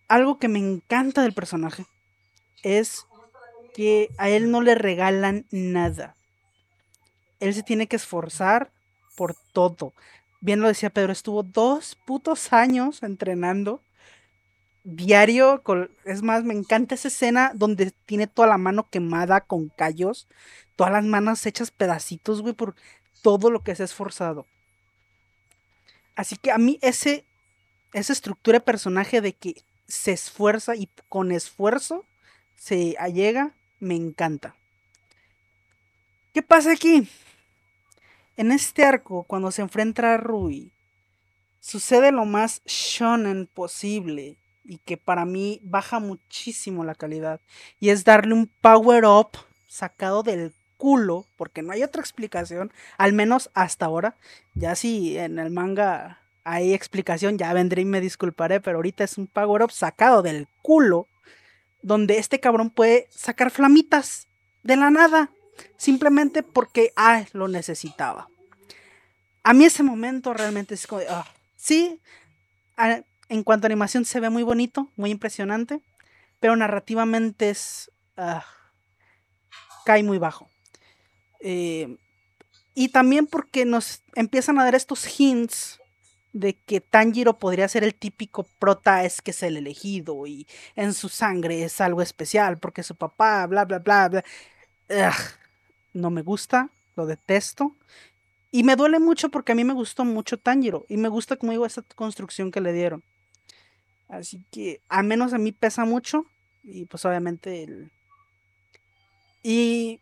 [0.08, 1.86] algo que me encanta del personaje
[2.64, 3.06] es
[3.74, 6.16] que a él no le regalan nada.
[7.40, 8.72] Él se tiene que esforzar
[9.16, 9.94] por todo.
[10.42, 13.82] Bien lo decía Pedro, estuvo dos putos años entrenando
[14.84, 15.62] diario.
[15.64, 20.28] col- Es más, me encanta esa escena donde tiene toda la mano quemada con callos,
[20.76, 22.76] todas las manos hechas pedacitos, güey, por
[23.22, 24.46] todo lo que se ha esforzado.
[26.16, 27.26] Así que a mí ese,
[27.94, 32.06] esa estructura de personaje de que se esfuerza y con esfuerzo
[32.62, 34.56] se allega, me encanta.
[36.32, 37.10] ¿Qué pasa aquí?
[38.38, 40.72] En este arco, cuando se enfrenta a Rui,
[41.60, 47.42] sucede lo más shonen posible y que para mí baja muchísimo la calidad.
[47.80, 49.32] Y es darle un power up
[49.68, 54.16] sacado del culo, porque no hay otra explicación, al menos hasta ahora.
[54.54, 59.18] Ya si en el manga hay explicación, ya vendré y me disculparé, pero ahorita es
[59.18, 61.08] un power up sacado del culo,
[61.82, 64.28] donde este cabrón puede sacar flamitas
[64.64, 65.32] de la nada,
[65.78, 68.28] simplemente porque, ah, lo necesitaba.
[69.44, 72.00] A mí ese momento realmente es como, ah, sí,
[73.30, 75.82] en cuanto a animación se ve muy bonito, muy impresionante,
[76.40, 78.46] pero narrativamente es, ah,
[79.86, 80.50] cae muy bajo.
[81.40, 81.98] Eh,
[82.76, 85.81] y también porque nos empiezan a dar estos hints
[86.34, 90.94] de que Tanjiro podría ser el típico prota es que es el elegido y en
[90.94, 94.24] su sangre es algo especial porque su papá, bla, bla, bla, bla.
[95.94, 97.76] No me gusta, lo detesto.
[98.50, 101.52] Y me duele mucho porque a mí me gustó mucho Tanjiro y me gusta, como
[101.52, 103.04] digo, esa construcción que le dieron.
[104.08, 106.26] Así que al menos a mí pesa mucho
[106.64, 107.92] y pues obviamente el...
[109.44, 110.00] Y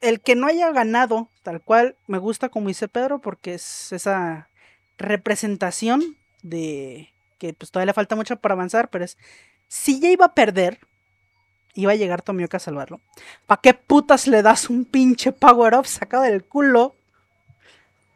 [0.00, 4.49] el que no haya ganado, tal cual, me gusta como dice Pedro, porque es esa
[5.00, 9.18] representación de que pues todavía le falta mucho para avanzar, pero es,
[9.66, 10.78] si ya iba a perder,
[11.74, 13.00] iba a llegar Tomioka a salvarlo,
[13.46, 16.94] ¿para qué putas le das un pinche power up sacado del culo?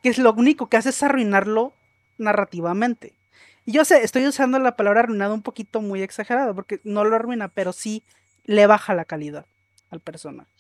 [0.03, 1.73] Que es lo único que hace es arruinarlo
[2.19, 3.15] narrativamente.
[3.65, 7.17] Y yo sé, estoy usando la palabra arruinado un poquito muy exagerado, porque no lo
[7.17, 8.03] arruina, pero sí
[8.45, 9.47] le baja la calidad
[9.91, 10.51] al personaje.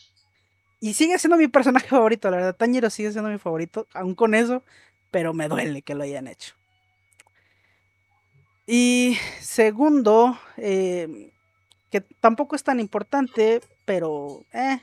[0.80, 2.56] Y sigue siendo mi personaje favorito, la verdad.
[2.56, 4.62] Tanjiro sigue siendo mi favorito, aún con eso,
[5.14, 6.56] pero me duele que lo hayan hecho.
[8.66, 11.30] Y segundo, eh,
[11.88, 14.80] que tampoco es tan importante, pero eh,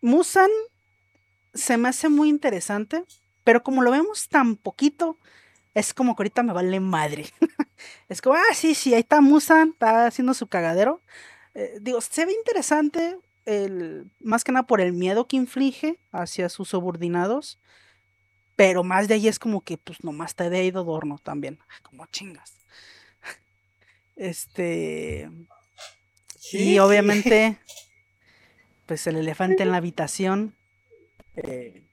[0.00, 0.50] Musan
[1.54, 3.02] se me hace muy interesante,
[3.42, 5.18] pero como lo vemos tan poquito,
[5.74, 7.26] es como que ahorita me vale madre.
[8.08, 11.02] es como, ah, sí, sí, ahí está Musan, está haciendo su cagadero.
[11.54, 16.48] Eh, digo, se ve interesante, el, más que nada por el miedo que inflige hacia
[16.48, 17.58] sus subordinados.
[18.56, 21.58] Pero más de ahí es como que, pues nomás te he ido adorno también.
[21.82, 22.56] Como chingas.
[24.16, 25.30] Este.
[26.52, 27.58] Y obviamente,
[28.86, 30.54] pues el elefante en la habitación.
[31.36, 31.84] eh,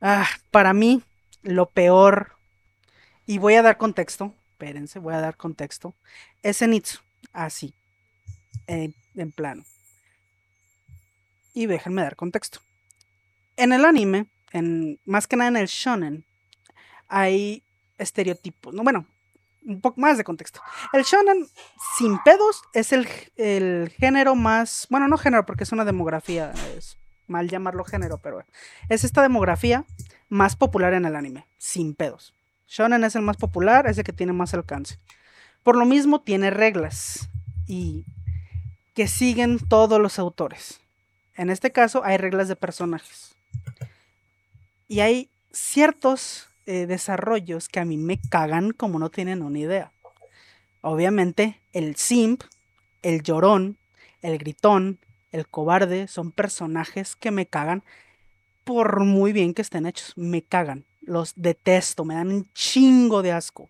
[0.00, 1.02] ah, para mí,
[1.42, 2.32] lo peor.
[3.26, 4.34] Y voy a dar contexto.
[4.50, 5.94] Espérense, voy a dar contexto.
[6.42, 6.98] Es Zenitsu.
[7.32, 7.74] Así.
[8.68, 9.64] en- en plano.
[11.54, 12.60] Y déjenme dar contexto.
[13.56, 16.24] En el anime, en, más que nada en el shonen,
[17.08, 17.62] hay
[17.98, 18.74] estereotipos.
[18.74, 19.06] No, bueno,
[19.64, 20.60] un poco más de contexto.
[20.92, 21.46] El shonen,
[21.96, 24.86] sin pedos, es el, el género más.
[24.90, 26.52] Bueno, no género, porque es una demografía.
[26.76, 26.96] Es
[27.26, 28.44] mal llamarlo género, pero
[28.88, 29.84] es esta demografía
[30.28, 32.32] más popular en el anime, sin pedos.
[32.68, 34.98] Shonen es el más popular, es el que tiene más alcance.
[35.62, 37.28] Por lo mismo, tiene reglas
[37.66, 38.04] y
[38.94, 40.80] que siguen todos los autores.
[41.34, 43.35] En este caso, hay reglas de personajes.
[44.88, 49.92] Y hay ciertos eh, desarrollos que a mí me cagan como no tienen una idea.
[50.80, 52.42] Obviamente, el simp,
[53.02, 53.78] el llorón,
[54.22, 54.98] el gritón,
[55.32, 57.82] el cobarde son personajes que me cagan
[58.64, 60.12] por muy bien que estén hechos.
[60.16, 60.84] Me cagan.
[61.02, 63.68] Los detesto, me dan un chingo de asco.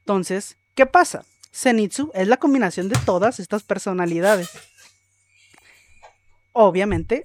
[0.00, 1.24] Entonces, ¿qué pasa?
[1.52, 4.48] Zenitsu es la combinación de todas estas personalidades.
[6.52, 7.24] Obviamente,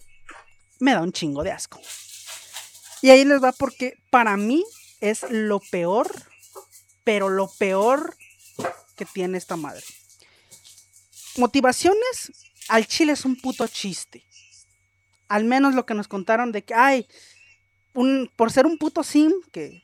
[0.80, 1.80] me da un chingo de asco.
[3.04, 4.64] Y ahí les va porque para mí
[5.02, 6.10] es lo peor,
[7.04, 8.16] pero lo peor
[8.96, 9.84] que tiene esta madre.
[11.36, 12.32] Motivaciones,
[12.70, 14.24] al chile es un puto chiste.
[15.28, 17.06] Al menos lo que nos contaron de que, ay,
[17.94, 19.84] un, por ser un puto sim, que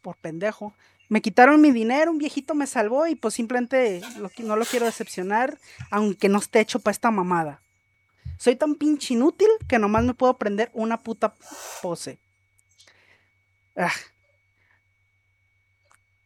[0.00, 0.72] por pendejo,
[1.08, 4.00] me quitaron mi dinero, un viejito me salvó y pues simplemente
[4.44, 5.58] no lo quiero decepcionar,
[5.90, 7.60] aunque no esté hecho para esta mamada.
[8.38, 11.34] Soy tan pinche inútil que nomás me puedo prender una puta
[11.82, 12.20] pose.
[13.80, 13.92] Ah.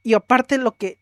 [0.02, 0.98] Y aparte lo que...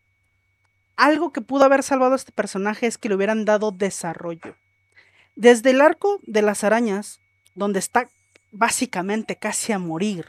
[0.95, 4.55] Algo que pudo haber salvado a este personaje es que le hubieran dado desarrollo.
[5.35, 7.19] Desde el arco de las arañas,
[7.55, 8.07] donde está
[8.51, 10.27] básicamente casi a morir.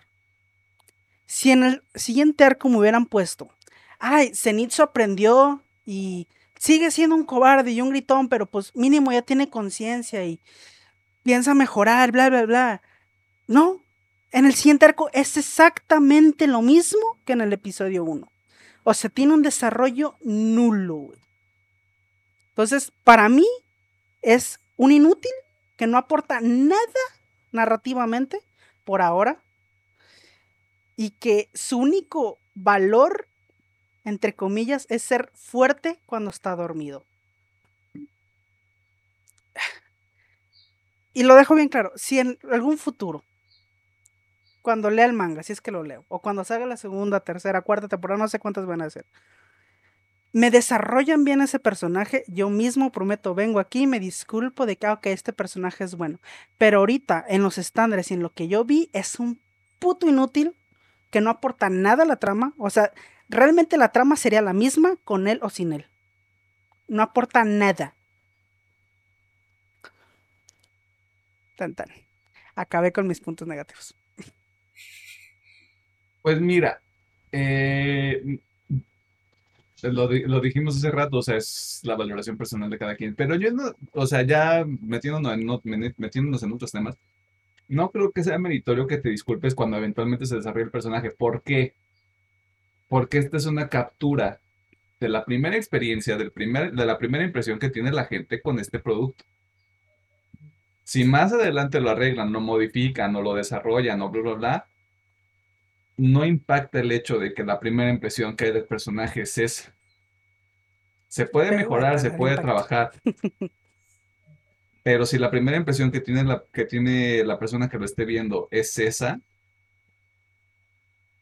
[1.26, 3.51] Si en el siguiente arco me hubieran puesto,
[3.98, 6.26] ay, Zenitsu aprendió y
[6.59, 10.40] sigue siendo un cobarde y un gritón, pero pues mínimo ya tiene conciencia y
[11.22, 12.82] piensa mejorar, bla, bla, bla.
[13.46, 13.84] No,
[14.35, 18.28] en el siguiente arco es exactamente lo mismo que en el episodio 1.
[18.82, 21.12] O sea, tiene un desarrollo nulo.
[22.48, 23.47] Entonces, para mí
[24.23, 25.31] es un inútil
[25.77, 26.82] que no aporta nada
[27.52, 28.40] narrativamente
[28.82, 29.40] por ahora
[30.97, 33.28] y que su único valor,
[34.05, 37.05] entre comillas, es ser fuerte cuando está dormido.
[41.12, 43.23] Y lo dejo bien claro, si en algún futuro,
[44.65, 47.61] cuando lea el manga, si es que lo leo, o cuando salga la segunda, tercera,
[47.61, 49.05] cuarta temporada, no sé cuántas van a ser,
[50.32, 54.86] me desarrollan bien ese personaje, yo mismo prometo, vengo aquí y me disculpo de que,
[54.86, 56.19] ah, este personaje es bueno.
[56.57, 59.39] Pero ahorita, en los estándares y en lo que yo vi, es un
[59.78, 60.57] puto inútil
[61.11, 62.55] que no aporta nada a la trama.
[62.57, 62.91] O sea,
[63.28, 65.86] realmente la trama sería la misma con él o sin él.
[66.89, 67.95] No aporta nada.
[71.55, 71.89] Tan, tan.
[72.57, 73.95] Acabé con mis puntos negativos.
[76.24, 76.80] Pues mira,
[77.32, 78.38] eh,
[79.82, 83.14] lo, lo, dijimos hace rato, o sea, es la valoración personal de cada quien.
[83.14, 86.96] Pero yo no, o sea, ya metiéndonos en, metiéndonos en otros temas,
[87.68, 91.10] no creo que sea meritorio que te disculpes cuando eventualmente se desarrolle el personaje.
[91.10, 91.74] ¿Por qué?
[92.88, 94.40] Porque esta es una captura
[95.01, 98.59] de la primera experiencia, del primer, de la primera impresión que tiene la gente con
[98.59, 99.26] este producto.
[100.84, 104.66] Si más adelante lo arreglan, lo modifican o lo desarrollan o bla, bla, bla,
[105.97, 109.75] no impacta el hecho de que la primera impresión que hay del personaje es esa.
[111.09, 112.93] Se puede mejorar, se puede trabajar.
[114.83, 118.05] Pero si la primera impresión que tiene la, que tiene la persona que lo esté
[118.05, 119.21] viendo es esa,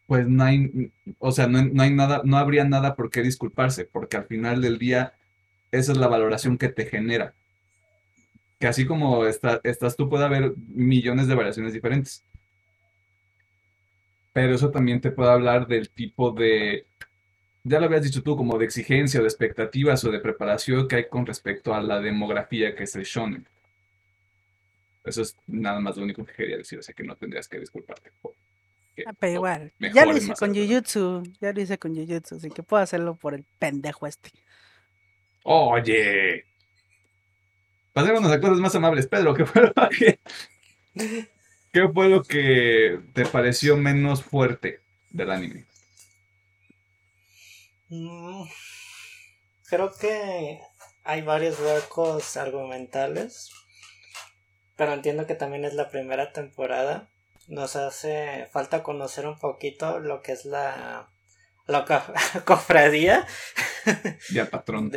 [0.06, 4.16] pues no hay, o sea, no, hay nada, no habría nada por qué disculparse, porque
[4.16, 5.14] al final del día
[5.70, 7.34] esa es la valoración que te genera.
[8.58, 12.24] Que así como estás tú, puede haber millones de variaciones diferentes
[14.32, 16.86] pero eso también te puede hablar del tipo de,
[17.64, 20.96] ya lo habías dicho tú, como de exigencia o de expectativas o de preparación que
[20.96, 23.46] hay con respecto a la demografía que es el shonen.
[25.04, 27.60] Eso es nada más lo único que quería decir, o sea que no tendrías que
[27.60, 28.10] disculparte.
[29.06, 32.62] ah, pero igual, ya lo hice con Jujutsu, ya lo hice con Jujutsu, así que
[32.62, 34.30] puedo hacerlo por el pendejo este.
[35.44, 36.44] Oye.
[37.92, 39.06] Pasémonos a cosas más amables.
[39.06, 40.18] Pedro, ¿qué fue que...
[41.72, 45.64] ¿Qué fue lo que te pareció menos fuerte del anime?
[47.88, 48.44] Mm,
[49.70, 50.60] creo que
[51.04, 53.50] hay varios huecos argumentales,
[54.76, 57.08] pero entiendo que también es la primera temporada.
[57.48, 61.08] Nos hace falta conocer un poquito lo que es la,
[61.66, 61.86] la
[62.44, 63.26] cofradía.
[64.28, 64.92] Y al patrón.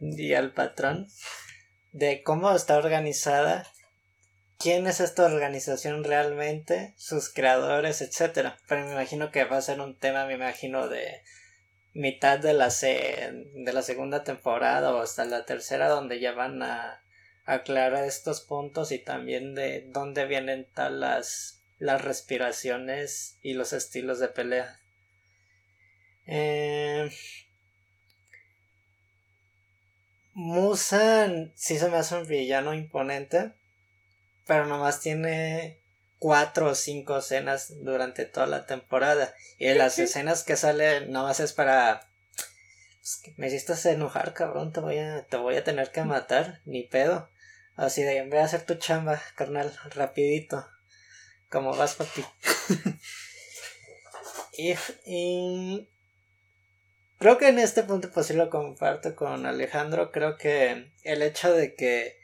[0.00, 1.08] y al patrón.
[1.92, 3.66] De cómo está organizada
[4.64, 8.56] quién es esta organización realmente, sus creadores, etcétera.
[8.66, 11.20] Pero me imagino que va a ser un tema, me imagino, de
[11.92, 17.02] mitad de la, de la segunda temporada o hasta la tercera, donde ya van a
[17.44, 24.18] aclarar estos puntos y también de dónde vienen tal las, las respiraciones y los estilos
[24.18, 24.80] de pelea.
[26.26, 27.10] Eh...
[30.32, 33.52] Musan sí se me hace un villano imponente
[34.46, 35.80] pero nomás tiene
[36.18, 39.34] cuatro o cinco escenas durante toda la temporada.
[39.58, 42.08] Y las escenas que salen nomás es para...
[43.00, 46.82] Pues, me hiciste enojar, cabrón, te voy, a, te voy a tener que matar, ni
[46.82, 47.28] pedo.
[47.76, 50.66] Así de, voy a hacer tu chamba, carnal, rapidito.
[51.50, 52.24] Como vas, papi.
[54.56, 55.88] Y, y
[57.18, 60.12] creo que en este punto pues sí lo comparto con Alejandro.
[60.12, 62.16] Creo que el hecho de que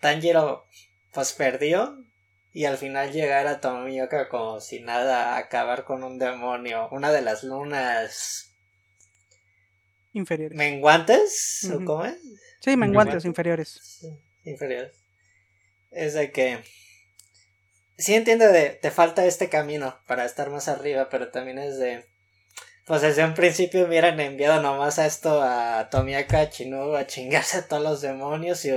[0.00, 0.66] Tanjiro
[1.12, 2.04] pues perdió
[2.52, 7.22] y al final llegar a Tomioka como si nada, acabar con un demonio, una de
[7.22, 8.54] las lunas
[10.12, 10.56] inferiores.
[10.56, 11.70] ¿Menguantes?
[11.72, 12.18] ¿O cómo es?
[12.60, 14.06] Sí, menguantes inferiores.
[14.44, 14.96] inferiores.
[15.90, 16.62] Es de que
[17.96, 22.11] sí entiendo de te falta este camino para estar más arriba, pero también es de
[22.84, 27.68] pues desde un principio hubieran enviado nomás a esto a Tomiaka Chinobu a chingarse a
[27.68, 28.70] todos los demonios y,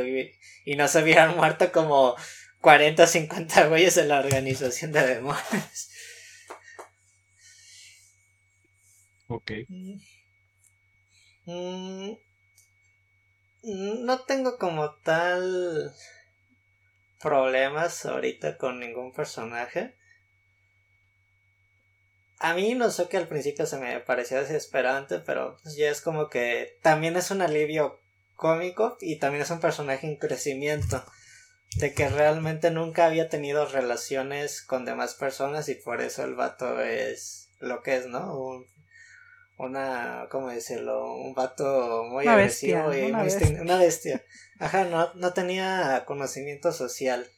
[0.66, 2.16] y no se hubieran muerto como
[2.62, 5.90] 40 o 50 güeyes en la organización de demonios.
[9.28, 9.52] Ok.
[11.48, 12.14] Mm,
[14.06, 15.92] no tengo como tal
[17.20, 19.96] problemas ahorita con ningún personaje.
[22.40, 26.02] A mí no sé que al principio se me parecía desesperante, pero pues ya es
[26.02, 28.00] como que también es un alivio
[28.36, 31.04] cómico y también es un personaje en crecimiento
[31.78, 36.82] de que realmente nunca había tenido relaciones con demás personas y por eso el vato
[36.82, 38.38] es lo que es, ¿no?
[38.38, 38.66] Un,
[39.58, 41.14] una, ¿cómo decirlo?
[41.16, 43.62] Un vato muy agresivo y una, muy bestia.
[43.62, 44.24] una bestia.
[44.60, 47.30] Ajá, no, no tenía conocimiento social.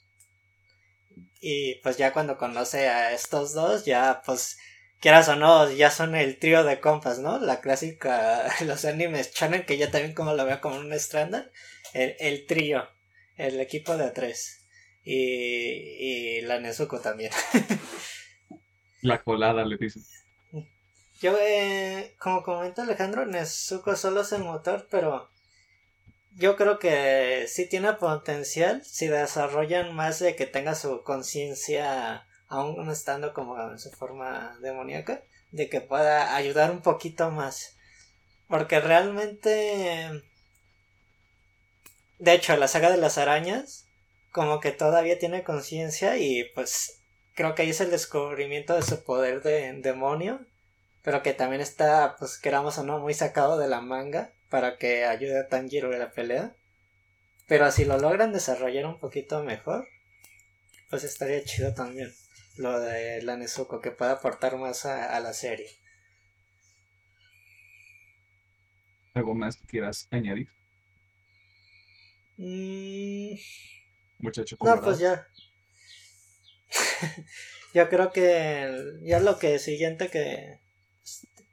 [1.40, 4.57] Y pues ya cuando conoce a estos dos, ya pues
[4.99, 7.40] quieras o no, ya son el trío de compas, ¿no?
[7.40, 11.52] La clásica, los animes shonen, que ya también como lo veo como un estándar,
[11.94, 12.88] el, el trío
[13.38, 14.65] el equipo de tres.
[15.03, 17.32] Y, y la Nezuko también.
[19.02, 20.03] la colada, le dicen.
[21.22, 25.30] Yo, eh, como comenta Alejandro, Nezuko solo es el motor, pero
[26.36, 32.90] yo creo que sí tiene potencial si desarrollan más de que tenga su conciencia, aún
[32.90, 35.22] estando como en su forma demoníaca,
[35.52, 37.76] de que pueda ayudar un poquito más.
[38.48, 40.24] Porque realmente
[42.19, 43.86] de hecho, la saga de las arañas,
[44.32, 46.99] como que todavía tiene conciencia y pues
[47.36, 50.40] creo que ahí es el descubrimiento de su poder de demonio,
[51.03, 55.06] pero que también está, pues queramos o no, muy sacado de la manga para que
[55.06, 56.56] ayude a Tanjiro en la pelea.
[57.48, 59.88] Pero si lo logran desarrollar un poquito mejor,
[60.90, 62.14] pues estaría chido también
[62.58, 65.70] lo de la Nezuko, que pueda aportar más a, la serie.
[69.14, 70.50] ¿Algo más que quieras añadir?
[72.38, 73.36] Mm.
[74.20, 74.58] Muchacho.
[74.62, 75.28] No, pues ya.
[77.74, 80.60] Yo creo que ya lo que siguiente que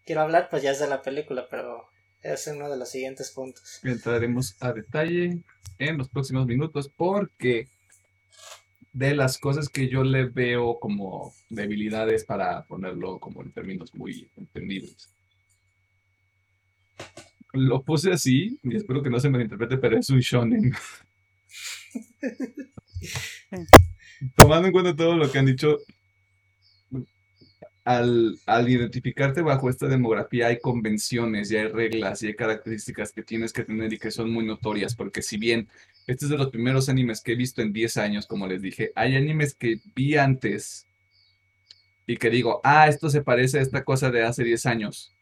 [0.04, 1.88] quiero hablar, pues ya es de la película, pero
[2.22, 3.80] es uno de los siguientes puntos.
[3.82, 5.42] Entraremos a detalle
[5.78, 7.68] en los próximos minutos porque
[8.94, 14.30] de las cosas que yo le veo como debilidades para ponerlo como en términos muy
[14.36, 15.14] entendibles
[17.54, 20.72] lo puse así, y espero que no se me interprete, pero es un shonen.
[24.36, 25.78] Tomando en cuenta todo lo que han dicho,
[27.84, 33.22] al, al, identificarte bajo esta demografía hay convenciones y hay reglas y hay características que
[33.22, 35.68] tienes que tener y que son muy notorias, porque si bien
[36.06, 38.92] este es de los primeros animes que he visto en 10 años, como les dije,
[38.94, 40.86] hay animes que vi antes
[42.06, 45.14] y que digo, ah, esto se parece a esta cosa de hace 10 años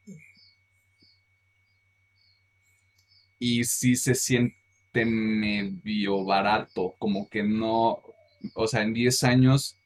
[3.43, 8.01] y sí se siente medio barato, como que no,
[8.55, 9.77] o sea, en 10 años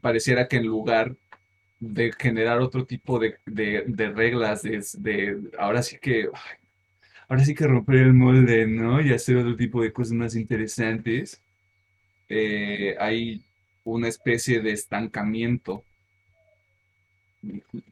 [0.00, 1.16] pareciera que en lugar
[1.80, 6.28] de generar otro tipo de, reglas, de, ahora sí que,
[7.28, 9.00] ahora sí que romper el molde, ¿no?
[9.00, 11.40] Y hacer otro tipo de cosas más interesantes,
[12.28, 13.44] eh, hay
[13.84, 15.84] una especie de estancamiento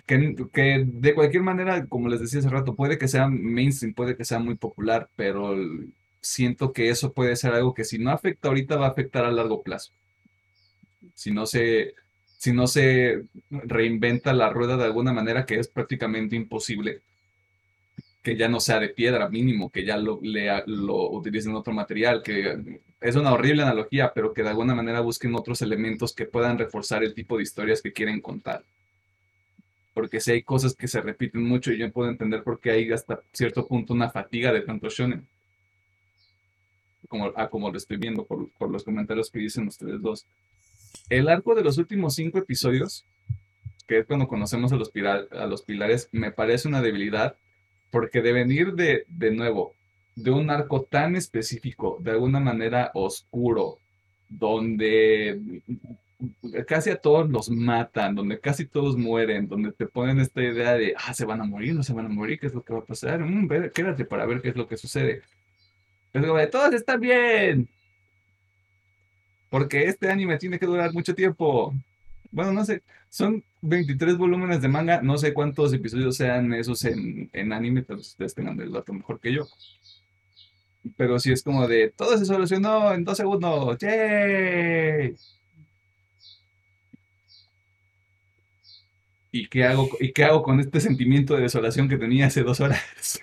[0.06, 4.24] que, de cualquier manera, como les decía hace rato, puede que sea mainstream, puede que
[4.24, 5.56] sea muy popular, pero
[6.20, 9.30] siento que eso puede ser algo que si no afecta ahorita va a afectar a
[9.30, 9.92] largo plazo.
[11.14, 11.94] Si no se,
[12.36, 17.00] si no se reinventa la rueda de alguna manera, que es prácticamente imposible,
[18.22, 22.80] que ya no sea de piedra mínimo, que ya lo, lo utilicen otro material, que
[23.00, 27.04] es una horrible analogía, pero que de alguna manera busquen otros elementos que puedan reforzar
[27.04, 28.64] el tipo de historias que quieren contar
[29.96, 33.22] porque si hay cosas que se repiten mucho yo puedo entender por qué hay hasta
[33.32, 35.26] cierto punto una fatiga de tanto shonen.
[37.08, 40.26] Como, ah, como lo estoy viendo por, por los comentarios que dicen ustedes dos.
[41.08, 43.04] El arco de los últimos cinco episodios,
[43.86, 47.36] que es cuando conocemos a los, pilares, me parece una debilidad
[47.90, 49.72] porque de venir de, de nuevo
[50.16, 53.78] de un arco tan específico, de alguna manera oscuro,
[54.28, 55.62] donde
[56.66, 60.94] casi a todos los matan, donde casi todos mueren, donde te ponen esta idea de,
[60.96, 62.80] ah, se van a morir, no se van a morir, ¿qué es lo que va
[62.80, 63.20] a pasar?
[63.20, 65.22] Mm, quédate para ver qué es lo que sucede.
[66.14, 67.68] Es como de, todos están bien,
[69.50, 71.74] porque este anime tiene que durar mucho tiempo.
[72.30, 77.30] Bueno, no sé, son 23 volúmenes de manga, no sé cuántos episodios sean esos en,
[77.32, 79.46] en anime, pero ustedes tengan el dato mejor que yo.
[80.96, 85.16] Pero sí es como de, todo se solucionó en dos segundos, ¡yay!
[89.32, 92.60] ¿Y qué hago, y qué hago con este sentimiento de desolación que tenía hace dos
[92.60, 92.82] horas?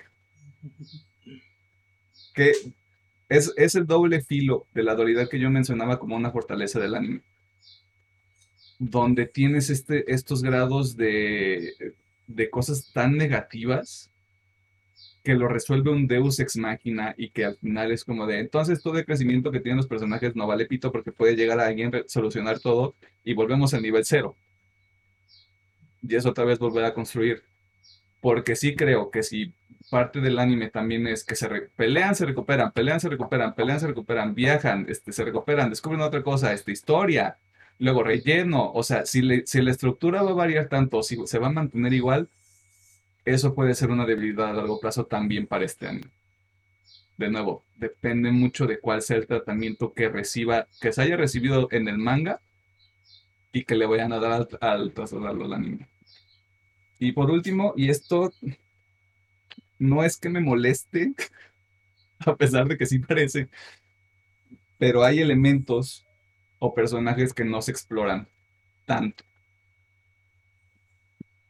[2.34, 2.52] Que
[3.28, 6.94] es, es el doble filo de la dualidad que yo mencionaba como una fortaleza del
[6.94, 7.22] anime.
[8.78, 11.72] Donde tienes este, estos grados de,
[12.26, 14.10] de cosas tan negativas
[15.22, 18.82] que lo resuelve un Deus ex machina y que al final es como de, entonces
[18.82, 21.90] todo el crecimiento que tienen los personajes no vale pito porque puede llegar a alguien
[22.06, 22.94] solucionar todo
[23.24, 24.36] y volvemos al nivel cero.
[26.02, 27.42] Y es otra vez volver a construir.
[28.20, 29.54] Porque sí creo que si
[29.94, 31.48] parte del anime también es que se
[31.82, 36.22] pelean, se recuperan, pelean, se recuperan, pelean, se recuperan, viajan, este, se recuperan, descubren otra
[36.22, 37.24] cosa, esta historia,
[37.78, 41.38] luego relleno, o sea, si, le- si la estructura va a variar tanto, si se
[41.38, 42.28] va a mantener igual,
[43.24, 46.10] eso puede ser una debilidad a largo plazo también para este anime.
[47.16, 51.66] De nuevo, depende mucho de cuál sea el tratamiento que reciba, que se haya recibido
[51.72, 52.40] en el manga
[53.52, 55.88] y que le vayan a dar al, al trasladarlo al anime.
[56.98, 58.32] Y por último, y esto
[59.84, 61.14] no es que me moleste,
[62.20, 63.48] a pesar de que sí parece,
[64.78, 66.04] pero hay elementos
[66.58, 68.28] o personajes que no se exploran
[68.86, 69.24] tanto.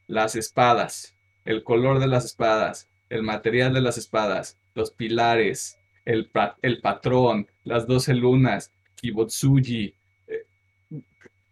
[0.07, 6.31] Las espadas, el color de las espadas, el material de las espadas, los pilares, el,
[6.63, 9.95] el patrón, las 12 lunas, Kibotsuji,
[10.27, 10.47] eh,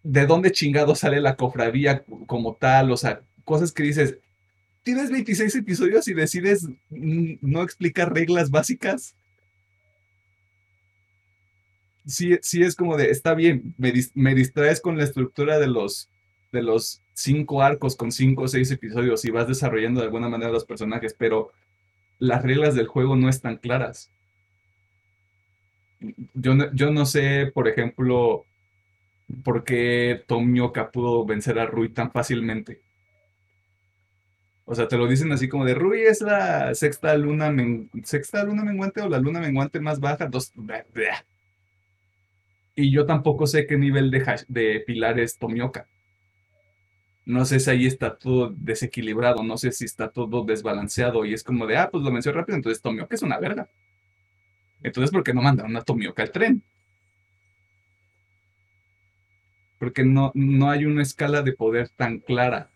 [0.02, 4.18] de dónde chingado sale la cofradía como tal, o sea, cosas que dices,
[4.82, 9.14] tienes 26 episodios y decides no explicar reglas básicas.
[12.04, 16.10] Sí, sí es como de, está bien, me, me distraes con la estructura de los,
[16.50, 20.50] de los cinco arcos con cinco o seis episodios y vas desarrollando de alguna manera
[20.50, 21.52] los personajes, pero
[22.18, 24.10] las reglas del juego no están claras.
[26.34, 28.44] Yo no, yo no sé, por ejemplo,
[29.44, 32.80] por qué Tomioka pudo vencer a Rui tan fácilmente.
[34.64, 38.44] O sea, te lo dicen así como de Rui es la sexta luna, men- sexta
[38.44, 40.26] luna menguante o la luna menguante más baja.
[40.26, 40.84] Dos, bleh.
[42.76, 45.88] Y yo tampoco sé qué nivel de, de pilar es Tomioka.
[47.24, 51.42] No sé si ahí está todo desequilibrado, no sé si está todo desbalanceado y es
[51.42, 53.68] como de, ah, pues lo venció rápido, entonces Tomioka es una verga.
[54.82, 56.62] Entonces, ¿por qué no mandaron a Tomioka al tren?
[59.78, 62.71] Porque no, no hay una escala de poder tan clara.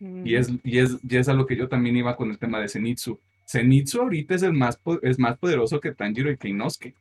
[0.00, 2.58] Y es, y, es, y es a lo que yo también iba con el tema
[2.58, 3.20] de Zenitsu.
[3.46, 6.94] Zenitsu ahorita es el más, es más poderoso que Tanjiro y que Inosuke.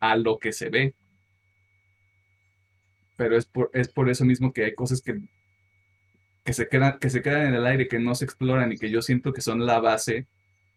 [0.00, 0.94] A lo que se ve.
[3.16, 5.20] Pero es por, es por eso mismo que hay cosas que,
[6.44, 8.90] que, se quedan, que se quedan en el aire, que no se exploran y que
[8.90, 10.26] yo siento que son la base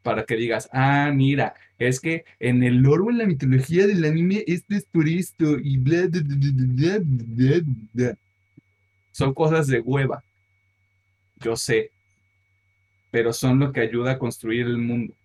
[0.04, 4.44] para que digas, ah, mira, es que en el lore en la mitología del anime
[4.46, 7.62] esto es por esto y bla, bla, bla, bla, bla, bla,
[7.94, 8.18] bla".
[9.16, 10.26] Son cosas de hueva,
[11.38, 11.90] yo sé,
[13.12, 15.16] pero son lo que ayuda a construir el mundo.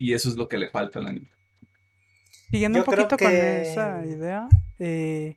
[0.00, 1.30] Y eso es lo que le falta al anime.
[2.50, 4.48] Siguiendo Yo un poquito con esa idea,
[4.80, 5.36] eh,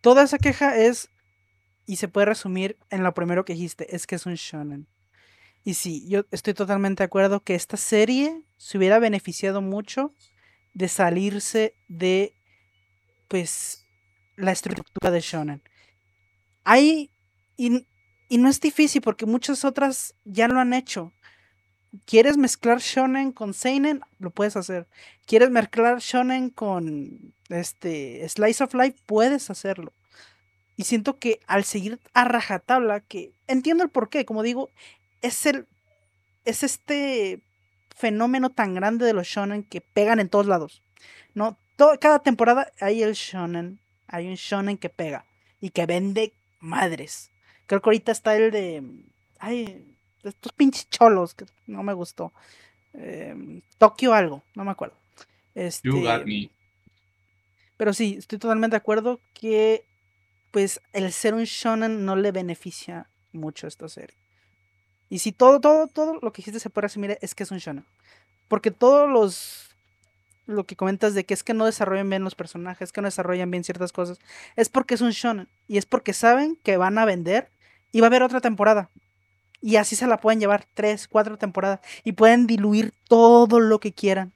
[0.00, 1.08] toda esa queja es,
[1.86, 4.86] y se puede resumir en lo primero que dijiste, es que es un shonen.
[5.64, 10.14] Y sí, yo estoy totalmente de acuerdo que esta serie se hubiera beneficiado mucho
[10.72, 12.32] de salirse de,
[13.26, 13.88] pues,
[14.36, 15.62] la estructura de shonen.
[16.64, 17.10] Hay,
[17.56, 17.86] y,
[18.28, 21.12] y no es difícil porque muchas otras ya lo han hecho.
[22.06, 24.00] ¿Quieres mezclar shonen con seinen?
[24.18, 24.86] Lo puedes hacer.
[25.26, 28.98] ¿Quieres mezclar shonen con este slice of life?
[29.06, 29.92] Puedes hacerlo.
[30.76, 34.70] Y siento que al seguir a rajatabla, que entiendo el porqué, como digo,
[35.20, 35.66] es el
[36.44, 37.42] es este
[37.94, 40.82] fenómeno tan grande de los shonen que pegan en todos lados.
[41.34, 41.58] No,
[42.00, 45.24] cada temporada hay el shonen, hay un shonen que pega
[45.60, 46.32] y que vende
[46.62, 47.30] madres.
[47.66, 48.82] Creo que ahorita está el de
[49.42, 52.32] ay, estos pinches cholos que no me gustó.
[52.94, 54.96] Em, Tokio algo, no me acuerdo.
[55.54, 56.50] Este, You got me.
[57.76, 59.84] pero sí, estoy totalmente de acuerdo que
[60.50, 64.16] pues el ser un shonen no le beneficia mucho a esta serie.
[65.08, 67.58] Y si todo, todo, todo lo que dijiste se puede resumir es que es un
[67.58, 67.84] shonen.
[68.48, 69.71] Porque todos los
[70.52, 73.50] lo que comentas de que es que no desarrollan bien los personajes, que no desarrollan
[73.50, 74.18] bien ciertas cosas,
[74.56, 77.50] es porque es un shonen y es porque saben que van a vender
[77.90, 78.90] y va a haber otra temporada.
[79.60, 83.92] Y así se la pueden llevar tres, cuatro temporadas y pueden diluir todo lo que
[83.92, 84.32] quieran.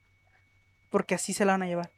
[0.91, 1.91] Porque así se la van a llevar.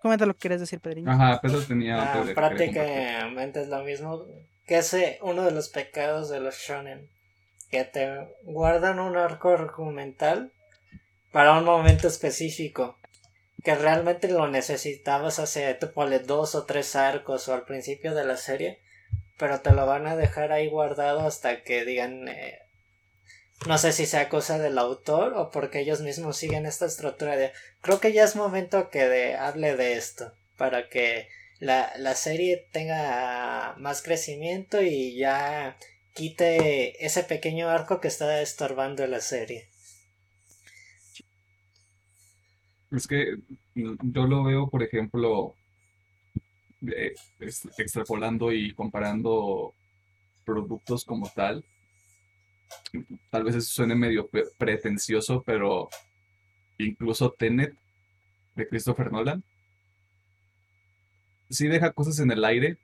[0.00, 1.10] Comenta lo que quieres decir, Pedriño.
[1.10, 4.24] Ajá, Pedro tenía Ah, prácticamente es lo mismo
[4.66, 7.10] que ese uno de los pecados de los shonen
[7.70, 10.52] que te guardan un arco argumental
[11.32, 12.98] para un momento específico
[13.62, 18.24] que realmente lo necesitabas hace te ponle dos o tres arcos o al principio de
[18.24, 18.78] la serie
[19.38, 22.58] pero te lo van a dejar ahí guardado hasta que digan eh,
[23.66, 27.52] no sé si sea cosa del autor o porque ellos mismos siguen esta estructura de
[27.82, 31.28] creo que ya es momento que de, hable de esto para que
[31.58, 35.76] la, la serie tenga más crecimiento y ya
[36.14, 39.69] quite ese pequeño arco que está estorbando la serie.
[42.90, 43.36] Es que
[43.74, 45.54] yo lo veo, por ejemplo,
[46.82, 47.14] eh,
[47.78, 49.74] extrapolando y comparando
[50.44, 51.64] productos como tal.
[53.30, 55.88] Tal vez eso suene medio pretencioso, pero
[56.78, 57.74] incluso Tenet
[58.56, 59.44] de Christopher Nolan
[61.50, 62.78] sí deja cosas en el aire,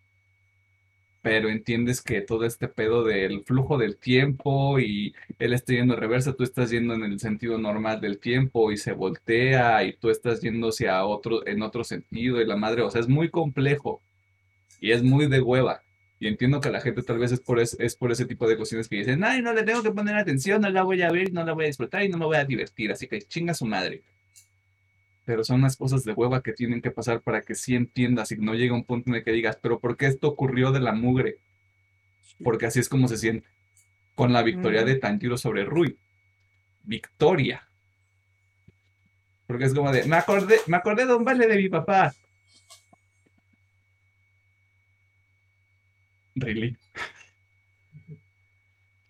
[1.23, 6.01] pero entiendes que todo este pedo del flujo del tiempo y él está yendo en
[6.01, 10.11] reversa, tú estás yendo en el sentido normal del tiempo y se voltea y tú
[10.11, 14.03] estás yendo hacia otro, en otro sentido y la madre, o sea, es muy complejo
[14.81, 15.83] y es muy de hueva.
[16.19, 18.57] Y entiendo que la gente tal vez es por, es, es por ese tipo de
[18.57, 21.33] cuestiones que dicen, ay, no le tengo que poner atención, no la voy a ver,
[21.33, 23.67] no la voy a disfrutar y no me voy a divertir, así que chinga su
[23.67, 24.03] madre.
[25.27, 28.37] Pero son las cosas de hueva que tienen que pasar para que sí entiendas y
[28.37, 30.93] no llegue un punto en el que digas, pero ¿por qué esto ocurrió de la
[30.93, 31.37] mugre?
[32.43, 33.47] Porque así es como se siente.
[34.15, 34.89] Con la victoria Ujú.
[34.89, 35.99] de Tanjiro sobre Rui.
[36.85, 37.69] Victoria.
[39.47, 42.15] Porque es como de, me acordé, me acordé de un baile de mi papá.
[46.37, 46.77] Really?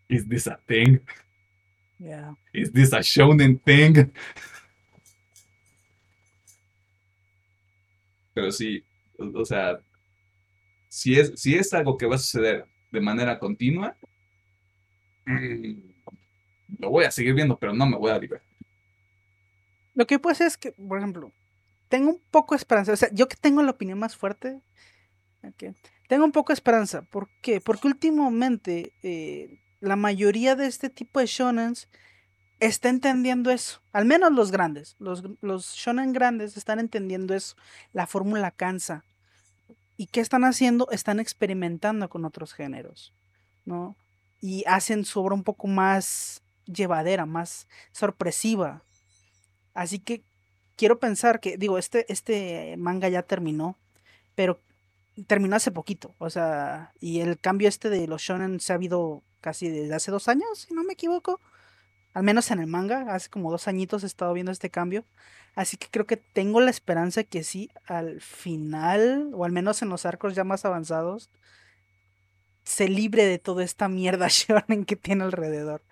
[0.09, 1.01] Is this a thing?
[1.99, 2.35] Yeah.
[2.53, 4.13] Is this a shonen thing?
[8.37, 8.85] Pero sí,
[9.19, 9.81] o, sea,
[10.89, 13.97] si es, si es algo que va a suceder de manera continua,
[15.25, 15.73] mm,
[16.79, 18.55] lo voy a seguir viendo, pero no me voy a divertir.
[19.95, 21.33] Lo que pasa es que, por ejemplo,
[21.89, 22.93] tengo un poco de esperanza.
[22.93, 24.61] O sea, yo que tengo la opinión más fuerte,
[26.07, 27.01] tengo un poco de esperanza.
[27.11, 27.63] ¿Por qué?
[27.63, 31.89] Porque últimamente eh, la mayoría de este tipo de shonens
[32.61, 33.81] está entendiendo eso.
[33.93, 34.97] Al menos los grandes.
[34.99, 37.57] Los, los shonen grandes están entendiendo eso.
[37.93, 39.05] La fórmula cansa.
[39.97, 40.89] ¿Y qué están haciendo?
[40.91, 43.13] Están experimentando con otros géneros,
[43.65, 43.97] ¿no?
[44.41, 48.83] Y hacen su obra un poco más llevadera, más sorpresiva.
[49.73, 50.23] Así que
[50.77, 53.77] quiero pensar que, digo, este, este manga ya terminó,
[54.35, 54.61] pero
[55.27, 56.15] terminó hace poquito.
[56.19, 60.11] O sea, y el cambio este de los shonen se ha habido casi desde hace
[60.11, 61.41] dos años, si no me equivoco.
[62.17, 65.05] Al menos en el manga, hace como dos añitos he estado viendo este cambio.
[65.55, 69.91] Así que creo que tengo la esperanza que sí, al final, o al menos en
[69.91, 71.29] los arcos ya más avanzados,
[72.63, 75.83] se libre de toda esta mierda shonen que tiene alrededor.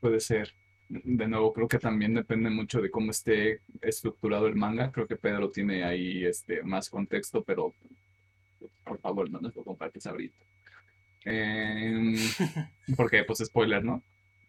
[0.00, 0.54] Puede ser.
[0.88, 4.92] De nuevo, creo que también depende mucho de cómo esté estructurado el manga.
[4.92, 7.74] Creo que Pedro tiene ahí este, más contexto, pero
[8.84, 10.45] por favor, no nos lo compartes ahorita.
[11.26, 12.16] Em,
[12.96, 14.02] porque, pues, spoiler, ¿no?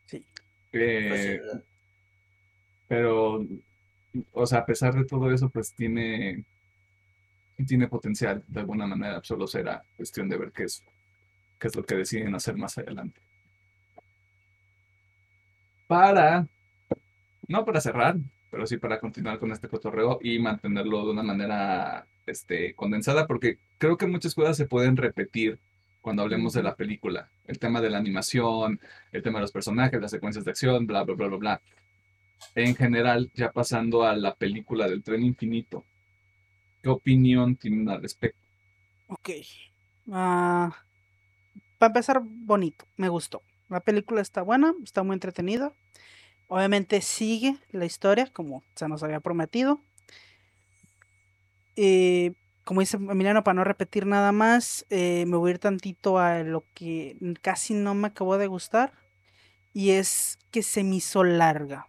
[0.08, 0.26] Sí.
[0.74, 1.64] Eh, Pues,
[2.88, 3.46] pero,
[4.34, 6.46] o sea, a pesar de todo eso, pues tiene,
[7.68, 9.22] tiene potencial de alguna manera.
[9.24, 10.84] Solo será cuestión de ver qué es,
[11.60, 13.22] qué es lo que deciden hacer más adelante.
[15.88, 16.48] Para,
[17.48, 18.18] no para cerrar,
[18.50, 23.60] pero sí para continuar con este cotorreo y mantenerlo de una manera este, condensada, porque
[23.78, 25.60] creo que muchas cosas se pueden repetir
[26.08, 27.30] cuando hablemos de la película.
[27.48, 28.80] El tema de la animación,
[29.12, 31.62] el tema de los personajes, las secuencias de acción, bla, bla, bla, bla, bla.
[32.56, 35.84] En general, ya pasando a la película del tren infinito,
[36.82, 38.40] ¿qué opinión tienen al respecto?
[39.10, 39.32] Ok.
[40.10, 40.78] Ah,
[41.78, 43.42] para empezar, bonito, me gustó.
[43.68, 45.74] La película está buena, está muy entretenida.
[46.48, 49.82] Obviamente sigue la historia como se nos había prometido.
[51.76, 52.32] Eh,
[52.68, 56.44] como dice Emiliano, para no repetir nada más, eh, me voy a ir tantito a
[56.44, 58.92] lo que casi no me acabó de gustar.
[59.74, 61.88] Y es que se me hizo larga.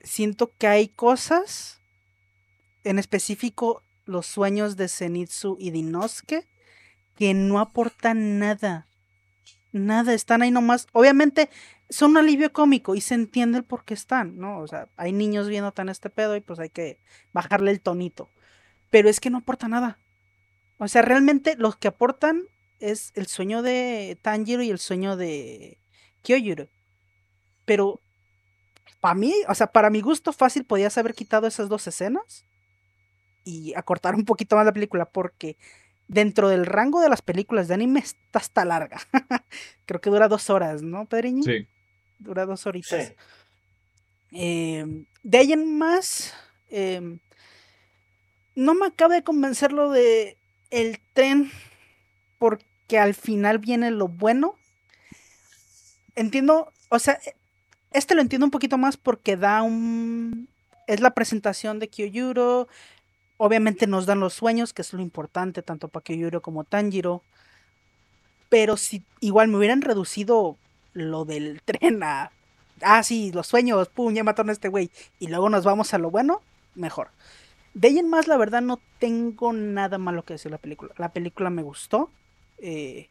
[0.00, 1.80] Siento que hay cosas,
[2.84, 6.46] en específico los sueños de Zenitsu y de Inosuke,
[7.16, 8.86] que no aportan nada.
[9.72, 10.86] Nada, están ahí nomás.
[10.92, 11.50] Obviamente
[11.90, 14.60] son un alivio cómico y se entiende el por qué están, ¿no?
[14.60, 17.00] O sea, hay niños viendo tan este pedo y pues hay que
[17.32, 18.30] bajarle el tonito.
[18.90, 19.98] Pero es que no aporta nada.
[20.78, 22.44] O sea, realmente los que aportan
[22.80, 25.78] es el sueño de Tanjiro y el sueño de
[26.22, 26.68] Kyoyuro.
[27.64, 28.00] Pero
[29.00, 32.44] para mí, o sea, para mi gusto fácil podías haber quitado esas dos escenas
[33.44, 35.56] y acortar un poquito más la película porque
[36.06, 38.98] dentro del rango de las películas de anime está hasta larga.
[39.86, 41.42] Creo que dura dos horas, ¿no, Pedriño?
[41.42, 41.66] Sí.
[42.18, 43.14] Dura dos horitas.
[44.32, 46.34] Em, de ahí en más,
[46.70, 47.20] em,
[48.58, 50.36] no me acaba de convencerlo de
[50.70, 51.50] el tren
[52.38, 54.56] porque al final viene lo bueno.
[56.16, 57.20] Entiendo, o sea,
[57.92, 60.48] este lo entiendo un poquito más porque da un...
[60.88, 62.66] Es la presentación de Kyoyuro,
[63.40, 67.22] Obviamente nos dan los sueños, que es lo importante, tanto para Kyojuro como Tanjiro.
[68.48, 70.56] Pero si igual me hubieran reducido
[70.92, 72.32] lo del tren a.
[72.82, 74.90] Ah, sí, los sueños, pum, ya mataron a este güey.
[75.20, 76.42] Y luego nos vamos a lo bueno,
[76.74, 77.10] mejor.
[77.74, 80.92] De ahí en más, la verdad, no tengo nada malo que decir la película.
[80.98, 82.10] La película me gustó.
[82.58, 83.08] Eh,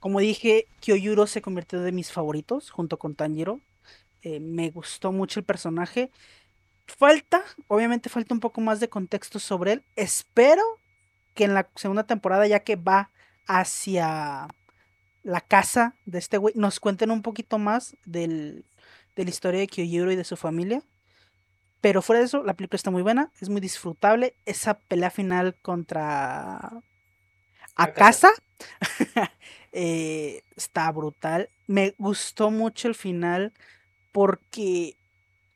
[0.00, 3.60] como dije, Kyoyuro se convirtió de mis favoritos junto con Tanjiro.
[4.22, 6.10] Eh, me gustó mucho el personaje.
[6.86, 9.84] Falta, obviamente falta un poco más de contexto sobre él.
[9.96, 10.62] Espero
[11.34, 13.10] que en la segunda temporada, ya que va
[13.46, 14.48] hacia
[15.22, 18.64] la casa de este güey, nos cuenten un poquito más del,
[19.16, 20.82] de la historia de Kyojiro y de su familia.
[21.82, 24.34] Pero fuera de eso, la película está muy buena, es muy disfrutable.
[24.46, 26.70] Esa pelea final contra
[27.74, 28.30] Akasa
[29.72, 31.50] eh, está brutal.
[31.66, 33.52] Me gustó mucho el final
[34.12, 34.94] porque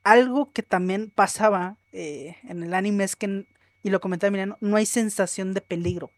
[0.03, 3.47] algo que también pasaba eh, en el anime es que,
[3.85, 6.11] y lo comentaba Emiliano, no hay sensación de peligro.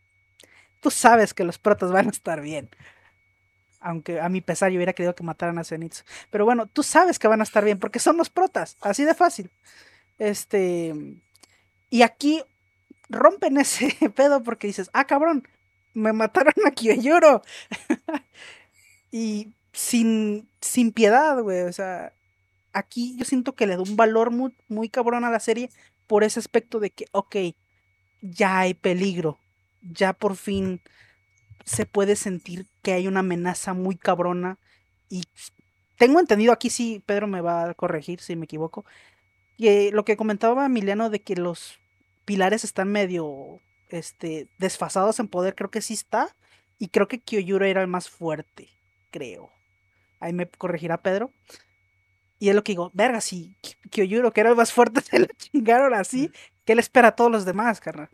[0.80, 2.70] Tú sabes que los protas van a estar bien.
[3.80, 6.02] Aunque a mi pesar yo hubiera querido que mataran a Zenitsu.
[6.30, 8.78] Pero bueno, tú sabes que van a estar bien porque son los protas.
[8.80, 9.50] Así de fácil.
[10.18, 10.94] Este.
[11.90, 12.42] Y aquí
[13.08, 15.46] rompen ese pedo porque dices, ah, cabrón,
[15.94, 17.42] me mataron a Kyojuro.
[19.10, 21.62] y sin, sin piedad, güey.
[21.62, 22.12] O sea,
[22.72, 25.70] aquí yo siento que le da un valor muy, muy cabrón a la serie
[26.06, 27.36] por ese aspecto de que, ok,
[28.22, 29.38] ya hay peligro,
[29.82, 30.80] ya por fin
[31.64, 34.58] se puede sentir que hay una amenaza muy cabrona
[35.10, 35.24] y
[35.98, 38.84] tengo entendido, aquí sí, Pedro me va a corregir si me equivoco,
[39.58, 41.78] que lo que comentaba Emiliano de que los
[42.24, 46.34] pilares están medio este, desfasados en poder, creo que sí está,
[46.78, 48.68] y creo que Kyojuro era el más fuerte,
[49.10, 49.50] creo.
[50.20, 51.32] Ahí me corregirá Pedro.
[52.38, 53.56] Y es lo que digo, verga, si
[53.90, 56.30] Kyojuro, que era el más fuerte, se lo chingaron así,
[56.64, 58.10] ¿qué le espera a todos los demás, carnal?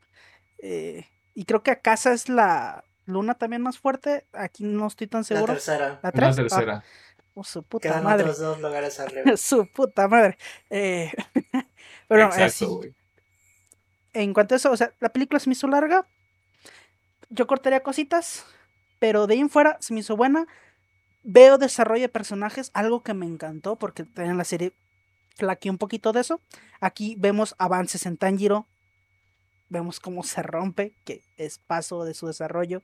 [0.59, 4.27] Eh, y creo que a casa es la luna también más fuerte.
[4.33, 5.49] Aquí no estoy tan seguro.
[5.49, 6.01] La tercera.
[6.03, 6.77] La, tercera.
[6.79, 6.85] Ah,
[7.35, 8.23] oh, su puta madre.
[8.23, 9.25] otros dos lugares arriba.
[9.37, 10.39] su puta madre.
[10.71, 11.13] Eh,
[12.09, 12.81] pero Exacto,
[14.13, 16.07] En cuanto a eso, o sea, la película se me hizo larga.
[17.31, 18.47] Yo cortaría cositas,
[18.99, 20.47] pero de ahí en fuera se me hizo buena.
[21.23, 24.73] Veo desarrollo de personajes, algo que me encantó porque en la serie
[25.37, 26.41] flaqueé un poquito de eso.
[26.81, 28.67] Aquí vemos avances en Tanjiro,
[29.69, 32.83] vemos cómo se rompe, que es paso de su desarrollo.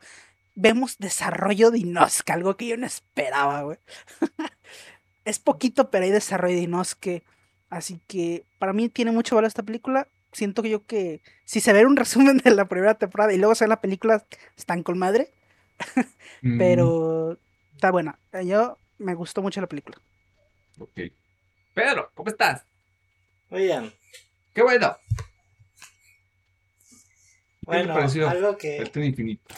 [0.54, 3.78] Vemos desarrollo de Inosuke, algo que yo no esperaba, güey.
[5.24, 7.24] es poquito, pero hay desarrollo de Inosuke.
[7.68, 10.08] Así que para mí tiene mucho valor esta película.
[10.32, 13.54] Siento que yo que si se ve un resumen de la primera temporada y luego
[13.54, 14.24] se ve la película,
[14.56, 15.32] están con madre.
[16.42, 16.56] Mm.
[16.56, 17.38] pero
[17.74, 18.18] está buena.
[18.46, 20.00] Yo me gustó mucho la película.
[20.78, 21.00] Ok.
[21.74, 22.64] Pedro, ¿cómo estás?
[23.50, 23.92] Muy bien.
[24.54, 24.96] Qué bueno.
[27.62, 28.78] Bueno, algo que.
[28.78, 29.54] El infinito.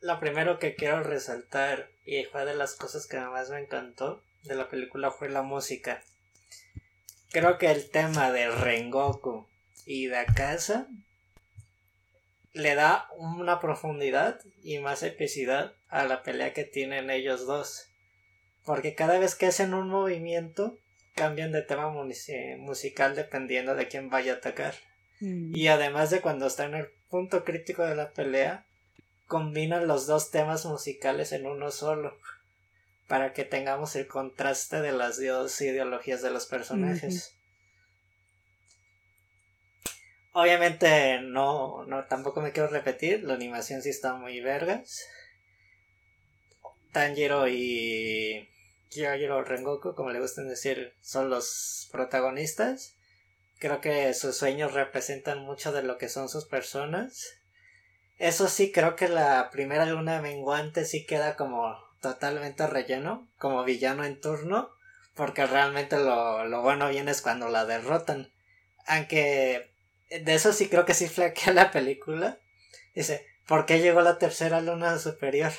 [0.00, 4.54] Lo primero que quiero resaltar, y fue de las cosas que más me encantó de
[4.54, 6.02] la película, fue la música.
[7.30, 9.46] Creo que el tema de Rengoku
[9.84, 10.86] y de Akasa
[12.52, 17.88] le da una profundidad y más epicidad a la pelea que tienen ellos dos.
[18.64, 20.78] Porque cada vez que hacen un movimiento,
[21.14, 21.90] cambian de tema
[22.58, 24.74] musical dependiendo de quién vaya a atacar.
[25.20, 25.56] Mm.
[25.56, 28.66] Y además de cuando está en el punto crítico de la pelea,
[29.28, 32.18] combinan los dos temas musicales en uno solo.
[33.06, 37.34] Para que tengamos el contraste de las dos ideologías de los personajes.
[40.32, 45.06] Obviamente no, no, tampoco me quiero repetir, la animación sí está muy vergas.
[46.92, 48.48] Tanjiro y
[48.90, 52.94] Kyojiro Rengoku, como le gustan decir, son los protagonistas.
[53.58, 57.37] Creo que sus sueños representan mucho de lo que son sus personas.
[58.18, 64.04] Eso sí, creo que la primera luna menguante sí queda como totalmente relleno, como villano
[64.04, 64.70] en turno,
[65.14, 68.30] porque realmente lo, lo bueno viene es cuando la derrotan.
[68.86, 69.70] Aunque
[70.10, 72.38] de eso sí creo que sí flaquea la película.
[72.94, 75.52] Dice, ¿por qué llegó la tercera luna superior?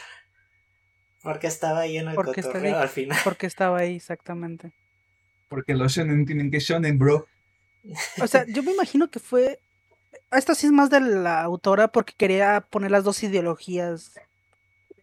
[1.22, 2.82] Porque estaba ahí en el cotorreo ahí.
[2.82, 3.20] al final.
[3.24, 4.72] Porque estaba ahí, exactamente.
[5.50, 7.28] Porque los shonen tienen que shonen, bro.
[8.22, 9.60] O sea, yo me imagino que fue.
[10.32, 14.20] Esta sí es más de la autora porque quería poner las dos ideologías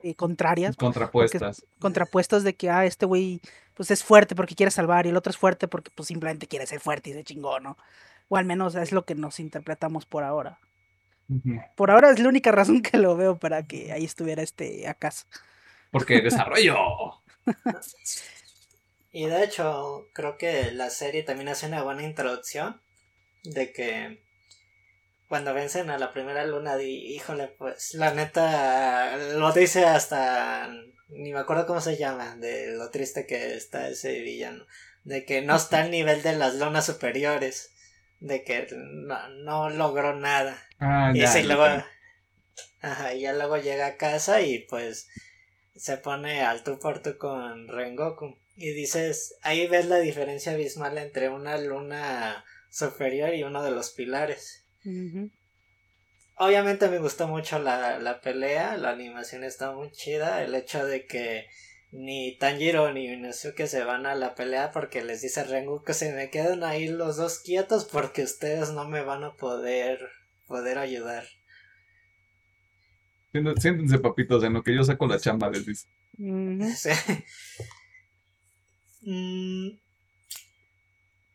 [0.02, 1.64] eh, contrarias, Contrapuestas.
[1.80, 3.40] contrapuestas de que, ah, este güey,
[3.74, 6.66] pues es fuerte porque quiere salvar y el otro es fuerte porque, pues simplemente quiere
[6.66, 7.76] ser fuerte y se chingó, ¿no?
[8.28, 10.58] O al menos es lo que nos interpretamos por ahora.
[11.74, 15.26] Por ahora es la única razón que lo veo para que ahí estuviera este acaso.
[15.90, 16.76] Porque desarrollo.
[19.12, 22.82] Y de hecho, creo que la serie también hace una buena introducción
[23.44, 24.22] de que
[25.28, 30.70] cuando vencen a la primera luna, di, híjole, pues la neta lo dice hasta
[31.08, 34.66] ni me acuerdo cómo se llama, de lo triste que está ese villano,
[35.04, 37.72] de que no está al nivel de las lunas superiores,
[38.20, 40.58] de que no, no logró nada.
[40.78, 41.64] Ah, Y sí, luego,
[42.80, 45.08] ajá, y ya luego llega a casa y pues
[45.76, 48.36] se pone al tú por tú con Rengoku.
[48.56, 53.90] Y dices, ahí ves la diferencia abismal entre una luna superior y uno de los
[53.90, 54.65] pilares.
[56.38, 61.06] Obviamente me gustó mucho la, la pelea, la animación está muy chida, el hecho de
[61.06, 61.46] que
[61.92, 66.12] ni Tanjiro ni Inosuke se van a la pelea porque les dice Rengoku que se
[66.12, 69.98] me quedan ahí los dos quietos porque ustedes no me van a poder
[70.46, 71.24] poder ayudar.
[73.32, 75.86] Siéntense- papitos, en lo que yo saco la chamba, les dice.
[76.76, 76.90] Sí.
[79.02, 79.78] Mm,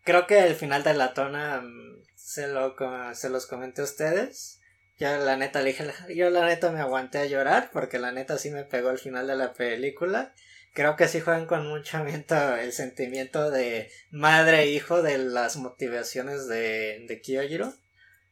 [0.04, 2.01] Creo que el final de la tona mm,
[2.32, 2.76] se, lo,
[3.14, 4.60] se los comenté a ustedes.
[4.98, 5.86] Yo la neta le dije,
[6.16, 9.28] yo la neta me aguanté a llorar porque la neta sí me pegó el final
[9.28, 10.34] de la película.
[10.74, 16.48] Creo que sí juegan con mucho el sentimiento de madre e hijo de las motivaciones
[16.48, 17.74] de, de Kyojiro.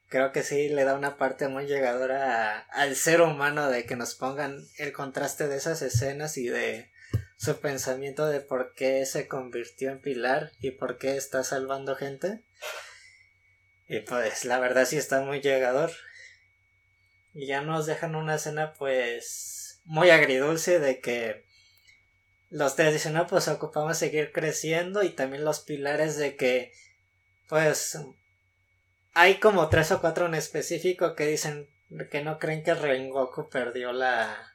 [0.08, 4.16] Creo que sí le da una parte muy llegadora al ser humano de que nos
[4.16, 6.90] pongan el contraste de esas escenas y de
[7.36, 12.46] su pensamiento de por qué se convirtió en pilar y por qué está salvando gente.
[13.90, 15.92] Y pues la verdad sí está muy llegador.
[17.34, 21.44] Y ya nos dejan una escena pues muy agridulce de que
[22.50, 26.72] los tres dicen, no, pues ocupamos seguir creciendo y también los pilares de que
[27.48, 27.98] pues
[29.16, 31.68] hay como tres o cuatro en específico que dicen
[32.12, 34.54] que no creen que Rengoku perdió la,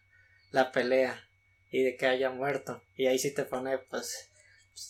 [0.53, 1.21] la pelea
[1.73, 2.81] y de que haya muerto.
[2.97, 4.31] Y ahí sí te pone, pues,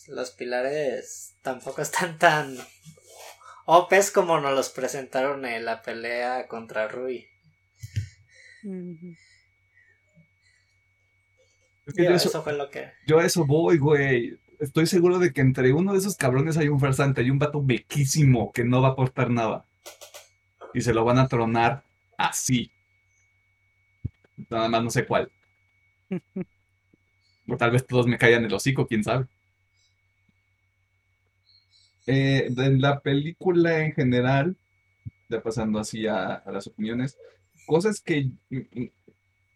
[0.08, 2.58] los pilares tampoco están tan
[3.66, 7.26] OPs como nos los presentaron en la pelea contra Rui.
[11.96, 12.92] Yo, eso, eso fue lo que...
[13.06, 14.38] yo a eso voy, güey.
[14.60, 17.62] Estoy seguro de que entre uno de esos cabrones hay un farsante, hay un vato
[17.62, 19.64] bequísimo que no va a aportar nada.
[20.72, 21.84] Y se lo van a tronar
[22.16, 22.70] así.
[24.50, 25.30] Nada más no sé cuál.
[27.46, 29.26] O tal vez todos me caigan el hocico, quién sabe.
[32.06, 34.56] Eh, de la película en general,
[35.30, 37.16] ya pasando así a, a las opiniones,
[37.66, 38.28] cosas que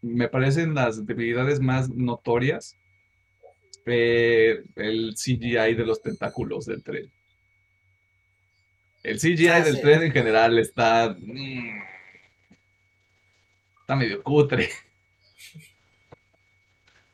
[0.02, 2.74] me parecen las debilidades más notorias.
[3.90, 7.10] eh, el CGI de los tentáculos del tren.
[9.02, 9.80] El CGI Ah, del sí.
[9.80, 11.16] tren en general está.
[11.18, 11.78] mm,
[13.80, 14.68] está medio cutre.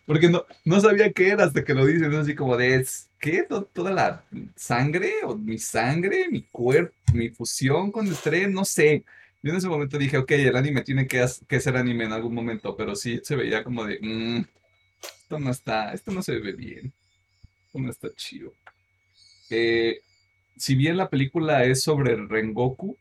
[0.06, 2.18] Porque no, no sabía qué era hasta que lo dicen, ¿no?
[2.18, 3.42] así como de, "Es- ¿qué?
[3.44, 4.24] ¿To- ¿Toda la
[4.56, 5.12] sangre?
[5.24, 6.28] ¿O mi sangre?
[6.30, 6.94] ¿Mi cuerpo?
[7.14, 8.52] ¿Mi fusión con el?
[8.52, 9.04] No sé.
[9.42, 12.34] Yo en ese momento dije, ok, el anime tiene que, que ser anime en algún
[12.34, 14.44] momento, pero sí se veía como de, "Mm,
[15.22, 16.92] esto no está, esto no se ve bien,
[17.66, 18.52] esto no está chido.
[19.50, 20.00] Eh,
[20.56, 22.96] si bien la película es sobre Rengoku,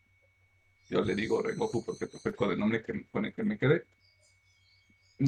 [0.90, 3.84] yo le digo Rengoku porque fue el codenombro que, con el que me quedé,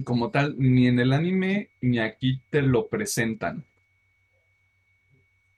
[0.03, 3.65] como tal, ni en el anime ni aquí te lo presentan.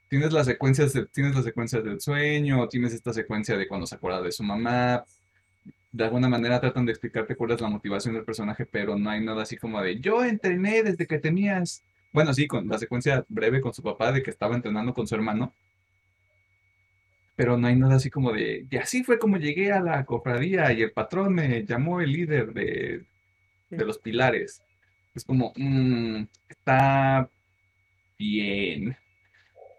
[0.08, 4.22] Tienes las secuencias, tienes las secuencias del sueño, tienes esta secuencia de cuando se acuerda
[4.22, 5.04] de su mamá.
[5.92, 9.22] De alguna manera tratan de explicarte cuál es la motivación del personaje, pero no hay
[9.22, 11.82] nada así como de yo entrené desde que tenías.
[12.12, 15.14] Bueno, sí, con la secuencia breve con su papá de que estaba entrenando con su
[15.14, 15.52] hermano.
[17.36, 20.72] Pero no hay nada así como de, y así fue como llegué a la cofradía
[20.72, 23.04] y el patrón me llamó el líder de,
[23.70, 24.62] de los pilares.
[25.14, 27.28] Es como, mm, está
[28.18, 28.96] bien.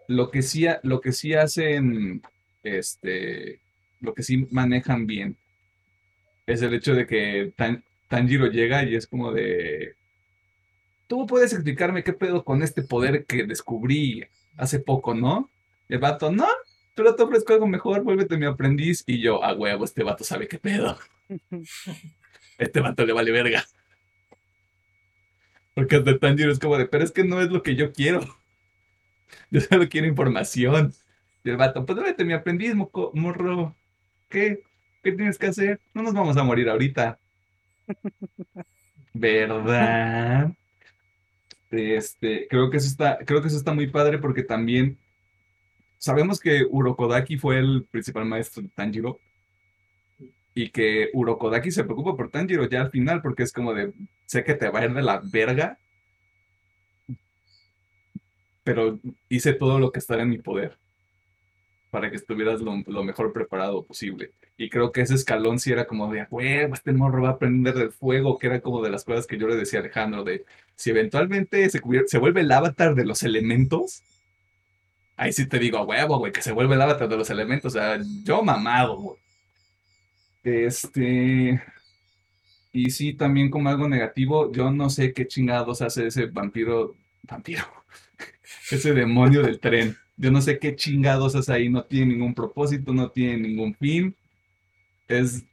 [0.08, 2.22] Lo que sí, lo que sí hacen,
[2.64, 3.62] este,
[4.02, 5.38] lo que sí manejan bien
[6.46, 9.94] es el hecho de que Tan- Tanjiro llega y es como de,
[11.08, 14.24] tú puedes explicarme qué pedo con este poder que descubrí
[14.58, 15.50] hace poco, ¿no?
[15.88, 16.48] El vato, no,
[16.96, 19.04] pero te ofrezco algo mejor, vuélvete mi aprendiz.
[19.08, 20.98] Y yo, a huevo, este vato sabe qué pedo.
[22.58, 23.66] Este vato le vale verga.
[25.80, 28.22] Porque de Tanjiro es como de, pero es que no es lo que yo quiero.
[29.52, 30.94] Yo solo quiero información.
[31.44, 33.76] Y el vato, pues vuélvete mi aprendiz, moco- morro.
[34.30, 34.62] ¿Qué?
[35.04, 35.80] ¿Qué tienes que hacer?
[35.94, 37.20] No nos vamos a morir ahorita.
[39.14, 40.52] ¿Verdad?
[41.72, 44.98] Este, creo que eso está, creo que eso está muy padre porque también
[45.98, 49.20] sabemos que Urokodaki fue el principal maestro de Tanjiro
[50.62, 53.94] y que Urokodaki se preocupa por Tanjiro ya al final porque es como de,
[54.26, 55.80] sé que te va a ir de la verga,
[58.66, 59.00] pero
[59.30, 60.78] hice todo lo que está en mi poder
[61.92, 64.34] para que estuvieras lo, lo mejor preparado posible.
[64.58, 67.74] Y creo que ese escalón sí era como de, huevo, este morro va a aprender
[67.76, 70.44] del fuego, que era como de las cosas que yo le decía a Alejandro, de
[70.76, 74.04] si eventualmente se, se vuelve el avatar de los elementos,
[75.16, 77.74] ahí sí te digo, a huevo, güey, que se vuelve el avatar de los elementos,
[77.74, 79.29] o sea, yo mamado, güey.
[80.50, 81.62] Este...
[82.72, 87.64] Y sí, también como algo negativo, yo no sé qué chingados hace ese vampiro, vampiro,
[88.72, 89.98] ese demonio del tren.
[90.18, 94.16] Yo no sé qué chingados hace ahí, no tiene ningún propósito, no tiene ningún fin.
[95.08, 95.46] Es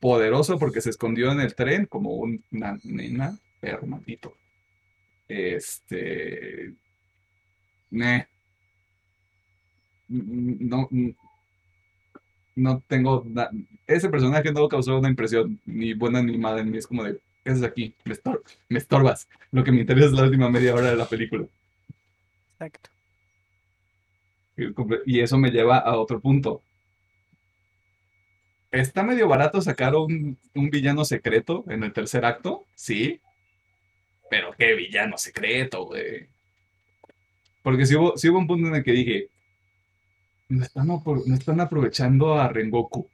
[0.00, 4.34] poderoso porque se escondió en el tren como un- una nena, pero maldito.
[5.28, 6.74] Este.
[7.90, 8.26] meh.
[10.08, 10.88] No,
[12.56, 13.24] no tengo.
[13.26, 13.50] na-
[13.86, 16.78] Ese personaje no causó una impresión ni buena ni mala en mí.
[16.78, 17.94] Es como de, ¿qué haces aquí?
[18.04, 19.28] Me, estor- me estorbas.
[19.52, 21.46] Lo que me interesa es la última media hora de la película.
[22.52, 22.90] Exacto.
[25.06, 26.62] Y eso me lleva a otro punto.
[28.70, 33.20] Está medio barato sacar un, un villano secreto en el tercer acto, sí.
[34.30, 36.28] Pero qué villano secreto, güey.
[37.62, 39.28] Porque si hubo, sí hubo un punto en el que dije,
[40.50, 43.08] no están, no están aprovechando a Rengoku.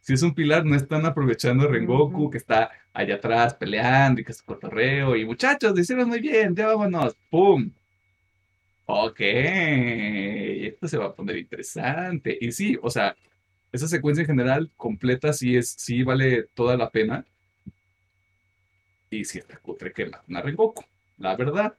[0.00, 2.30] Si es un pilar, no están aprovechando a Rengoku, Ujú.
[2.30, 5.16] que está allá atrás peleando y que es cotorreo.
[5.16, 7.14] Y muchachos, lo hicieron muy bien, ya vámonos.
[7.28, 7.70] ¡Pum!
[8.86, 12.38] Ok, esto se va a poner interesante.
[12.40, 13.14] Y sí, o sea,
[13.72, 17.26] esa secuencia en general completa sí es, sí vale toda la pena.
[19.10, 20.84] Y si está cutre que maten a Rengoku,
[21.18, 21.74] la verdad.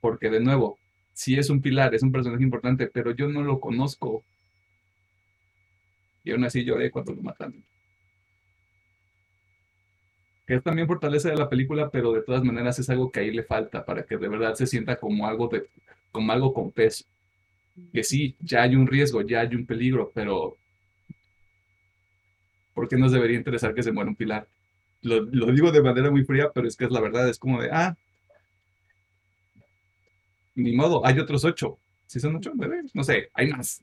[0.00, 0.78] Porque de nuevo,
[1.12, 4.24] sí es un pilar, es un personaje importante, pero yo no lo conozco.
[6.24, 7.64] Y aún así lloré cuando lo matan.
[10.46, 13.30] Que es también fortaleza de la película, pero de todas maneras es algo que ahí
[13.30, 15.68] le falta para que de verdad se sienta como algo de,
[16.10, 17.04] como algo con peso.
[17.92, 20.56] Que sí, ya hay un riesgo, ya hay un peligro, pero
[22.74, 24.46] ¿por qué nos debería interesar que se muera un pilar?
[25.00, 27.60] Lo, lo digo de manera muy fría, pero es que es la verdad, es como
[27.60, 27.96] de, ah,
[30.54, 31.78] ni modo, hay otros ocho.
[32.06, 33.82] Si son ocho, bebé, no sé, hay más.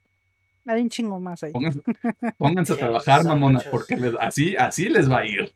[0.65, 1.51] Hay un chingo más ahí.
[1.51, 1.81] Pónganse,
[2.37, 3.71] pónganse a trabajar, son mamona, muchos.
[3.71, 5.51] porque les- así, así les va a ir.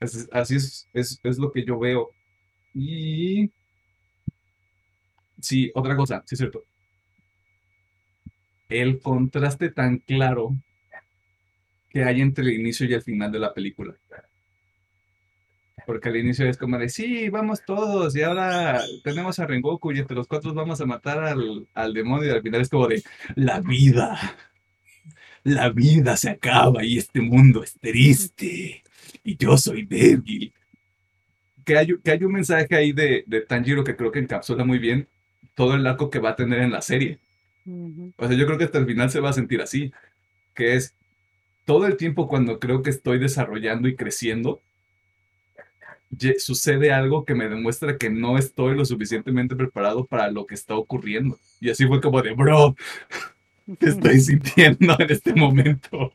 [0.00, 2.10] Es- así es, es, es lo que yo veo.
[2.74, 3.52] Y
[5.40, 6.64] sí, otra cosa, sí es cierto.
[8.68, 10.56] El contraste tan claro
[11.90, 13.94] que hay entre el inicio y el final de la película.
[15.86, 19.98] Porque al inicio es como de, sí, vamos todos, y ahora tenemos a Rengoku y
[19.98, 23.02] entre los cuatro vamos a matar al, al demonio, y al final es como de,
[23.34, 24.18] la vida,
[25.42, 28.82] la vida se acaba y este mundo es triste,
[29.24, 30.52] y yo soy débil.
[31.64, 34.78] Que hay, que hay un mensaje ahí de, de Tanjiro que creo que encapsula muy
[34.78, 35.06] bien
[35.54, 37.18] todo el arco que va a tener en la serie.
[38.16, 39.92] O sea, yo creo que hasta el final se va a sentir así,
[40.54, 40.94] que es
[41.64, 44.60] todo el tiempo cuando creo que estoy desarrollando y creciendo,
[46.38, 50.74] sucede algo que me demuestra que no estoy lo suficientemente preparado para lo que está
[50.74, 51.38] ocurriendo.
[51.60, 52.74] Y así fue como de, bro,
[53.80, 56.12] ¿qué estoy sintiendo en este momento?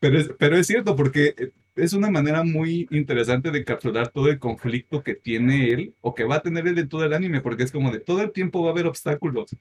[0.00, 4.28] Pero es, pero es cierto, porque eh, es una manera muy interesante de capturar todo
[4.28, 7.40] el conflicto que tiene él o que va a tener él en todo el anime,
[7.40, 9.56] porque es como de todo el tiempo va a haber obstáculos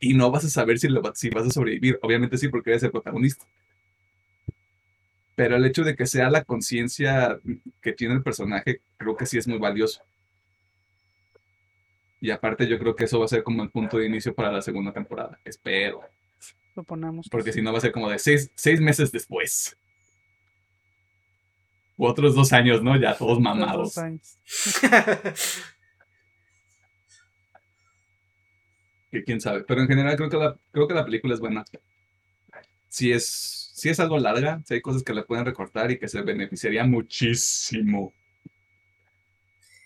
[0.00, 1.98] y no vas a saber si, lo si vas a sobrevivir.
[2.02, 3.46] Obviamente sí, porque eres el protagonista.
[5.38, 7.38] Pero el hecho de que sea la conciencia
[7.80, 10.02] que tiene el personaje, creo que sí es muy valioso.
[12.20, 14.50] Y aparte yo creo que eso va a ser como el punto de inicio para
[14.50, 15.38] la segunda temporada.
[15.44, 16.00] Espero.
[16.74, 19.78] Suponemos que Porque si no va a ser como de seis, seis meses después.
[21.96, 22.96] U otros dos años, ¿no?
[22.96, 23.94] Ya todos mamados.
[23.94, 24.38] dos años.
[29.10, 29.62] Que quién sabe.
[29.62, 31.64] Pero en general creo que la, creo que la película es buena.
[32.90, 36.08] Sí es, sí es algo larga, sí hay cosas que le pueden recortar y que
[36.08, 38.12] se beneficiaría muchísimo.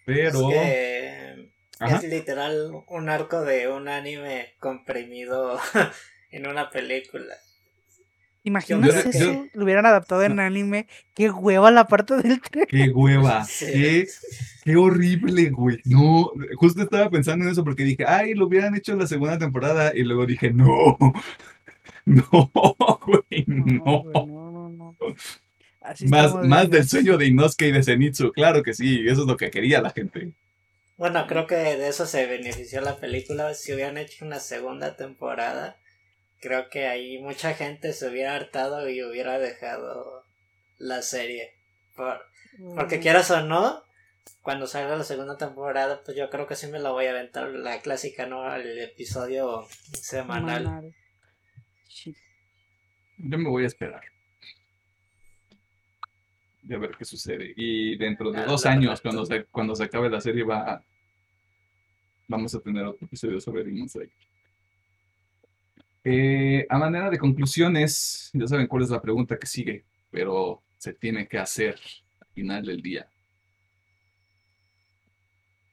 [0.06, 0.50] Pero...
[0.50, 5.58] Es que es literal un arco de un anime comprimido
[6.30, 7.34] en una película.
[8.44, 10.88] Imagínate eso, lo hubieran adaptado en anime.
[11.14, 12.66] Qué hueva la parte del tren.
[12.68, 13.46] Qué hueva.
[13.58, 14.08] Qué,
[14.64, 15.78] qué, horrible, güey.
[15.84, 19.38] No, justo estaba pensando en eso porque dije, ay, lo hubieran hecho en la segunda
[19.38, 19.92] temporada.
[19.94, 20.98] Y luego dije, no.
[22.06, 22.50] No,
[23.06, 24.04] güey, no.
[24.12, 24.96] no, no,
[26.08, 29.36] más, más del sueño de Inosuke y de Zenitsu, claro que sí, eso es lo
[29.36, 30.32] que quería la gente.
[30.96, 33.54] Bueno, creo que de eso se benefició la película.
[33.54, 35.76] Si hubieran hecho una segunda temporada,
[36.40, 40.24] creo que ahí mucha gente se hubiera hartado y hubiera dejado
[40.78, 41.54] la serie.
[42.74, 43.00] porque mm.
[43.00, 43.82] quieras o no,
[44.42, 47.48] cuando salga la segunda temporada, pues yo creo que sí me la voy a aventar
[47.48, 48.54] la clásica, ¿no?
[48.54, 49.66] El episodio
[50.00, 50.92] semanal.
[53.18, 54.02] Yo me voy a esperar.
[56.62, 57.52] Y a ver qué sucede.
[57.56, 60.84] Y dentro de dos años, cuando se, cuando se acabe la serie, va
[62.28, 64.10] vamos a tener otro episodio sobre Demon Slayer.
[66.04, 70.94] Eh, a manera de conclusiones, ya saben cuál es la pregunta que sigue, pero se
[70.94, 71.78] tiene que hacer
[72.20, 73.06] al final del día.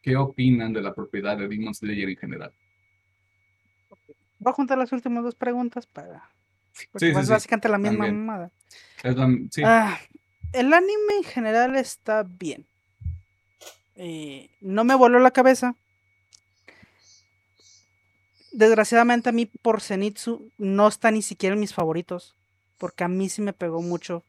[0.02, 2.54] ¿Qué opinan de la propiedad de Demon Slayer en general?
[4.40, 6.30] Voy a juntar las últimas dos preguntas para.
[6.92, 8.52] Porque sí, básicamente la misma mamada.
[9.64, 10.00] Ah,
[10.54, 12.66] el anime en general está bien.
[13.96, 15.76] Eh, no me voló la cabeza
[18.52, 22.36] desgraciadamente a mí por Zenitsu no está ni siquiera en mis favoritos.
[22.78, 24.24] Porque a mí sí me pegó mucho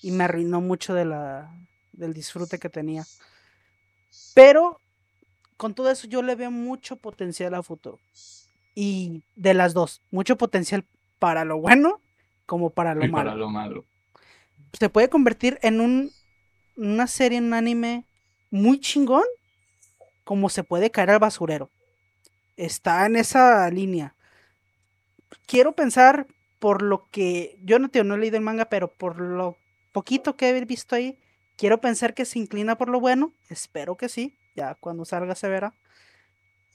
[0.00, 1.50] y me arruinó mucho de la,
[1.92, 3.04] del disfrute que tenía.
[4.34, 4.80] Pero
[5.56, 7.98] con todo eso yo le veo mucho potencial a futuro.
[8.76, 10.84] Y de las dos, mucho potencial
[11.18, 12.00] para lo bueno
[12.46, 13.30] como para lo malo.
[13.30, 13.84] Para lo malo.
[14.78, 16.12] Se puede convertir en un,
[16.76, 18.04] una serie, en un anime
[18.52, 19.24] muy chingón,
[20.22, 21.70] como se puede caer al basurero
[22.56, 24.14] está en esa línea.
[25.46, 26.26] Quiero pensar
[26.58, 29.56] por lo que yo no, te, no he leído el manga, pero por lo
[29.92, 31.18] poquito que he visto ahí,
[31.56, 33.32] quiero pensar que se inclina por lo bueno.
[33.48, 34.36] Espero que sí.
[34.56, 35.74] Ya cuando salga se verá.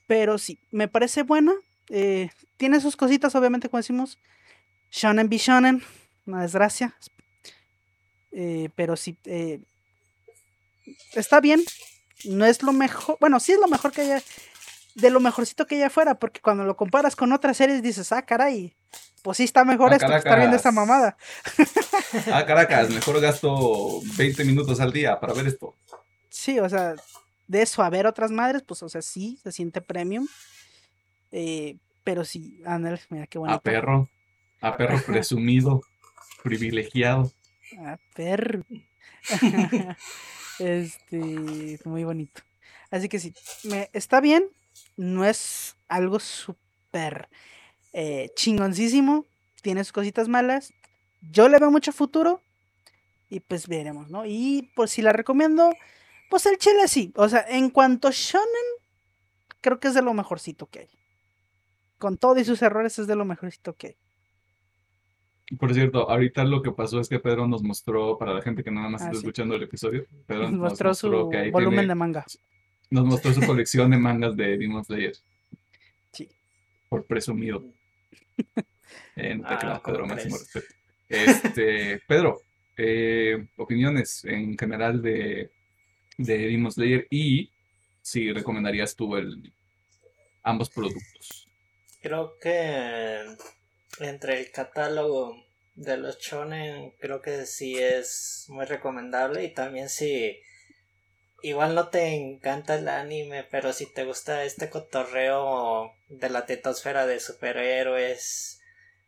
[0.07, 1.53] Pero sí, me parece buena.
[1.89, 4.17] Eh, tiene sus cositas, obviamente, como decimos.
[4.91, 5.83] Shonen be shonen.
[6.25, 6.95] Una desgracia.
[8.31, 9.17] Eh, pero sí.
[9.25, 9.59] Eh,
[11.13, 11.61] está bien.
[12.25, 13.17] No es lo mejor.
[13.19, 14.21] Bueno, sí es lo mejor que haya
[14.95, 18.23] de lo mejorcito que ella fuera, porque cuando lo comparas con otras series dices, ah,
[18.23, 18.75] caray,
[19.21, 21.17] pues sí está mejor ah, esto que estar viendo esta mamada.
[22.33, 25.73] Ah, Caracas, mejor gasto 20 minutos al día para ver esto.
[26.29, 26.95] Sí, o sea,
[27.47, 30.27] de eso a ver otras madres, pues, o sea, sí, se siente premium.
[31.31, 33.57] Eh, pero sí, Andrés, mira qué bonito.
[33.57, 34.09] A perro,
[34.61, 35.81] a perro presumido,
[36.43, 37.31] privilegiado.
[37.79, 38.63] A perro.
[40.59, 42.41] este, muy bonito.
[42.89, 43.33] Así que sí,
[43.63, 44.49] me, está bien,
[44.97, 47.29] no es algo súper
[47.93, 49.25] eh, chingoncísimo,
[49.61, 50.73] tiene sus cositas malas.
[51.21, 52.41] Yo le veo mucho futuro
[53.29, 54.25] y pues veremos, ¿no?
[54.25, 55.73] Y pues si la recomiendo,
[56.29, 57.13] pues el chile sí.
[57.15, 58.45] O sea, en cuanto a shonen,
[59.61, 60.89] creo que es de lo mejorcito que hay.
[62.01, 65.55] Con todo y sus errores es de lo mejorcito que hay.
[65.55, 68.71] Por cierto, ahorita lo que pasó es que Pedro nos mostró, para la gente que
[68.71, 72.25] nada más ah, está escuchando el episodio, Pedro nos, mostró, su volumen de manga
[72.89, 75.13] nos mostró su colección de mangas de Demon Slayer.
[76.11, 76.27] Sí.
[76.89, 77.63] Por presumido.
[79.15, 80.73] En ah, Pedro, máximo respeto.
[81.07, 82.41] Este, Pedro,
[82.77, 85.51] eh, opiniones en general de,
[86.17, 87.51] de Demon Slayer y
[88.01, 89.53] si recomendarías tú el,
[90.43, 91.40] ambos productos.
[92.01, 93.25] Creo que
[93.99, 95.35] entre el catálogo
[95.75, 100.39] de los shonen creo que sí es muy recomendable y también si
[101.41, 107.05] igual no te encanta el anime, pero si te gusta este cotorreo de la tetosfera
[107.07, 108.61] de superhéroes,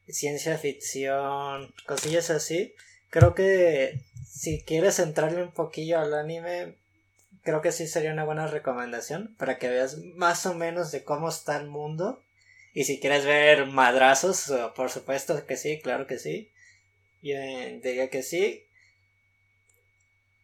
[0.08, 2.74] ciencia ficción, cosillas así,
[3.10, 6.76] creo que si quieres entrarle un poquillo al anime,
[7.44, 11.30] creo que sí sería una buena recomendación para que veas más o menos de cómo
[11.30, 12.22] está el mundo.
[12.74, 16.52] Y si quieres ver madrazos, por supuesto que sí, claro que sí.
[17.22, 17.38] Yo
[17.82, 18.66] diría que sí.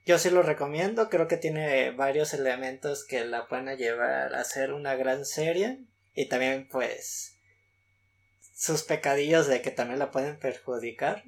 [0.05, 4.73] Yo sí lo recomiendo, creo que tiene varios elementos que la pueden llevar a ser
[4.73, 5.79] una gran serie
[6.15, 7.35] y también pues
[8.55, 11.23] sus pecadillos de que también la pueden perjudicar.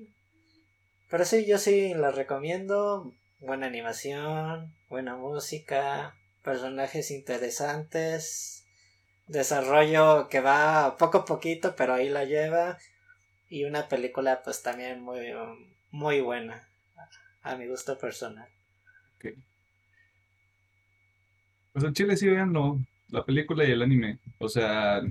[1.09, 8.60] Pero sí, yo sí la recomiendo, buena animación, buena música, personajes interesantes,
[9.31, 12.77] desarrollo que va poco a poquito, pero ahí la lleva
[13.49, 15.19] y una película pues también muy
[15.91, 16.67] muy buena,
[17.41, 18.47] a mi gusto personal.
[21.73, 22.79] Pues en Chile sí veanlo,
[23.09, 24.19] la película y el anime.
[24.39, 25.01] O sea,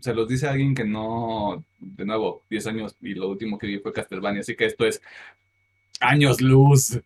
[0.00, 3.78] se los dice alguien que no, de nuevo, 10 años y lo último que vi
[3.80, 5.02] fue Castlevania, así que esto es
[6.00, 7.00] años luz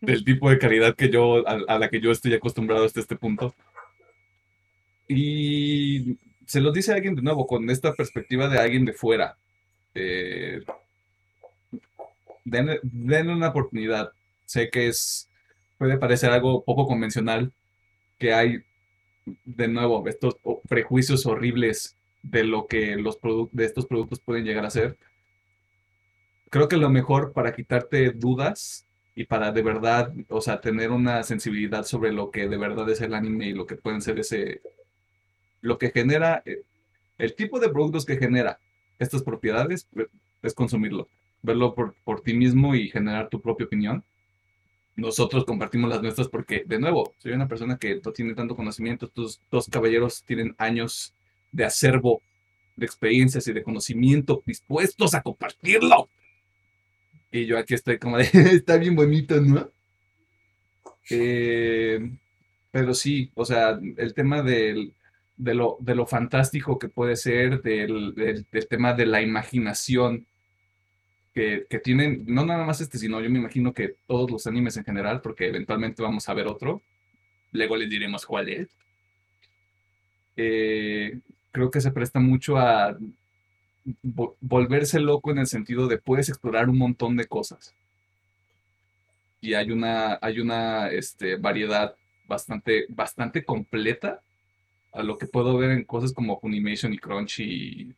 [0.00, 3.16] del tipo de calidad que yo, a, a la que yo estoy acostumbrado hasta este
[3.16, 3.54] punto.
[5.14, 9.36] Y se los dice alguien de nuevo, con esta perspectiva de alguien de fuera.
[9.94, 10.60] Eh,
[12.44, 12.80] denle,
[13.32, 14.10] una oportunidad.
[14.44, 15.28] Sé que es,
[15.78, 17.52] puede parecer algo poco convencional,
[18.18, 18.58] que hay,
[19.44, 20.36] de nuevo, estos
[20.68, 23.18] prejuicios horribles de lo que los
[23.52, 24.98] de estos productos pueden llegar a ser.
[26.50, 31.22] Creo que lo mejor para quitarte dudas y para de verdad, o sea, tener una
[31.22, 34.60] sensibilidad sobre lo que de verdad es el anime y lo que pueden ser ese,
[35.64, 36.62] lo que genera, eh,
[37.16, 38.60] el tipo de productos que genera
[38.98, 39.88] estas propiedades,
[40.42, 41.08] es consumirlo,
[41.42, 44.04] verlo por, por ti mismo y generar tu propia opinión.
[44.94, 49.06] Nosotros compartimos las nuestras porque, de nuevo, soy una persona que no tiene tanto conocimiento.
[49.06, 51.14] Estos dos caballeros tienen años
[51.50, 52.20] de acervo,
[52.76, 56.10] de experiencias y de conocimiento dispuestos a compartirlo.
[57.32, 59.70] Y yo aquí estoy como de, está bien bonito, ¿no?
[61.08, 62.00] Eh,
[62.70, 64.92] pero sí, o sea, el tema del,
[65.36, 70.26] de lo, de lo fantástico que puede ser, del, del, tema de la imaginación
[71.34, 74.76] que, que tienen, no nada más este, sino yo me imagino que todos los animes
[74.76, 76.82] en general, porque eventualmente vamos a ver otro,
[77.52, 78.68] luego les diremos cuál es.
[80.36, 81.20] Eh,
[81.52, 82.96] creo que se presta mucho a
[84.02, 87.74] vo- volverse loco en el sentido de puedes explorar un montón de cosas.
[89.40, 91.94] Y hay una, hay una este, variedad
[92.26, 94.22] bastante, bastante completa
[94.94, 97.96] a lo que puedo ver en cosas como Funimation y Crunchy y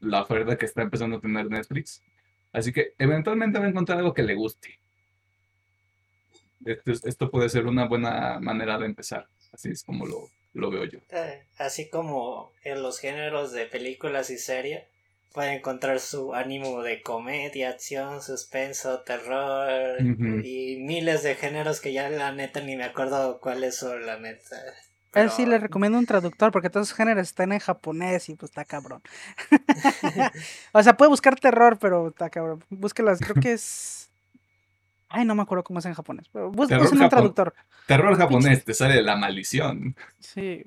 [0.00, 2.02] la oferta que está empezando a tener Netflix.
[2.52, 4.78] Así que eventualmente va a encontrar algo que le guste.
[6.64, 9.26] Esto, es- esto puede ser una buena manera de empezar.
[9.52, 11.00] Así es como lo, lo veo yo.
[11.10, 14.86] Eh, así como en los géneros de películas y serie,
[15.32, 19.98] puede encontrar su ánimo de comedia, acción, suspenso, terror
[20.44, 24.56] y miles de géneros que ya la neta ni me acuerdo cuáles son la neta.
[25.12, 28.28] A él sí Pero- le recomiendo un traductor porque todos esos géneros están en japonés
[28.28, 29.02] y pues está cabrón.
[30.72, 32.64] o sea, puede buscar terror, pero está cabrón.
[32.70, 34.10] Búsquelas, creo que es.
[35.08, 36.28] Ay, no me acuerdo cómo es en japonés.
[36.32, 37.52] Pero bus- Terror usen un traductor.
[37.88, 39.96] Terror japonés, te sale la maldición.
[40.20, 40.62] Sí,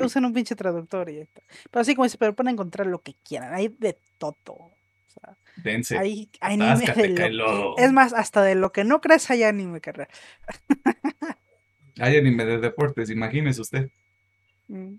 [0.00, 1.40] usen un pinche traductor y ya está.
[1.70, 3.54] Pero así como dice, pero pueden encontrar lo que quieran.
[3.54, 4.34] Hay de todo.
[4.48, 4.70] O
[5.06, 5.96] sea, Dense.
[5.96, 7.78] hay anime de lo.
[7.78, 10.08] Es más, hasta de lo que no crees hay anime, carnal.
[11.98, 13.90] Hay anime de deportes, imagínese usted.
[14.68, 14.94] Mm.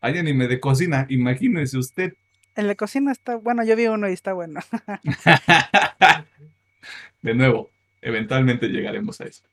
[0.00, 2.14] Hay anime de cocina, imagínese usted.
[2.56, 4.60] En la cocina está, bueno, yo vi uno y está bueno.
[7.22, 7.70] De nuevo,
[8.00, 9.44] eventualmente llegaremos a eso.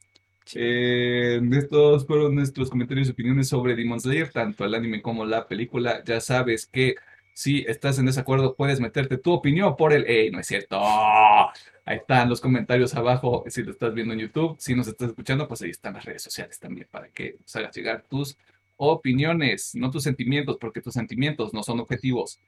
[0.55, 5.47] Eh, estos fueron nuestros comentarios y opiniones sobre Demon Slayer, tanto el anime como la
[5.47, 6.03] película.
[6.03, 6.95] Ya sabes que
[7.39, 10.05] si estás en desacuerdo, puedes meterte tu opinión por el.
[10.07, 10.29] ¡Ey!
[10.29, 10.77] No es cierto.
[10.77, 13.45] Ahí están los comentarios abajo.
[13.47, 16.21] Si lo estás viendo en YouTube, si nos estás escuchando, pues ahí están las redes
[16.21, 18.37] sociales también para que nos hagas llegar tus
[18.75, 22.41] opiniones, no tus sentimientos, porque tus sentimientos no son objetivos.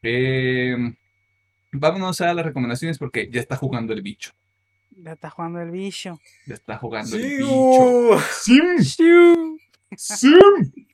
[0.00, 0.76] Eh,
[1.72, 4.30] vámonos a las recomendaciones porque ya está jugando el bicho.
[4.92, 6.20] Ya está jugando el bicho.
[6.46, 8.20] Ya está jugando el bicho.
[8.30, 8.76] ¡Sim!
[8.78, 9.58] Shiu.
[9.96, 10.86] ¡Sim!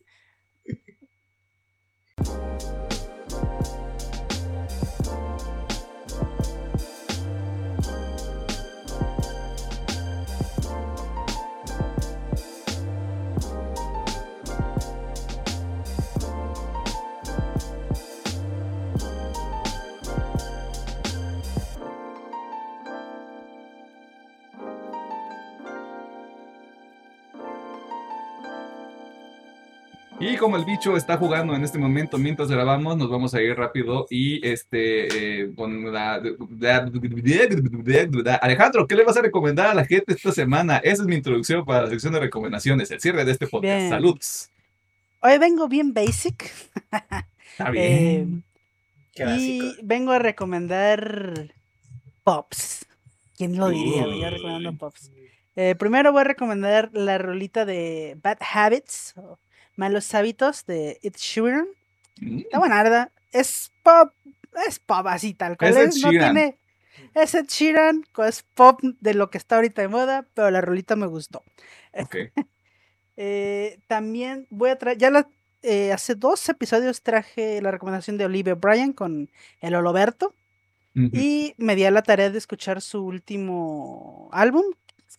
[30.43, 34.09] Como el bicho está jugando en este momento mientras grabamos, nos vamos a ir rápido
[34.11, 36.21] y este eh, con la
[38.43, 40.79] Alejandro, ¿qué le vas a recomendar a la gente esta semana?
[40.79, 43.73] Esa es mi introducción para la sección de recomendaciones, el cierre de este podcast.
[43.79, 43.89] Bien.
[43.89, 44.51] Saludos.
[45.21, 46.51] Hoy vengo bien basic.
[47.53, 48.43] Está Eh, bien.
[49.15, 49.65] Qué básico.
[49.65, 51.55] y vengo a recomendar
[52.25, 52.85] Pops.
[53.37, 54.07] ¿Quién lo diría?
[54.07, 54.77] Voy a recomendando.
[54.77, 55.13] Pops.
[55.55, 59.39] Eh, primero voy a recomendar la rolita de Bad Habits, o
[59.77, 61.67] Malos Hábitos de Ed Sheeran.
[62.21, 63.13] Mm, Está buena, ¿verdad?
[63.33, 64.13] Es pop,
[64.67, 66.57] es pop así tal cual Es no tiene...
[67.15, 70.97] Es Ed Sheeran, es pop de lo que está ahorita de moda, pero la rolita
[70.97, 71.43] me gustó.
[71.93, 72.17] ok.
[73.19, 75.29] Eh, también voy a traer, ya la-
[75.63, 79.31] eh, hace dos episodios traje la recomendación de Olivia Bryan con
[79.61, 80.35] el Oloberto.
[80.95, 84.65] Y me di a la tarea de escuchar su último álbum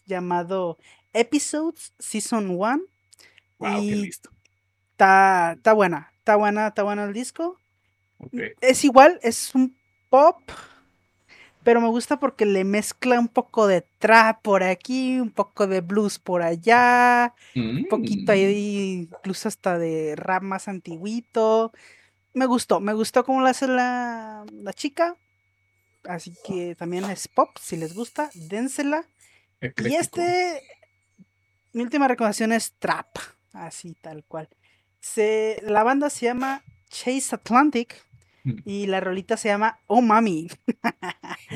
[0.06, 0.78] llamado
[1.14, 2.82] Episodes Season 1.
[3.60, 4.32] Wow, qué listo.
[4.94, 7.60] Está, está buena, está buena, está bueno el disco.
[8.62, 9.76] Es igual, es un
[10.10, 10.38] pop,
[11.64, 15.82] pero me gusta porque le mezcla un poco de trap por aquí, un poco de
[15.82, 18.36] blues por allá, un poquito Mm.
[18.36, 21.74] ahí, incluso hasta de rap más antiguito.
[22.34, 25.16] Me gustó, me gustó cómo lo hace la, la chica.
[26.06, 29.06] Así que también es pop, si les gusta, dénsela.
[29.62, 30.62] Y este,
[31.74, 33.08] mi última recomendación es trap,
[33.54, 34.50] así tal cual.
[35.04, 38.02] Se, la banda se llama Chase Atlantic
[38.46, 38.56] Mm.
[38.66, 40.50] y la rolita se llama Oh Mami.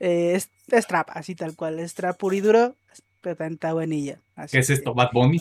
[0.00, 2.76] Eh, es, es trap, así tal cual, es trap puro y duro,
[3.22, 4.18] pero está buenilla.
[4.36, 5.40] así ¿Qué es que- esto, Bad Bunny?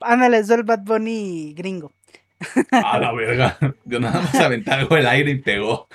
[0.00, 1.92] Ándale, es el Bad Bunny gringo.
[2.70, 3.58] A la verga.
[3.84, 5.88] Yo nada más aventé algo el aire y pegó.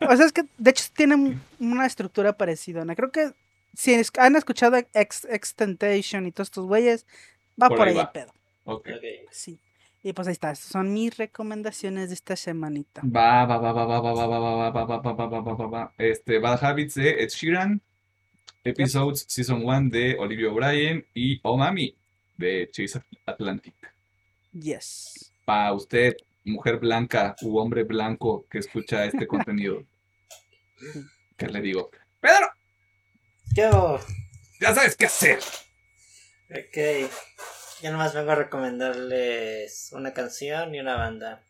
[0.00, 2.84] O sea, es que de hecho tiene un- una estructura parecida.
[2.84, 2.96] ¿no?
[2.96, 3.32] Creo que
[3.74, 7.06] si han escuchado Ex, Extentation y todos estos güeyes,
[7.60, 8.12] va Por por, ahí ahí el va.
[8.12, 8.34] pedo.
[8.64, 8.88] Ok.
[8.88, 9.04] Ok.
[9.30, 9.60] Sí.
[10.02, 10.54] Y pues ahí está.
[10.54, 13.02] Son mis recomendaciones de esta semanita.
[13.04, 15.40] Va, va, va, va, va, va, va, va, va, va, va, va, va, va, va,
[15.40, 15.94] va, va, va.
[15.98, 17.80] Este, Bad Habits de Ed Sheeran.
[18.64, 21.04] Episodes Season 1 de Olivia O'Brien.
[21.14, 21.96] Y Oh Mami
[22.36, 23.74] de Chase Atlantic.
[24.52, 25.32] Yes.
[25.44, 29.84] Para usted, mujer blanca u hombre blanco que escucha este contenido.
[31.36, 31.90] ¿Qué le digo?
[32.20, 32.46] Pedro,
[33.54, 33.98] Yo,
[34.60, 35.38] ya sabes qué hacer.
[36.52, 37.10] Ok.
[37.82, 41.42] Yo nomás vengo a recomendarles una canción y una banda.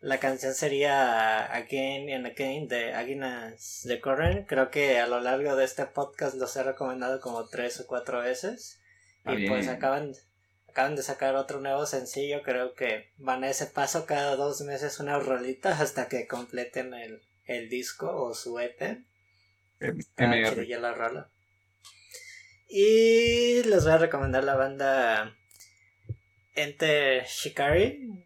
[0.00, 4.44] La canción sería Again and Again de Aguinas de Corren.
[4.44, 8.20] Creo que a lo largo de este podcast los he recomendado como tres o cuatro
[8.20, 8.80] veces.
[9.26, 10.14] Y pues acaban,
[10.70, 12.42] acaban de sacar otro nuevo sencillo.
[12.42, 17.20] Creo que van a ese paso cada dos meses una rolita hasta que completen el,
[17.44, 19.04] el disco o su EP.
[20.16, 21.28] Chidilla la rola.
[22.70, 25.36] Y les voy a recomendar la banda
[26.54, 28.24] Enter Shikari.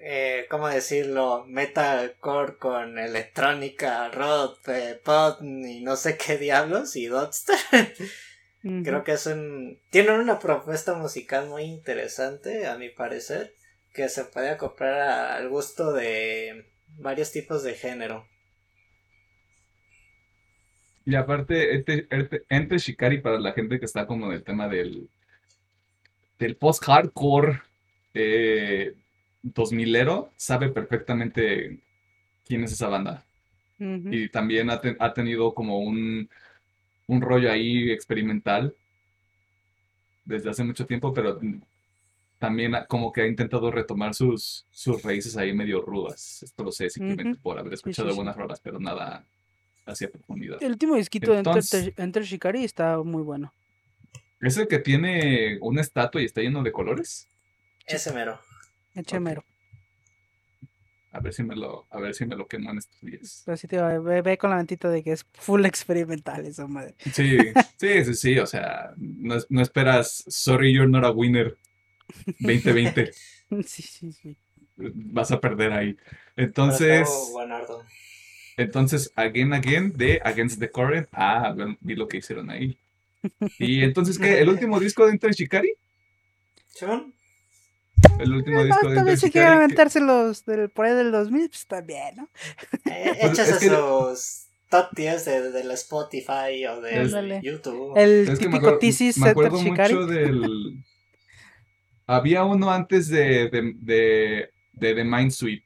[0.00, 1.44] Eh, ¿Cómo decirlo?
[1.48, 7.58] Metalcore con electrónica, rock, eh, pop y no sé qué diablos y dubstep.
[8.84, 9.80] Creo que es un...
[9.90, 13.56] Tienen una propuesta musical muy interesante, a mi parecer,
[13.92, 15.00] que se puede acoplar
[15.32, 16.66] al gusto de
[16.98, 18.28] varios tipos de género.
[21.04, 24.68] Y aparte, este, este- entre Shikari para la gente que está como en el tema
[24.68, 25.08] del,
[26.38, 27.60] del post-hardcore
[28.14, 28.94] eh,
[29.42, 31.80] 2000ero, sabe perfectamente
[32.46, 33.24] quién es esa banda.
[34.12, 36.28] Y también ha, te- ha tenido como un,
[37.08, 38.74] un rollo ahí experimental
[40.24, 41.40] desde hace mucho tiempo, pero
[42.38, 46.44] también ha- como que ha intentado retomar sus, sus raíces ahí medio rudas.
[46.44, 48.18] Esto lo sé simplemente por haber escuchado sí, sí.
[48.20, 49.24] algunas rolas, pero nada
[49.86, 50.62] hacia profundidad.
[50.62, 53.52] El último disquito de Enter, Entonces- Enter Shikari está muy bueno.
[54.40, 57.28] ¿Es el que tiene una estatua y está lleno de colores?
[57.86, 58.40] Ese mero.
[58.94, 59.44] Echemero.
[61.14, 63.42] A ver si me lo, a ver si me lo queman estos días.
[63.44, 66.66] Pero sí te digo, ve, ve con la mentita de que es full experimental esa
[66.66, 66.94] madre.
[67.12, 67.36] Sí,
[67.76, 71.56] sí, sí, sí, o sea, no, no esperas Sorry You're Not a Winner
[72.40, 73.12] 2020,
[73.66, 74.36] Sí, sí, sí.
[74.76, 75.96] vas a perder ahí.
[76.36, 77.08] Entonces.
[78.62, 82.78] Entonces, Again Again de Against the Current, ah, vi lo que hicieron ahí.
[83.58, 84.40] Y entonces, ¿qué?
[84.40, 85.72] ¿El último disco de Enter Shikari?
[86.68, 87.14] ¿Simón?
[88.18, 89.58] El último No, disco de Enter también si quieren Shikari.
[89.58, 92.28] que- aventárselos del, por ahí del 2000, pues también, ¿no?
[92.90, 97.40] Eh, Pues, échase es que- sus top 10 de, de la Spotify o de.
[97.42, 97.92] YouTube.
[97.96, 100.82] El Es que me típico Thesis me acuerdo mucho del...
[102.06, 105.62] Había uno antes de, de, de, de The Mind Sweep.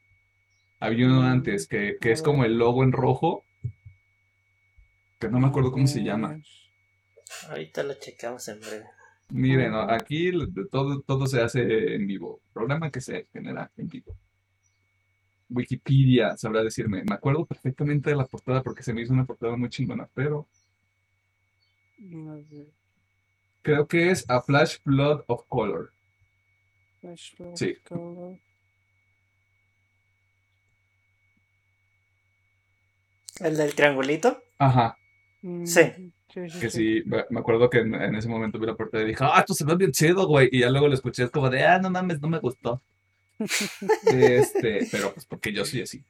[0.79, 3.43] Había uno antes que, que es como el logo en rojo.
[5.19, 6.39] Que no me acuerdo cómo se llama.
[7.49, 8.85] Ahorita lo checamos en breve.
[9.29, 10.31] Miren, aquí
[10.71, 12.39] todo, todo se hace en vivo.
[12.53, 14.15] Programa que se genera en vivo.
[15.49, 17.03] Wikipedia sabrá decirme.
[17.03, 20.47] Me acuerdo perfectamente de la portada porque se me hizo una portada muy chingona, pero
[21.99, 22.67] A ver,
[23.61, 25.91] creo que es A Flash Flood of Color.
[26.99, 27.75] Flash Sí.
[27.83, 28.39] Color.
[33.39, 34.41] ¿El del triangulito?
[34.57, 34.97] Ajá.
[35.41, 35.81] Mm, Sí.
[36.33, 37.01] sí, sí, Que sí.
[37.03, 39.53] sí, me acuerdo que en, en ese momento vi la portada y dije, ah, esto
[39.53, 40.49] se ve bien chido, güey.
[40.51, 42.81] Y ya luego lo escuché, es como de, ah, no mames, no me gustó.
[44.07, 46.03] Este, pero pues porque yo soy así.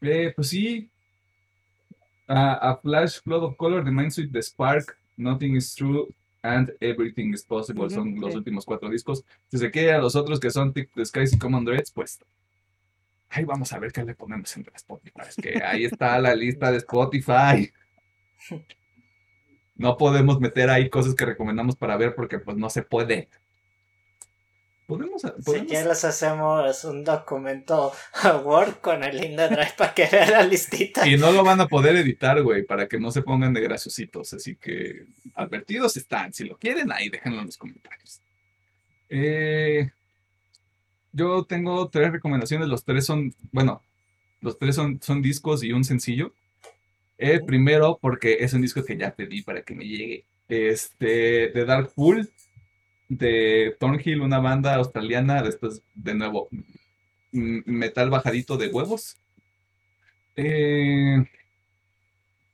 [0.00, 0.88] Eh, pues sí.
[2.26, 6.08] A, a Flash Flood of Color, The Mind Suite, The Spark, Nothing is True,
[6.42, 7.90] and Everything is Possible.
[7.90, 9.24] Son los últimos cuatro discos.
[9.50, 12.20] Si se quiere a los otros que son Tick the Skies y Common Dreads, pues
[13.36, 15.22] Ay, vamos a ver qué le ponemos en Spotify.
[15.28, 17.72] Es que ahí está la lista de Spotify.
[19.74, 23.28] No podemos meter ahí cosas que recomendamos para ver porque pues no se puede.
[24.86, 27.92] Podemos, Si quieres hacemos un documento
[28.44, 31.04] Word con el link de Drive para que vea la listita.
[31.08, 34.32] Y no lo van a poder editar, güey, para que no se pongan de graciositos.
[34.32, 36.32] Así que advertidos están.
[36.32, 38.20] Si lo quieren, ahí déjenlo en los comentarios.
[39.08, 39.90] Eh,
[41.14, 42.68] yo tengo tres recomendaciones.
[42.68, 43.82] Los tres son, bueno,
[44.40, 46.34] los tres son, son discos y un sencillo.
[47.16, 50.26] El primero, porque es un disco que ya pedí para que me llegue.
[50.48, 52.28] Este, de Dark Pool
[53.08, 56.48] de Thornhill, una banda australiana, después de nuevo
[57.32, 59.18] metal bajadito de huevos.
[60.36, 61.24] Eh,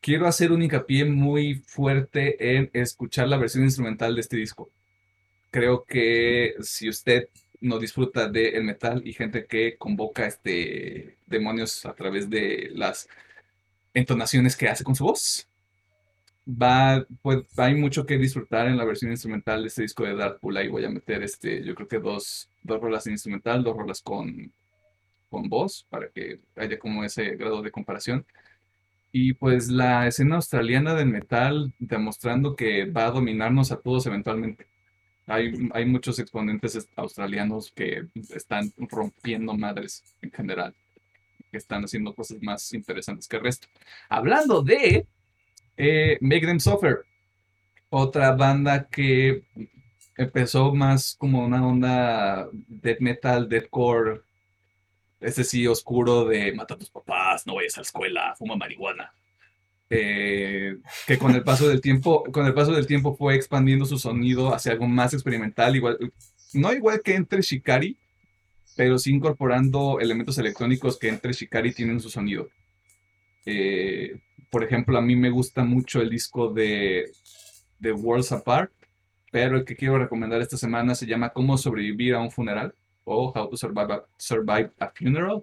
[0.01, 4.71] quiero hacer un hincapié muy fuerte en escuchar la versión instrumental de este disco.
[5.51, 7.29] Creo que si usted
[7.61, 13.09] no disfruta del metal y gente que convoca este demonios a través de las
[13.95, 15.49] entonaciones que hace con su voz,
[16.47, 20.57] va, pues, hay mucho que disfrutar en la versión instrumental de este disco de Darkpool.
[20.57, 24.03] Ahí voy a meter, este, yo creo que dos, dos rolas en instrumental, dos rolas
[24.03, 24.53] con,
[25.29, 28.27] con voz, para que haya como ese grado de comparación.
[29.13, 34.67] Y pues la escena australiana del metal demostrando que va a dominarnos a todos eventualmente.
[35.31, 40.75] Hay, muchos exponentes australianos que están rompiendo madres en general,
[41.51, 43.69] que están haciendo cosas más interesantes que el resto.
[44.09, 45.07] Hablando de
[45.77, 47.05] eh, Make Them Suffer,
[47.91, 49.45] otra banda que
[50.17, 54.23] empezó más como una onda death metal, deathcore,
[55.21, 59.13] ese sí oscuro de mata a tus papás, no vayas a la escuela, fuma marihuana.
[59.93, 63.99] Eh, que con el paso del tiempo, con el paso del tiempo fue expandiendo su
[63.99, 65.99] sonido hacia algo más experimental, igual,
[66.55, 67.99] no igual que entre Shikari,
[68.77, 72.49] pero sí incorporando elementos electrónicos que entre Shikari tienen su sonido.
[73.45, 77.11] Eh, por ejemplo, a mí me gusta mucho el disco de,
[77.81, 78.73] de Worlds Apart,
[79.33, 83.33] pero el que quiero recomendar esta semana se llama Cómo sobrevivir a un funeral o
[83.33, 85.43] How to Survive a, Funeral,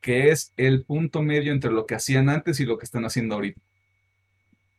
[0.00, 3.34] que es el punto medio entre lo que hacían antes y lo que están haciendo
[3.36, 3.60] ahorita.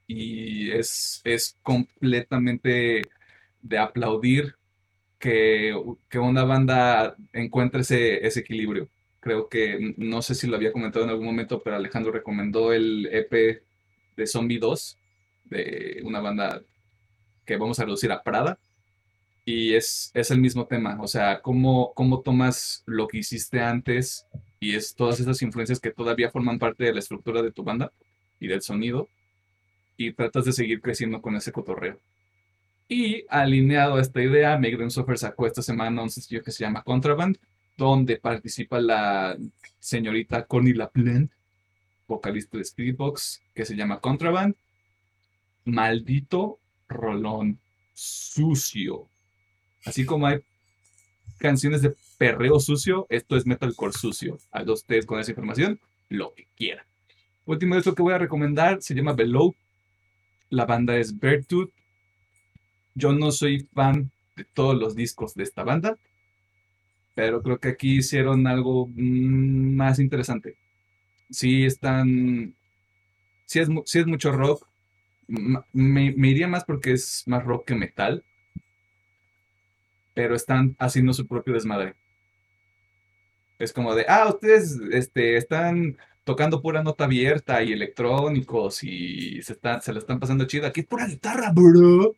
[0.07, 3.03] Y es, es completamente
[3.61, 4.55] de aplaudir
[5.19, 5.75] que,
[6.09, 8.89] que una banda encuentre ese, ese equilibrio
[9.19, 13.07] creo que, no sé si lo había comentado en algún momento, pero Alejandro recomendó el
[13.11, 13.61] EP
[14.15, 14.97] de Zombie 2,
[15.45, 16.61] de una banda
[17.45, 18.59] que vamos a reducir a Prada.
[19.45, 24.27] Y es, es el mismo tema, o sea, cómo, cómo tomas lo que hiciste antes
[24.59, 27.91] y es todas esas influencias que todavía forman parte de la estructura de tu banda
[28.39, 29.07] y del sonido
[29.97, 31.99] y tratas de seguir creciendo con ese cotorreo.
[32.87, 36.81] Y alineado a esta idea, Megan Software sacó esta semana un sencillo que se llama
[36.83, 37.37] Contraband,
[37.77, 39.37] donde participa la
[39.79, 41.35] señorita Connie LaPlante,
[42.07, 44.55] vocalista de Spiritbox, que se llama Contraband.
[45.65, 47.59] Maldito rolón
[47.93, 49.07] sucio.
[49.85, 50.39] Así como hay
[51.39, 54.37] canciones de perreo sucio, esto es metalcore sucio.
[54.51, 56.85] A los ustedes con esa información, lo que quieran.
[57.45, 59.55] Último de esto que voy a recomendar se llama Below.
[60.49, 61.71] La banda es Beartooth.
[62.93, 65.97] Yo no soy fan de todos los discos de esta banda,
[67.15, 70.57] pero creo que aquí hicieron algo mm, más interesante.
[71.29, 72.55] Sí están,
[73.45, 74.67] sí es, es mucho rock,
[75.73, 78.23] me, iría más porque es más rock que metal,
[80.13, 81.95] pero están haciendo su propio desmadre.
[83.57, 89.53] Es como de, ah, ustedes este, están tocando pura nota abierta y electrónicos y se,
[89.53, 90.67] están, se la están pasando chida.
[90.67, 92.15] Aquí es pura guitarra, bro.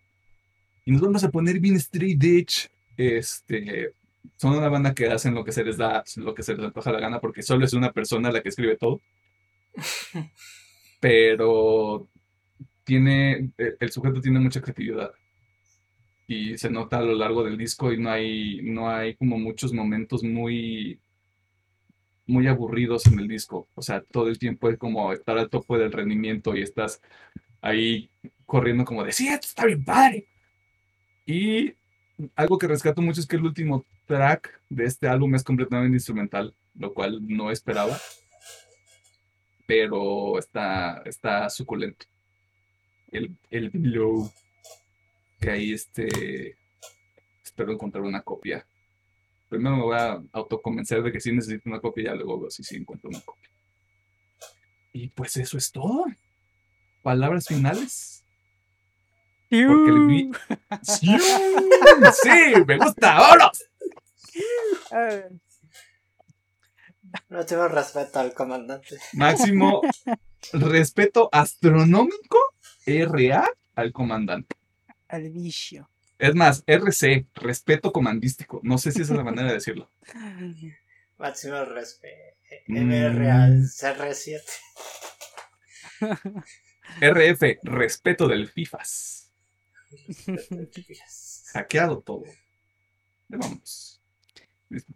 [0.86, 2.70] Y nos vamos a poner bien straight edge.
[2.98, 3.94] Este,
[4.36, 6.92] son una banda que hacen lo que se les da, lo que se les antoja
[6.92, 9.02] la gana, porque solo es una persona la que escribe todo.
[11.00, 12.08] Pero
[12.84, 15.12] tiene, e, el sujeto tiene mucha creatividad.
[16.32, 19.74] Y se nota a lo largo del disco y no hay, no hay como muchos
[19.74, 20.98] momentos muy,
[22.26, 23.68] muy aburridos en el disco.
[23.76, 27.02] O sea, todo el tiempo es como estar al tope del rendimiento y estás
[27.60, 28.10] ahí
[28.46, 30.26] corriendo como de, sí, esto está bien padre.
[31.26, 31.74] Y
[32.34, 36.56] algo que rescato mucho es que el último track de este álbum es completamente instrumental,
[36.76, 37.98] lo cual no esperaba.
[39.68, 42.06] Pero está, está suculento.
[43.12, 44.32] El, el Below.
[45.42, 46.58] Que ahí este.
[47.44, 48.66] Espero encontrar una copia.
[49.50, 52.50] Primero me voy a autoconvencer de que sí necesito una copia y ya luego veo
[52.50, 53.50] si sí encuentro una copia.
[54.94, 56.06] Y pues eso es todo.
[57.04, 58.24] Palabras finales.
[59.50, 60.32] Porque el
[60.82, 61.18] ¡Sí!
[61.18, 62.64] ¡Sí!
[62.66, 63.16] ¡Me gusta!
[63.16, 63.66] ¡Vámonos!
[67.28, 68.98] No tengo respeto al comandante.
[69.14, 69.82] Máximo
[70.54, 72.38] respeto astronómico
[72.86, 73.46] RA
[73.76, 74.56] al comandante.
[75.12, 75.90] Al vicio.
[76.18, 78.62] Es más, RC, respeto comandístico.
[78.64, 79.90] No sé si esa es la manera de decirlo.
[81.18, 82.38] Máximo respeto.
[82.68, 84.42] MR al CR7.
[87.02, 89.32] RF, respeto del FIFAS.
[91.54, 92.24] Hackeado todo.
[93.28, 94.02] Ya vamos.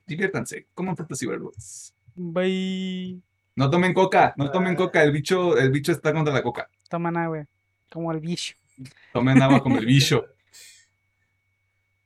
[0.06, 1.96] Diviértanse, coman frutas y verduras.
[2.16, 3.22] Bye.
[3.56, 6.70] No tomen coca, no tomen coca, el bicho, el bicho está contra la coca.
[6.90, 7.46] Toman agua.
[7.92, 8.56] Como el vicio.
[9.14, 10.26] Tomen agua como el bicho.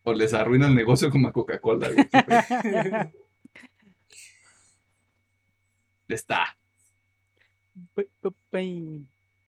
[0.04, 1.90] O les arruina el negocio como a Coca-Cola.
[6.08, 6.58] Está.